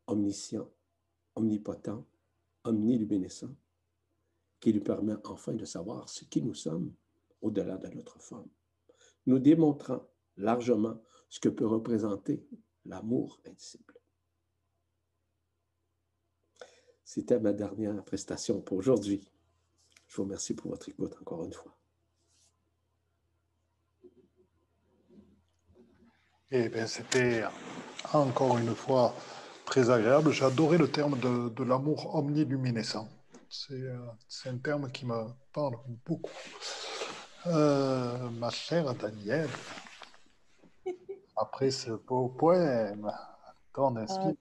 omniscient, 0.08 0.70
omnipotent, 1.36 2.06
omniluminescent, 2.64 3.56
qui 4.60 4.72
lui 4.72 4.80
permet 4.80 5.16
enfin 5.26 5.54
de 5.54 5.66
savoir 5.66 6.10
ce 6.10 6.26
qui 6.26 6.42
nous 6.42 6.54
sommes 6.54 6.94
au-delà 7.42 7.78
de 7.78 7.90
notre 7.90 8.20
forme, 8.20 8.50
nous 9.26 9.40
démontrant 9.40 10.08
largement 10.38 11.02
ce 11.30 11.40
que 11.40 11.50
peut 11.50 11.68
représenter 11.68 12.48
l'amour 12.86 13.42
indicible. 13.46 13.93
C'était 17.14 17.40
ma 17.40 17.54
dernière 17.54 18.04
prestation 18.04 18.60
pour 18.60 18.78
aujourd'hui. 18.78 19.22
Je 20.08 20.16
vous 20.16 20.24
remercie 20.24 20.56
pour 20.56 20.72
votre 20.72 20.90
écoute 20.90 21.16
encore 21.22 21.46
une 21.46 21.54
fois. 21.54 21.72
Eh 26.50 26.70
bien, 26.70 26.88
c'était 26.88 27.44
encore 28.14 28.58
une 28.58 28.74
fois 28.74 29.14
très 29.64 29.92
agréable. 29.92 30.32
J'ai 30.32 30.46
adoré 30.46 30.80
le 30.80 30.90
terme 30.90 31.20
de, 31.20 31.50
de 31.50 31.64
l'amour 31.64 32.16
omniluminescent. 32.16 33.08
Euh, 33.70 34.08
c'est 34.28 34.50
un 34.50 34.58
terme 34.58 34.92
qui 34.92 35.06
me 35.06 35.28
parle 35.54 35.76
beaucoup. 36.08 36.32
Euh, 37.46 38.28
ma 38.32 38.50
chère 38.50 38.92
Danielle, 38.96 39.52
après 41.38 41.70
ce 41.70 41.92
beau 41.92 42.30
poème, 42.30 43.12
ton 43.72 43.98
inspiration. 43.98 44.36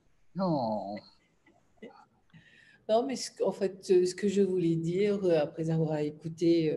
Non, 2.89 3.07
mais 3.07 3.14
en 3.45 3.53
fait, 3.53 3.85
ce 3.85 4.14
que 4.14 4.28
je 4.28 4.43
voulais 4.43 4.76
dire, 4.76 5.24
euh, 5.24 5.39
après 5.39 5.70
avoir 5.70 5.99
écouté 5.99 6.76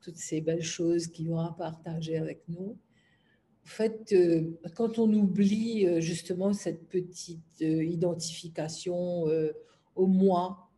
toutes 0.00 0.16
ces 0.16 0.40
belles 0.40 0.62
choses 0.62 1.06
qu'ils 1.08 1.30
ont 1.32 1.38
à 1.38 1.54
partager 1.56 2.16
avec 2.16 2.42
nous, 2.48 2.76
en 3.64 3.70
fait, 3.70 4.14
quand 4.74 4.98
on 4.98 5.12
oublie 5.12 6.00
justement 6.00 6.54
cette 6.54 6.88
petite 6.88 7.60
identification 7.60 9.24
au 9.94 10.06
moi, 10.06 10.68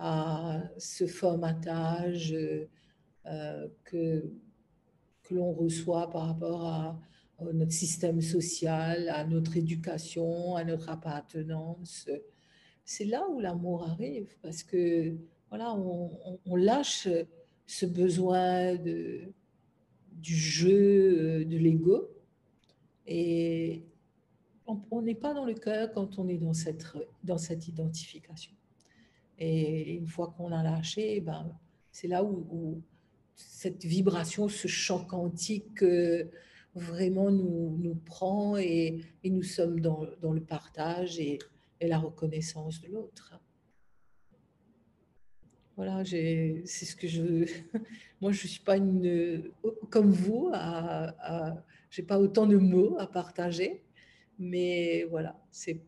à 0.00 0.62
ce 0.78 1.06
formatage 1.06 2.34
euh, 3.26 3.68
que, 3.84 4.32
que 5.22 5.34
l'on 5.34 5.52
reçoit 5.52 6.08
par 6.10 6.26
rapport 6.28 6.64
à, 6.64 6.98
notre 7.54 7.72
système 7.72 8.20
social, 8.20 9.08
à 9.08 9.24
notre 9.24 9.56
éducation, 9.56 10.56
à 10.56 10.64
notre 10.64 10.90
appartenance. 10.90 12.06
C'est 12.84 13.04
là 13.04 13.28
où 13.28 13.40
l'amour 13.40 13.88
arrive 13.88 14.36
parce 14.42 14.62
que 14.62 15.16
voilà, 15.48 15.74
on, 15.74 16.56
lâche 16.56 17.08
ce 17.66 17.86
besoin 17.86 18.76
de, 18.76 19.32
du 20.12 20.34
jeu, 20.34 21.44
de 21.44 21.56
l'ego, 21.56 22.08
et 23.06 23.84
on 24.66 25.02
n'est 25.02 25.16
pas 25.16 25.34
dans 25.34 25.44
le 25.44 25.54
cœur 25.54 25.90
quand 25.92 26.18
on 26.18 26.28
est 26.28 26.38
dans 26.38 26.52
cette, 26.52 26.86
dans 27.24 27.38
cette 27.38 27.66
identification. 27.66 28.52
Et 29.38 29.94
une 29.94 30.06
fois 30.06 30.32
qu'on 30.36 30.52
a 30.52 30.62
lâché, 30.62 31.20
ben, 31.20 31.50
c'est 31.90 32.08
là 32.08 32.22
où, 32.22 32.82
cette 33.34 33.84
vibration, 33.84 34.48
ce 34.48 34.68
champ 34.68 35.02
quantique 35.02 35.82
euh, 35.82 36.24
vraiment 36.74 37.30
nous, 37.30 37.78
nous 37.78 37.94
prend 37.94 38.58
et, 38.58 39.00
nous 39.24 39.42
sommes 39.42 39.80
dans, 39.80 40.04
dans 40.20 40.32
le 40.32 40.42
partage 40.42 41.18
et, 41.80 41.88
la 41.88 41.98
reconnaissance 41.98 42.80
de 42.80 42.88
l'autre. 42.88 43.38
Voilà, 45.76 46.04
c'est 46.04 46.64
ce 46.66 46.94
que 46.94 47.08
je. 47.08 47.44
Moi, 48.20 48.32
je 48.32 48.42
ne 48.42 48.48
suis 48.48 48.60
pas 48.60 48.76
une. 48.76 49.50
Comme 49.90 50.10
vous, 50.10 50.50
à, 50.52 51.54
je 51.88 52.00
n'ai 52.00 52.06
pas 52.06 52.18
autant 52.18 52.46
de 52.46 52.56
mots 52.56 52.96
à 52.98 53.06
partager, 53.06 53.84
mais 54.38 55.04
voilà, 55.04 55.40
c'est 55.50 55.82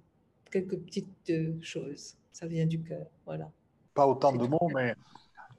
quelques 0.50 0.78
petites 0.78 1.30
euh, 1.30 1.58
choses 1.60 2.16
ça 2.32 2.46
vient 2.46 2.66
du 2.66 2.82
cœur. 2.82 3.06
Voilà. 3.24 3.50
Pas 3.94 4.06
autant 4.06 4.32
de 4.32 4.46
mots, 4.46 4.70
mais 4.74 4.96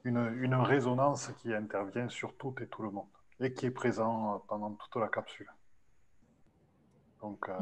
une, 0.04 0.18
une, 0.42 0.54
résonance 0.54 1.30
qui 1.38 1.54
intervient 1.54 2.08
sur 2.08 2.36
tout 2.36 2.54
et 2.60 2.66
tout 2.66 2.82
le 2.82 2.90
monde 2.90 3.06
et 3.40 3.54
qui 3.54 3.66
est 3.66 3.70
présent 3.70 4.44
pendant 4.48 4.72
toute 4.72 4.96
la 4.96 5.08
capsule. 5.08 5.50
Donc, 7.22 7.48
euh, 7.48 7.58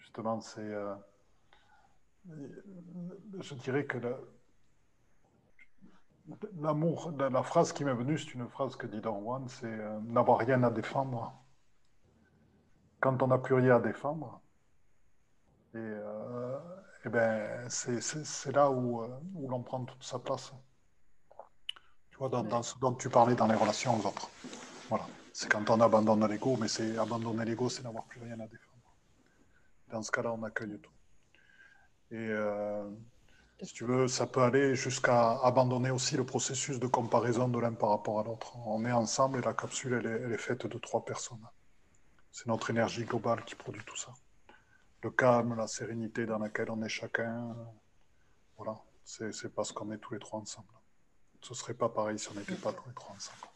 justement, 0.00 0.40
c'est. 0.40 0.60
Euh, 0.60 0.94
je 3.40 3.54
dirais 3.54 3.86
que 3.86 3.98
l'amour, 6.58 7.12
la, 7.18 7.42
phrase 7.42 7.72
qui 7.72 7.84
m'est 7.84 7.94
venue, 7.94 8.18
c'est 8.18 8.34
une 8.34 8.48
phrase 8.48 8.76
que 8.76 8.86
dit 8.86 9.00
Don 9.00 9.20
Juan 9.20 9.48
c'est 9.48 9.66
euh, 9.66 10.00
n'avoir 10.00 10.38
rien 10.38 10.62
à 10.62 10.70
défendre. 10.70 11.32
Quand 13.00 13.22
on 13.22 13.28
n'a 13.28 13.38
plus 13.38 13.54
rien 13.54 13.76
à 13.76 13.80
défendre, 13.80 14.40
et 15.74 15.94
eh 17.04 17.08
ben, 17.08 17.68
c'est 17.68 18.52
là 18.52 18.70
où, 18.70 19.02
euh, 19.02 19.08
où 19.34 19.48
l'on 19.48 19.62
prend 19.62 19.84
toute 19.84 20.02
sa 20.02 20.18
place. 20.18 20.52
Tu 22.10 22.16
vois, 22.18 22.28
dans, 22.28 22.62
ce 22.62 22.78
dont 22.78 22.94
tu 22.94 23.08
parlais 23.08 23.36
dans 23.36 23.46
les 23.46 23.54
relations 23.54 23.96
aux 23.96 24.06
autres. 24.06 24.28
Voilà. 24.88 25.06
C'est 25.32 25.52
quand 25.52 25.68
on 25.70 25.80
abandonne 25.80 26.26
l'ego, 26.26 26.56
mais 26.58 26.66
c'est 26.66 26.96
abandonner 26.96 27.44
l'ego, 27.44 27.68
c'est 27.68 27.82
n'avoir 27.84 28.04
plus 28.06 28.20
rien 28.22 28.40
à 28.40 28.46
défendre. 28.46 28.96
Dans 29.88 30.02
ce 30.02 30.10
cas-là, 30.10 30.32
on 30.32 30.42
accueille 30.42 30.80
tout. 30.80 30.95
Et 32.10 32.16
euh, 32.16 32.88
si 33.62 33.72
tu 33.72 33.84
veux, 33.84 34.08
ça 34.08 34.26
peut 34.26 34.42
aller 34.42 34.74
jusqu'à 34.74 35.38
abandonner 35.40 35.90
aussi 35.90 36.16
le 36.16 36.24
processus 36.24 36.78
de 36.78 36.86
comparaison 36.86 37.48
de 37.48 37.58
l'un 37.58 37.72
par 37.72 37.90
rapport 37.90 38.20
à 38.20 38.24
l'autre. 38.24 38.56
On 38.66 38.84
est 38.84 38.92
ensemble 38.92 39.38
et 39.38 39.42
la 39.42 39.54
capsule, 39.54 39.94
elle 40.04 40.32
est 40.32 40.38
faite 40.38 40.66
de 40.66 40.78
trois 40.78 41.04
personnes. 41.04 41.46
C'est 42.32 42.46
notre 42.46 42.70
énergie 42.70 43.04
globale 43.04 43.44
qui 43.44 43.54
produit 43.54 43.84
tout 43.84 43.96
ça 43.96 44.12
le 45.06 45.10
calme, 45.10 45.54
la 45.56 45.66
sérénité 45.66 46.26
dans 46.26 46.38
laquelle 46.38 46.70
on 46.70 46.82
est 46.82 46.88
chacun. 46.88 47.54
Voilà, 48.56 48.76
c'est 49.04 49.54
parce 49.54 49.72
qu'on 49.72 49.92
est 49.92 49.98
tous 49.98 50.14
les 50.14 50.18
trois 50.18 50.40
ensemble. 50.40 50.72
Ce 51.40 51.54
serait 51.54 51.74
pas 51.74 51.88
pareil 51.88 52.18
si 52.18 52.28
on 52.30 52.34
n'était 52.34 52.56
pas 52.56 52.72
tous 52.72 52.88
les 52.88 52.94
trois 52.94 53.14
ensemble. 53.14 53.46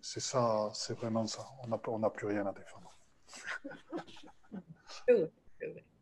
C'est 0.00 0.20
ça, 0.20 0.70
c'est 0.72 0.94
vraiment 0.94 1.26
ça. 1.26 1.44
On 1.64 1.98
n'a 1.98 2.10
plus 2.10 2.26
rien 2.26 2.46
à 2.46 2.52
défendre. 2.52 2.96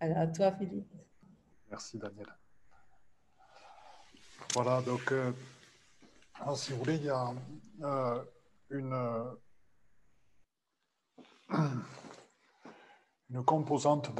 Alors, 0.00 0.18
à 0.18 0.26
toi, 0.26 0.52
Philippe. 0.52 0.92
Merci, 1.70 1.98
Daniel. 1.98 2.26
Voilà, 4.54 4.82
donc, 4.82 5.12
euh, 5.12 5.32
si 6.54 6.72
vous 6.72 6.78
voulez, 6.78 6.96
il 6.96 7.04
y 7.04 7.10
a 7.10 7.32
euh, 7.82 8.24
une 8.70 9.36
une 13.32 13.44
composante 13.44 14.10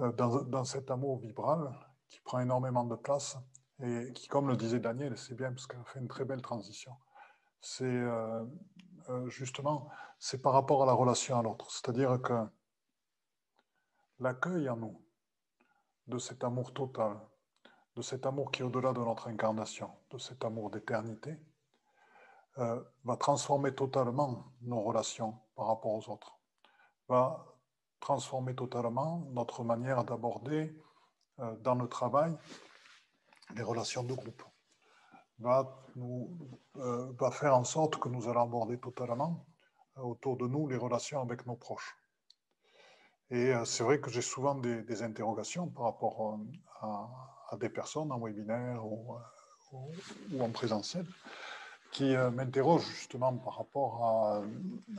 euh, 0.00 0.12
dans, 0.12 0.42
dans, 0.42 0.64
cet 0.64 0.90
amour 0.90 1.18
vibral 1.18 1.70
qui 2.08 2.20
prend 2.20 2.40
énormément 2.40 2.84
de 2.84 2.96
place 2.96 3.36
et 3.82 4.12
qui, 4.14 4.28
comme 4.28 4.48
le 4.48 4.56
disait 4.56 4.80
Daniel, 4.80 5.16
c'est 5.18 5.34
bien 5.34 5.50
parce 5.50 5.66
qu'elle 5.66 5.84
fait 5.84 6.00
une 6.00 6.08
très 6.08 6.24
belle 6.24 6.40
transition. 6.40 6.92
C'est 7.60 7.84
euh, 7.84 8.40
euh, 8.40 8.44
justement, 9.26 9.88
c'est 10.18 10.40
par 10.40 10.52
rapport 10.52 10.82
à 10.82 10.86
la 10.86 10.92
relation 10.92 11.38
à 11.38 11.42
l'autre. 11.42 11.70
C'est-à-dire 11.70 12.20
que 12.22 12.46
l'accueil 14.20 14.68
en 14.68 14.76
nous 14.76 15.00
de 16.06 16.18
cet 16.18 16.44
amour 16.44 16.72
total, 16.72 17.18
de 17.96 18.02
cet 18.02 18.26
amour 18.26 18.50
qui 18.50 18.62
est 18.62 18.64
au-delà 18.64 18.92
de 18.92 19.00
notre 19.00 19.28
incarnation, 19.28 19.90
de 20.10 20.18
cet 20.18 20.44
amour 20.44 20.70
d'éternité, 20.70 21.38
euh, 22.58 22.82
va 23.04 23.16
transformer 23.16 23.74
totalement 23.74 24.44
nos 24.62 24.80
relations 24.80 25.36
par 25.56 25.66
rapport 25.66 25.92
aux 25.92 26.08
autres, 26.10 26.38
va 27.08 27.44
transformer 27.98 28.54
totalement 28.54 29.26
notre 29.30 29.64
manière 29.64 30.04
d'aborder 30.04 30.80
euh, 31.40 31.56
dans 31.56 31.74
le 31.74 31.88
travail 31.88 32.36
les 33.56 33.62
relations 33.62 34.04
de 34.04 34.14
groupe, 34.14 34.42
euh, 35.42 37.12
va 37.18 37.30
faire 37.30 37.56
en 37.56 37.64
sorte 37.64 37.96
que 37.96 38.08
nous 38.08 38.28
allons 38.28 38.42
aborder 38.42 38.78
totalement 38.78 39.44
autour 39.96 40.36
de 40.36 40.46
nous 40.46 40.68
les 40.68 40.76
relations 40.76 41.20
avec 41.20 41.46
nos 41.46 41.56
proches. 41.56 41.96
Et 43.30 43.52
c'est 43.64 43.82
vrai 43.84 44.00
que 44.00 44.10
j'ai 44.10 44.22
souvent 44.22 44.54
des, 44.54 45.02
interrogations 45.02 45.68
par 45.68 45.84
rapport 45.84 46.38
à, 46.80 47.56
des 47.56 47.68
personnes 47.68 48.12
en 48.12 48.20
webinaire 48.20 48.84
ou, 48.84 49.16
en 50.40 50.50
présentiel 50.50 51.06
qui 51.94 52.14
euh, 52.16 52.30
m'interroge 52.30 52.84
justement 52.86 53.32
par 53.36 53.56
rapport 53.56 54.42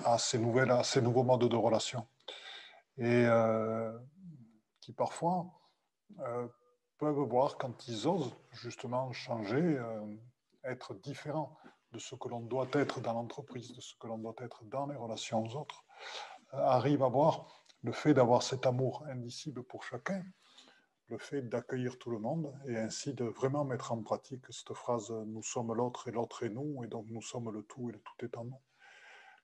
à, 0.06 0.18
ces 0.18 0.40
nouvelles, 0.40 0.72
à 0.72 0.84
ces 0.84 1.02
nouveaux 1.02 1.24
modes 1.24 1.48
de 1.48 1.56
relation 1.56 2.08
et 2.98 3.26
euh, 3.26 3.92
qui 4.80 4.94
parfois 4.94 5.46
euh, 6.22 6.48
peuvent 7.14 7.30
voir 7.30 7.58
quand 7.58 7.88
ils 7.88 8.08
osent 8.08 8.36
justement 8.52 9.12
changer, 9.14 9.80
être 10.64 10.96
différents 10.96 11.56
de 11.92 12.00
ce 12.00 12.16
que 12.16 12.28
l'on 12.30 12.42
doit 12.42 12.68
être 12.74 13.00
dans 13.00 13.14
l'entreprise, 13.14 13.74
de 13.74 13.82
ce 13.82 13.94
que 14.00 14.08
l'on 14.08 14.18
doit 14.18 14.36
être 14.40 14.64
dans 14.66 14.88
les 14.88 14.96
relations 14.96 15.44
aux 15.46 15.56
autres, 15.56 15.84
arrivent 16.52 17.04
à 17.04 17.10
voir 17.10 17.64
le 17.84 17.92
fait 17.92 18.16
d'avoir 18.16 18.42
cet 18.42 18.66
amour 18.66 19.06
indicible 19.08 19.62
pour 19.64 19.84
chacun 19.84 20.24
le 21.10 21.20
fait 21.20 21.44
d'accueillir 21.44 22.00
tout 22.00 22.10
le 22.10 22.18
monde 22.18 22.52
et 22.68 22.76
ainsi 22.76 23.14
de 23.14 23.26
vraiment 23.26 23.64
mettre 23.64 23.92
en 23.92 24.02
pratique 24.02 24.44
cette 24.50 24.74
phrase 24.74 25.12
nous 25.12 25.44
sommes 25.44 25.76
l'autre 25.76 26.08
et 26.08 26.12
l'autre 26.12 26.42
est 26.42 26.50
nous 26.50 26.84
et 26.84 26.88
donc 26.88 27.06
nous 27.10 27.22
sommes 27.22 27.52
le 27.52 27.62
tout 27.62 27.90
et 27.90 27.94
le 27.94 28.00
tout 28.00 28.26
est 28.26 28.36
en 28.36 28.46
nous. 28.46 28.62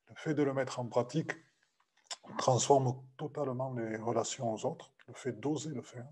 Le 0.09 0.15
fait 0.15 0.33
de 0.33 0.41
le 0.41 0.53
mettre 0.55 0.79
en 0.79 0.87
pratique 0.87 1.33
transforme 2.39 2.95
totalement 3.17 3.71
les 3.73 3.97
relations 3.97 4.51
aux 4.51 4.65
autres, 4.65 4.91
le 5.07 5.13
fait 5.13 5.39
d'oser 5.39 5.69
le 5.69 5.83
faire. 5.83 6.07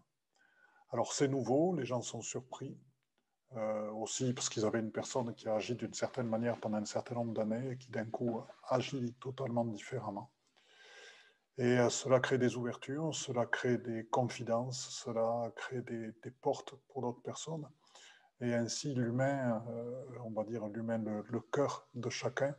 Alors 0.92 1.14
c'est 1.14 1.28
nouveau, 1.28 1.76
les 1.76 1.86
gens 1.86 2.02
sont 2.02 2.22
surpris, 2.22 2.76
euh, 3.56 3.90
aussi 3.92 4.34
parce 4.34 4.48
qu'ils 4.48 4.66
avaient 4.66 4.80
une 4.80 4.92
personne 4.92 5.34
qui 5.34 5.48
a 5.48 5.56
agi 5.56 5.76
d'une 5.76 5.94
certaine 5.94 6.28
manière 6.28 6.60
pendant 6.60 6.78
un 6.78 6.86
certain 6.86 7.16
nombre 7.16 7.34
d'années 7.34 7.72
et 7.72 7.78
qui 7.78 7.90
d'un 7.90 8.06
coup 8.06 8.42
agit 8.68 9.14
totalement 9.20 9.66
différemment. 9.66 10.32
Et 11.58 11.78
euh, 11.78 11.90
cela 11.90 12.20
crée 12.20 12.38
des 12.38 12.56
ouvertures, 12.56 13.14
cela 13.14 13.48
crée 13.48 13.78
des 13.78 14.06
confidences, 14.06 14.90
cela 14.90 15.52
crée 15.56 15.82
des, 15.82 16.32
portes 16.42 16.76
pour 16.88 17.02
d'autres 17.02 17.22
personnes. 17.22 17.68
Et 18.42 18.54
ainsi, 18.54 18.94
l'humain, 18.94 19.64
euh, 19.68 20.06
on 20.24 20.32
va 20.32 20.44
dire 20.44 20.68
l'humain, 20.68 21.00
le, 21.00 21.40
cœur 21.40 21.88
de 21.96 22.10
chacun 22.10 22.56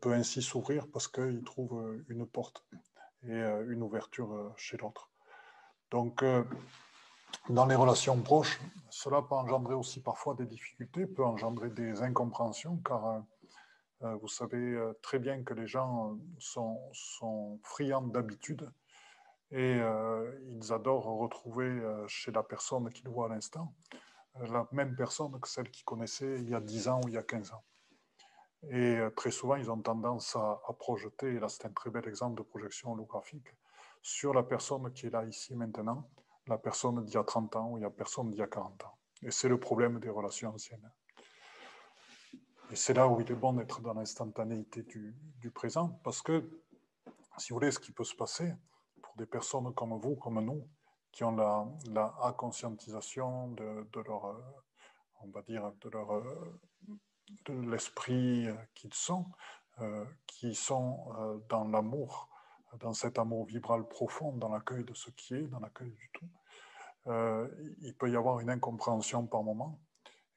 peut 0.00 0.12
ainsi 0.12 0.42
s'ouvrir 0.42 0.88
parce 0.88 1.06
qu'il 1.06 1.42
trouve 1.44 2.02
une 2.08 2.26
porte 2.26 2.64
et 3.22 3.40
une 3.68 3.82
ouverture 3.82 4.52
chez 4.56 4.76
l'autre. 4.76 5.12
Donc, 5.92 6.24
dans 7.50 7.66
les 7.66 7.74
relations 7.74 8.20
proches, 8.20 8.60
cela 8.90 9.22
peut 9.22 9.34
engendrer 9.34 9.74
aussi 9.74 10.00
parfois 10.02 10.34
des 10.34 10.46
difficultés, 10.46 11.06
peut 11.06 11.24
engendrer 11.24 11.70
des 11.70 12.02
incompréhensions, 12.02 12.76
car 12.84 13.22
euh, 14.02 14.14
vous 14.16 14.28
savez 14.28 14.58
euh, 14.58 14.92
très 15.02 15.18
bien 15.18 15.42
que 15.42 15.54
les 15.54 15.66
gens 15.66 16.16
sont, 16.38 17.58
friands 17.62 18.02
d'habitude 18.02 18.70
et 19.50 19.80
euh, 19.80 20.30
ils 20.50 20.72
adorent 20.72 21.06
retrouver 21.06 21.80
chez 22.06 22.30
la 22.30 22.42
personne 22.42 22.90
qu'ils 22.90 23.08
voient 23.08 23.26
à 23.26 23.28
l'instant 23.30 23.72
la 24.40 24.68
même 24.72 24.94
personne 24.94 25.40
que 25.40 25.48
celle 25.48 25.70
qu'ils 25.70 25.84
connaissaient 25.84 26.36
il 26.38 26.50
y 26.50 26.54
a 26.54 26.60
10 26.60 26.88
ans 26.88 27.00
ou 27.02 27.08
il 27.08 27.14
y 27.14 27.18
a 27.18 27.24
15 27.24 27.52
ans. 27.52 27.64
Et 28.70 28.98
très 29.16 29.32
souvent, 29.32 29.56
ils 29.56 29.68
ont 29.68 29.80
tendance 29.80 30.36
à, 30.36 30.60
projeter, 30.78 31.34
et 31.34 31.40
là 31.40 31.48
c'est 31.48 31.66
un 31.66 31.70
très 31.70 31.90
bel 31.90 32.06
exemple 32.06 32.38
de 32.38 32.42
projection 32.42 32.92
holographique, 32.92 33.48
sur 34.00 34.32
la 34.32 34.44
personne 34.44 34.92
qui 34.92 35.06
est 35.06 35.10
là 35.10 35.24
ici 35.24 35.56
maintenant, 35.56 36.08
la 36.48 36.58
personne 36.58 37.04
d'il 37.04 37.14
y 37.14 37.16
a 37.16 37.24
30 37.24 37.56
ans 37.56 37.70
ou 37.70 37.78
il 37.78 37.82
y 37.82 37.84
a 37.84 37.90
personne 37.90 38.30
d'il 38.30 38.38
y 38.38 38.42
a 38.42 38.46
40 38.46 38.84
ans. 38.84 38.98
Et 39.22 39.30
c'est 39.30 39.48
le 39.48 39.58
problème 39.58 39.98
des 40.00 40.08
relations 40.08 40.50
anciennes. 40.50 40.90
Et 42.70 42.76
c'est 42.76 42.94
là 42.94 43.08
où 43.08 43.20
il 43.20 43.30
est 43.30 43.34
bon 43.34 43.54
d'être 43.54 43.80
dans 43.80 43.94
l'instantanéité 43.94 44.82
du, 44.82 45.50
présent, 45.50 46.00
parce 46.04 46.20
que, 46.20 46.48
si 47.38 47.50
vous 47.50 47.56
voulez, 47.56 47.70
ce 47.70 47.78
qui 47.78 47.92
peut 47.92 48.04
se 48.04 48.14
passer 48.14 48.52
pour 49.02 49.14
des 49.16 49.24
personnes 49.24 49.72
comme 49.74 49.98
vous, 49.98 50.16
comme 50.16 50.44
nous, 50.44 50.68
qui 51.10 51.24
ont 51.24 51.34
la, 51.34 51.66
la 51.86 52.34
conscientisation 52.36 53.48
de, 53.52 54.00
leur, 54.06 54.26
euh, 54.26 54.40
on 55.22 55.28
va 55.30 55.40
dire, 55.42 55.72
de 55.80 55.88
leur, 55.88 56.12
euh, 56.12 56.60
de 57.46 57.54
l'esprit 57.70 58.46
qu'ils 58.74 58.94
sont, 58.94 59.26
euh, 59.80 60.04
qui 60.26 60.54
sont 60.54 61.40
dans 61.48 61.64
l'amour, 61.64 62.28
dans 62.80 62.92
cet 62.92 63.18
amour 63.18 63.46
vibral 63.46 63.88
profond, 63.88 64.32
dans 64.32 64.50
l'accueil 64.50 64.84
de 64.84 64.94
ce 64.94 65.10
qui 65.10 65.34
est, 65.34 65.46
dans 65.46 65.60
l'accueil 65.60 65.90
du 65.90 66.10
tout, 66.12 66.28
il 67.08 67.94
peut 67.98 68.10
y 68.10 68.16
avoir 68.16 68.40
une 68.40 68.50
incompréhension 68.50 69.26
par 69.26 69.42
moment 69.42 69.80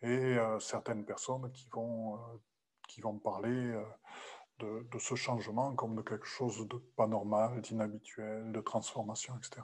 et 0.02 0.08
euh, 0.08 0.60
certaines 0.60 1.06
personnes 1.06 1.52
qui 1.52 1.68
vont, 1.70 2.16
euh, 2.16 2.38
qui 2.88 3.02
vont 3.02 3.18
parler 3.18 3.50
euh, 3.50 3.84
de, 4.60 5.00
ce 5.00 5.16
changement 5.16 5.76
comme 5.76 5.96
de 5.96 6.02
quelque 6.02 6.26
chose 6.26 6.68
de 6.68 6.78
pas 6.96 7.08
normal, 7.08 7.62
d'inhabituel, 7.62 8.52
de 8.52 8.62
transformation, 8.62 9.36
etc. 9.38 9.62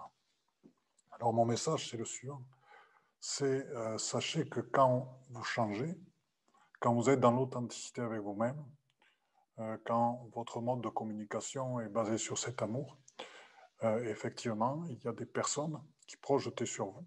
Alors 1.11 1.33
mon 1.33 1.45
message, 1.45 1.89
c'est 1.89 1.97
le 1.97 2.05
suivant. 2.05 2.43
C'est 3.19 3.65
sachez 3.97 4.47
que 4.47 4.59
quand 4.59 5.19
vous 5.31 5.43
changez, 5.43 5.95
quand 6.79 6.93
vous 6.93 7.09
êtes 7.09 7.19
dans 7.19 7.31
l'authenticité 7.31 8.01
avec 8.01 8.21
vous-même, 8.21 8.63
quand 9.85 10.27
votre 10.33 10.61
mode 10.61 10.81
de 10.81 10.89
communication 10.89 11.79
est 11.79 11.89
basé 11.89 12.19
sur 12.19 12.37
cet 12.37 12.61
amour, 12.61 12.97
effectivement, 13.81 14.83
il 14.87 15.03
y 15.03 15.07
a 15.07 15.13
des 15.13 15.25
personnes 15.25 15.79
qui 16.07 16.17
projettent 16.17 16.65
sur 16.65 16.87
vous 16.87 17.05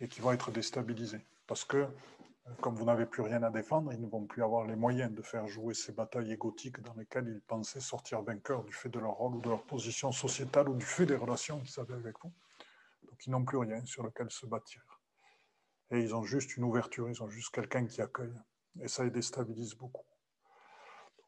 et 0.00 0.08
qui 0.08 0.20
vont 0.20 0.32
être 0.32 0.50
déstabilisées. 0.50 1.24
Parce 1.46 1.64
que 1.64 1.86
comme 2.60 2.74
vous 2.74 2.84
n'avez 2.84 3.06
plus 3.06 3.22
rien 3.22 3.42
à 3.42 3.50
défendre, 3.50 3.92
ils 3.92 4.00
ne 4.00 4.06
vont 4.06 4.26
plus 4.26 4.42
avoir 4.42 4.66
les 4.66 4.76
moyens 4.76 5.12
de 5.12 5.22
faire 5.22 5.46
jouer 5.46 5.72
ces 5.72 5.92
batailles 5.92 6.30
égotiques 6.30 6.80
dans 6.80 6.92
lesquelles 6.94 7.28
ils 7.28 7.40
pensaient 7.40 7.80
sortir 7.80 8.22
vainqueurs 8.22 8.64
du 8.64 8.72
fait 8.72 8.90
de 8.90 8.98
leur 8.98 9.12
rôle 9.12 9.36
ou 9.36 9.40
de 9.40 9.48
leur 9.48 9.64
position 9.64 10.12
sociétale 10.12 10.68
ou 10.68 10.74
du 10.74 10.84
fait 10.84 11.06
des 11.06 11.16
relations 11.16 11.60
qu'ils 11.60 11.80
avaient 11.80 11.94
avec 11.94 12.16
vous. 12.22 12.32
Donc 13.04 13.26
ils 13.26 13.30
n'ont 13.30 13.44
plus 13.44 13.58
rien 13.58 13.84
sur 13.86 14.02
lequel 14.02 14.30
se 14.30 14.46
bâtir. 14.46 14.82
Et 15.90 16.00
ils 16.00 16.14
ont 16.14 16.22
juste 16.22 16.56
une 16.56 16.64
ouverture, 16.64 17.08
ils 17.08 17.22
ont 17.22 17.28
juste 17.28 17.54
quelqu'un 17.54 17.86
qui 17.86 18.02
accueille. 18.02 18.34
Et 18.80 18.88
ça 18.88 19.04
les 19.04 19.10
déstabilise 19.10 19.74
beaucoup. 19.74 20.04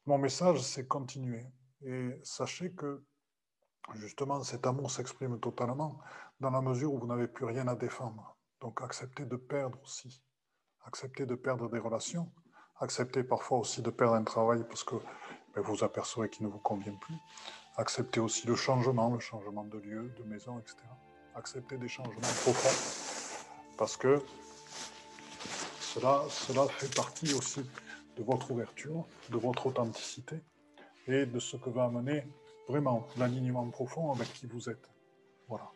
mon 0.05 0.19
message, 0.19 0.61
c'est 0.61 0.87
continuer. 0.87 1.47
Et 1.83 2.21
sachez 2.25 2.73
que 2.73 3.05
justement 3.95 4.43
cet 4.43 4.67
amour 4.67 4.91
s'exprime 4.91 5.39
totalement 5.41 5.99
dans 6.41 6.51
la 6.51 6.61
mesure 6.61 6.93
où 6.93 6.99
vous 6.99 7.07
n'avez 7.07 7.29
plus 7.29 7.45
rien 7.45 7.67
à 7.69 7.77
défendre. 7.77 8.37
Donc 8.61 8.83
acceptez 8.83 9.25
de 9.25 9.37
perdre 9.37 9.79
aussi 9.83 10.23
accepter 10.87 11.27
de 11.27 11.35
perdre 11.35 11.69
des 11.69 11.79
relations, 11.79 12.31
accepter 12.81 13.25
parfois 13.25 13.59
aussi 13.59 13.83
de 13.83 13.91
perdre 13.91 14.15
un 14.15 14.25
travail 14.25 14.65
parce 14.69 14.85
que 14.85 14.95
ben, 15.55 15.63
vous 15.63 15.85
apercevez 15.85 16.29
qu'il 16.29 16.47
ne 16.47 16.51
vous 16.51 16.59
convient 16.59 16.95
plus, 16.95 17.17
accepter 17.77 18.21
aussi 18.21 18.47
le 18.47 18.55
changement, 18.55 19.11
le 19.13 19.21
changement 19.21 19.65
de 19.65 19.79
lieu, 19.79 20.15
de 20.17 20.23
maison, 20.25 20.59
etc. 20.59 20.77
Accepter 21.35 21.77
des 21.77 21.89
changements 21.89 22.21
profonds 22.21 23.77
parce 23.77 23.97
que 23.97 24.23
cela, 25.81 26.23
cela 26.29 26.67
fait 26.69 26.95
partie 26.95 27.35
aussi 27.35 27.69
de 28.17 28.23
votre 28.23 28.51
ouverture, 28.51 29.07
de 29.31 29.37
votre 29.37 29.67
authenticité 29.67 30.41
et 31.07 31.27
de 31.27 31.39
ce 31.39 31.57
que 31.57 31.69
va 31.71 31.85
amener 31.85 32.27
vraiment 32.69 33.07
l'alignement 33.17 33.69
profond 33.71 34.13
avec 34.13 34.33
qui 34.33 34.47
vous 34.47 34.69
êtes. 34.69 34.91
Voilà. 35.49 35.71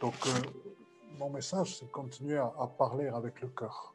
Donc, 0.00 0.14
euh, 0.26 0.30
mon 1.18 1.30
message, 1.30 1.78
c'est 1.78 1.86
de 1.86 1.90
continuer 1.90 2.38
à 2.38 2.66
parler 2.78 3.08
avec 3.08 3.40
le 3.40 3.48
cœur 3.48 3.94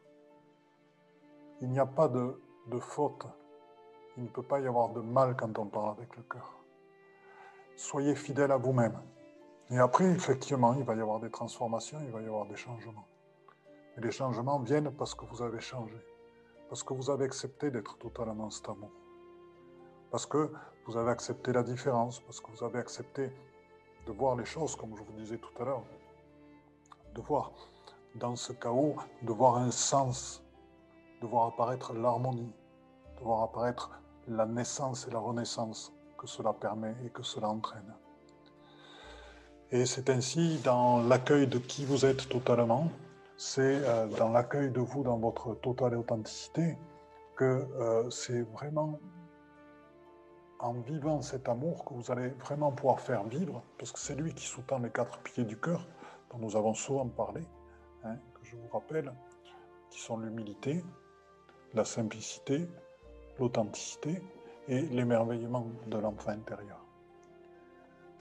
il 1.61 1.69
n'y 1.69 1.79
a 1.79 1.85
pas 1.85 2.07
de, 2.07 2.35
faute. 2.79 3.25
Il 4.17 4.23
ne 4.23 4.29
peut 4.29 4.43
pas 4.43 4.59
y 4.59 4.67
avoir 4.67 4.89
de 4.89 5.01
mal 5.01 5.35
quand 5.35 5.57
on 5.59 5.65
parle 5.65 5.91
avec 5.91 6.15
le 6.15 6.23
cœur. 6.23 6.53
Soyez 7.75 8.15
fidèle 8.15 8.51
à 8.51 8.57
vous-même. 8.57 8.99
Et 9.69 9.77
après, 9.77 10.05
effectivement, 10.05 10.73
il 10.73 10.83
va 10.83 10.95
y 10.95 11.01
avoir 11.01 11.19
des 11.19 11.29
transformations, 11.29 11.99
il 12.03 12.11
va 12.11 12.21
y 12.21 12.25
avoir 12.25 12.45
des 12.45 12.55
changements. 12.55 13.07
Et 13.97 14.01
les 14.01 14.11
changements 14.11 14.59
viennent 14.59 14.91
parce 14.91 15.13
que 15.13 15.25
vous 15.25 15.41
avez 15.41 15.59
changé, 15.59 15.97
parce 16.69 16.83
que 16.83 16.93
vous 16.93 17.09
avez 17.09 17.25
accepté 17.25 17.69
d'être 17.69 17.97
totalement 17.97 18.49
cet 18.49 18.67
amour, 18.69 18.91
parce 20.11 20.25
que 20.25 20.51
vous 20.85 20.97
avez 20.97 21.11
accepté 21.11 21.53
la 21.53 21.63
différence, 21.63 22.19
parce 22.21 22.39
que 22.39 22.51
vous 22.51 22.63
avez 22.63 22.79
accepté 22.79 23.31
de 24.07 24.11
voir 24.11 24.35
les 24.35 24.45
choses, 24.45 24.75
comme 24.75 24.95
je 24.95 25.03
vous 25.03 25.19
disais 25.19 25.37
tout 25.37 25.61
à 25.61 25.65
l'heure, 25.65 25.83
de 27.13 27.21
voir 27.21 27.51
dans 28.15 28.35
ce 28.35 28.53
chaos, 28.53 28.95
de 29.21 29.31
voir 29.31 29.57
un 29.57 29.71
sens 29.71 30.43
de 31.21 31.27
voir 31.27 31.47
apparaître 31.47 31.93
l'harmonie, 31.93 32.51
de 33.17 33.23
voir 33.23 33.43
apparaître 33.43 33.91
la 34.27 34.45
naissance 34.45 35.07
et 35.07 35.11
la 35.11 35.19
renaissance 35.19 35.93
que 36.17 36.27
cela 36.27 36.53
permet 36.53 36.95
et 37.05 37.09
que 37.09 37.23
cela 37.23 37.49
entraîne. 37.49 37.93
Et 39.71 39.85
c'est 39.85 40.09
ainsi 40.09 40.59
dans 40.63 41.01
l'accueil 41.01 41.47
de 41.47 41.59
qui 41.59 41.85
vous 41.85 42.05
êtes 42.05 42.27
totalement, 42.29 42.89
c'est 43.37 43.81
euh, 43.85 44.07
dans 44.07 44.29
l'accueil 44.29 44.71
de 44.71 44.79
vous 44.79 45.03
dans 45.03 45.17
votre 45.17 45.55
totale 45.55 45.95
authenticité 45.95 46.77
que 47.35 47.67
euh, 47.79 48.09
c'est 48.09 48.41
vraiment 48.41 48.99
en 50.59 50.73
vivant 50.73 51.21
cet 51.21 51.47
amour 51.47 51.85
que 51.85 51.93
vous 51.93 52.11
allez 52.11 52.29
vraiment 52.29 52.71
pouvoir 52.71 52.99
faire 52.99 53.23
vivre, 53.23 53.63
parce 53.77 53.91
que 53.91 53.99
c'est 53.99 54.15
lui 54.15 54.33
qui 54.33 54.45
sous-tend 54.45 54.79
les 54.79 54.91
quatre 54.91 55.19
pieds 55.19 55.45
du 55.45 55.57
cœur, 55.57 55.87
dont 56.29 56.37
nous 56.37 56.55
avons 56.55 56.73
souvent 56.73 57.07
parlé, 57.07 57.41
hein, 58.03 58.17
que 58.33 58.45
je 58.45 58.55
vous 58.55 58.67
rappelle, 58.71 59.13
qui 59.89 59.99
sont 59.99 60.17
l'humilité, 60.17 60.83
la 61.73 61.85
simplicité, 61.85 62.67
l'authenticité 63.39 64.21
et 64.67 64.81
l'émerveillement 64.81 65.67
de 65.87 65.97
l'enfant 65.97 66.31
intérieur. 66.31 66.83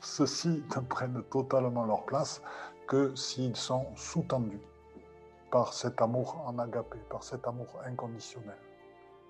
Ceux-ci 0.01 0.63
ne 0.77 0.81
prennent 0.81 1.23
totalement 1.25 1.85
leur 1.85 2.05
place 2.05 2.41
que 2.87 3.15
s'ils 3.17 3.57
sont 3.57 3.87
sous-tendus 3.97 4.63
par 5.51 5.73
cet 5.73 6.01
amour 6.01 6.41
en 6.47 6.59
agapé, 6.59 6.99
par 7.11 7.25
cet 7.25 7.47
amour 7.49 7.67
inconditionnel, 7.85 8.59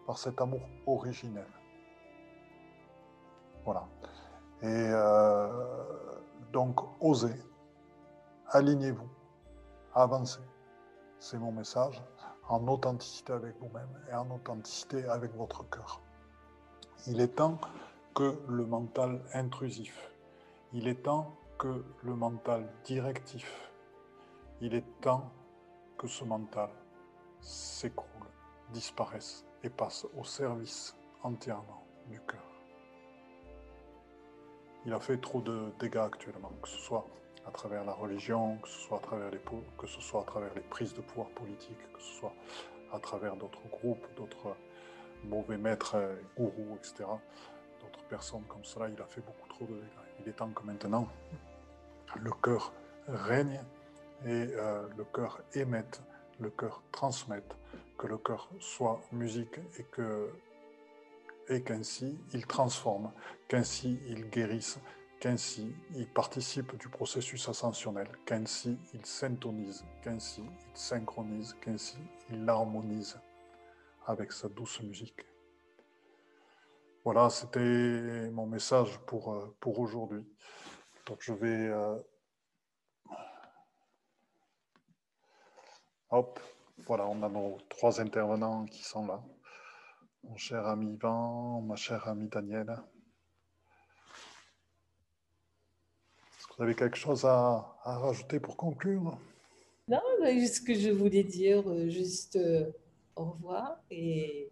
par 0.07 0.19
cet 0.19 0.41
amour 0.41 0.61
originel. 0.87 1.47
Voilà. 3.69 3.87
Et 4.63 4.67
euh, 4.67 5.47
donc, 6.55 6.81
osez, 7.03 7.37
alignez-vous, 8.49 9.11
avancez. 9.93 10.41
C'est 11.19 11.37
mon 11.37 11.53
message, 11.53 12.03
en 12.49 12.67
authenticité 12.67 13.35
avec 13.35 13.59
vous-même 13.61 13.91
et 14.11 14.15
en 14.15 14.31
authenticité 14.31 15.05
avec 15.05 15.35
votre 15.37 15.69
cœur. 15.69 16.01
Il 17.09 17.21
est 17.21 17.37
temps 17.37 17.59
que 18.15 18.39
le 18.49 18.65
mental 18.65 19.21
intrusif, 19.35 20.15
il 20.73 20.89
est 20.89 21.03
temps 21.03 21.37
que 21.59 21.85
le 22.03 22.15
mental 22.15 22.67
directif, 22.85 23.71
il 24.63 24.75
est 24.75 25.01
temps 25.03 25.31
que 25.99 26.07
ce 26.07 26.25
mental 26.25 26.71
s'écroule, 27.43 28.31
disparaisse 28.73 29.45
et 29.63 29.69
passe 29.69 30.07
au 30.17 30.25
service 30.25 30.97
entièrement 31.23 31.85
du 32.07 32.19
cœur. 32.23 32.48
Il 34.89 34.95
a 34.95 35.01
fait 35.01 35.19
trop 35.19 35.43
de 35.43 35.71
dégâts 35.79 35.99
actuellement, 35.99 36.51
que 36.63 36.69
ce 36.69 36.79
soit 36.79 37.07
à 37.47 37.51
travers 37.51 37.85
la 37.85 37.93
religion, 37.93 38.57
que 38.57 38.69
ce 38.69 38.79
soit 38.79 38.97
à 38.97 39.01
travers 39.03 39.31
les, 40.55 40.63
prises 40.63 40.95
de 40.95 41.03
pouvoir 41.03 41.29
politiques, 41.29 41.93
que 41.93 42.01
ce 42.01 42.21
soit 42.21 42.33
à 42.91 42.99
travers 42.99 43.37
d'autres 43.37 43.69
groupes, 43.71 44.07
d'autres 44.17 44.57
mauvais 45.25 45.59
maîtres, 45.59 45.95
gourous, 46.39 46.79
etc. 46.79 47.07
D'autres 47.81 48.03
personnes 48.09 48.45
comme 48.49 48.65
cela, 48.65 48.89
il 48.89 48.99
a 49.03 49.05
fait 49.05 49.21
beaucoup 49.21 49.47
trop 49.51 49.67
de 49.67 49.75
dégâts. 49.75 50.09
Il 50.21 50.29
est 50.31 50.33
temps 50.33 50.49
que 50.49 50.63
maintenant 50.63 51.07
le 52.17 52.31
cœur 52.43 52.73
règne 53.09 53.61
et 54.25 54.49
euh, 54.55 54.89
le 54.97 55.05
cœur 55.05 55.43
émette, 55.53 56.01
le 56.41 56.49
cœur 56.49 56.81
transmette, 56.93 57.59
que 57.99 58.07
le 58.07 58.17
cœur 58.17 58.49
soit 58.59 59.03
musique 59.13 59.59
et 59.79 59.85
que 59.85 60.31
et 61.49 61.63
qu'ainsi 61.63 62.19
il 62.33 62.47
transforme, 62.47 63.13
qu'ainsi 63.49 63.99
il 64.07 64.29
guérisse, 64.29 64.79
qu'ainsi 65.21 65.75
il 65.95 66.09
participe 66.09 66.77
du 66.77 66.89
processus 66.89 67.49
ascensionnel, 67.49 68.09
qu'ainsi 68.25 68.79
il 68.95 69.05
syntonise, 69.05 69.85
qu'ainsi 70.03 70.43
il 70.43 70.77
synchronise, 70.77 71.57
qu'ainsi 71.61 71.99
il 72.31 72.49
harmonise 72.49 73.19
avec 74.07 74.33
sa 74.33 74.49
douce 74.49 74.81
musique. 74.83 75.27
Voilà, 77.05 77.31
c'était 77.31 78.31
mon 78.31 78.47
message 78.47 78.99
pour, 79.07 79.33
euh, 79.33 79.57
pour 79.61 79.79
aujourd'hui. 79.79 80.27
Donc 81.07 81.19
je 81.21 81.33
vais... 81.33 81.69
Euh, 81.69 81.97
hop, 86.11 86.41
voilà, 86.87 87.07
on 87.07 87.23
a 87.23 87.29
nos 87.29 87.59
trois 87.69 88.01
intervenants 88.01 88.67
qui 88.67 88.83
sont 88.83 89.07
là. 89.07 89.23
Mon 90.29 90.37
cher 90.37 90.67
ami 90.67 90.93
Ivan, 90.93 91.63
ma 91.63 91.75
chère 91.75 92.07
amie 92.07 92.29
Danielle. 92.29 92.77
Vous 96.57 96.63
avez 96.63 96.75
quelque 96.75 96.99
chose 96.99 97.25
à, 97.25 97.79
rajouter 97.83 98.39
pour 98.39 98.57
conclure? 98.57 99.19
Non, 99.89 100.03
juste 100.27 100.57
ce 100.57 100.61
que 100.61 100.75
je 100.75 100.91
voulais 100.91 101.23
dire, 101.25 101.67
euh, 101.67 101.89
juste 101.89 102.37
euh, 102.37 102.71
au 103.17 103.31
revoir 103.31 103.81
et 103.91 104.51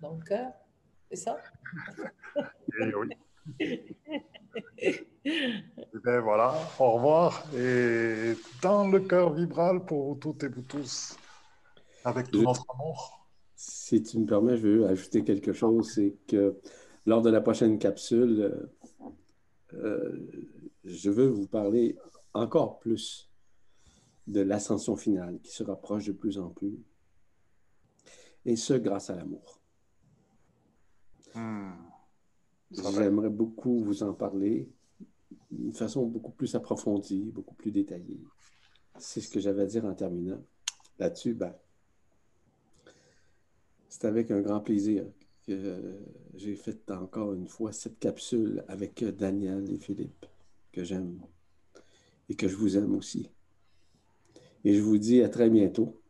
dans 0.00 0.14
le 0.14 0.24
cœur, 0.24 0.52
c'est 1.10 1.16
ça? 1.16 1.36
Eh 2.80 2.94
Oui. 2.94 3.08
et 3.58 3.96
eh 5.26 5.98
bien 6.02 6.20
voilà, 6.20 6.54
au 6.78 6.92
revoir 6.92 7.44
et 7.54 8.34
dans 8.62 8.88
le 8.88 9.00
cœur 9.00 9.34
vibral 9.34 9.84
pour 9.84 10.08
vous 10.08 10.14
toutes 10.18 10.44
et 10.44 10.48
vous 10.48 10.62
tous, 10.62 11.18
avec 12.04 12.30
tout 12.30 12.42
notre 12.42 12.64
amour. 12.72 13.21
Si 13.64 14.02
tu 14.02 14.18
me 14.18 14.26
permets, 14.26 14.56
je 14.56 14.66
veux 14.66 14.86
ajouter 14.86 15.22
quelque 15.22 15.52
chose, 15.52 15.88
c'est 15.88 16.16
que 16.26 16.58
lors 17.06 17.22
de 17.22 17.30
la 17.30 17.40
prochaine 17.40 17.78
capsule, 17.78 18.68
euh, 19.74 20.50
je 20.82 21.10
veux 21.10 21.28
vous 21.28 21.46
parler 21.46 21.96
encore 22.34 22.80
plus 22.80 23.30
de 24.26 24.40
l'ascension 24.40 24.96
finale 24.96 25.38
qui 25.44 25.52
se 25.52 25.62
rapproche 25.62 26.06
de 26.06 26.12
plus 26.12 26.38
en 26.38 26.48
plus, 26.48 26.76
et 28.44 28.56
ce 28.56 28.74
grâce 28.74 29.10
à 29.10 29.14
l'amour. 29.14 29.60
Hmm. 31.36 31.70
J'aimerais 32.72 33.30
beaucoup 33.30 33.78
vous 33.84 34.02
en 34.02 34.12
parler 34.12 34.68
d'une 35.52 35.72
façon 35.72 36.04
beaucoup 36.04 36.32
plus 36.32 36.56
approfondie, 36.56 37.30
beaucoup 37.32 37.54
plus 37.54 37.70
détaillée. 37.70 38.24
C'est 38.98 39.20
ce 39.20 39.30
que 39.30 39.38
j'avais 39.38 39.62
à 39.62 39.66
dire 39.66 39.84
en 39.84 39.94
terminant. 39.94 40.42
Là-dessus, 40.98 41.34
ben, 41.34 41.54
c'est 43.92 44.06
avec 44.06 44.30
un 44.30 44.40
grand 44.40 44.60
plaisir 44.60 45.04
que 45.46 46.00
j'ai 46.34 46.56
fait 46.56 46.90
encore 46.90 47.34
une 47.34 47.46
fois 47.46 47.72
cette 47.72 47.98
capsule 47.98 48.64
avec 48.66 49.04
Daniel 49.04 49.70
et 49.70 49.76
Philippe 49.76 50.24
que 50.72 50.82
j'aime 50.82 51.20
et 52.30 52.34
que 52.34 52.48
je 52.48 52.56
vous 52.56 52.78
aime 52.78 52.94
aussi. 52.94 53.28
Et 54.64 54.74
je 54.74 54.80
vous 54.80 54.96
dis 54.96 55.22
à 55.22 55.28
très 55.28 55.50
bientôt. 55.50 56.00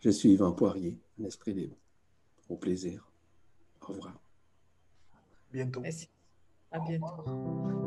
Je 0.00 0.10
suis 0.10 0.32
Yvan 0.32 0.52
Poirier, 0.52 0.98
un 1.18 1.24
esprit 1.24 1.54
libre. 1.54 1.76
Au 2.50 2.56
plaisir. 2.56 3.10
Au 3.80 3.86
revoir. 3.86 4.20
Bientôt. 5.50 5.80
Merci. 5.80 6.10
À 6.70 6.78
bientôt. 6.78 7.81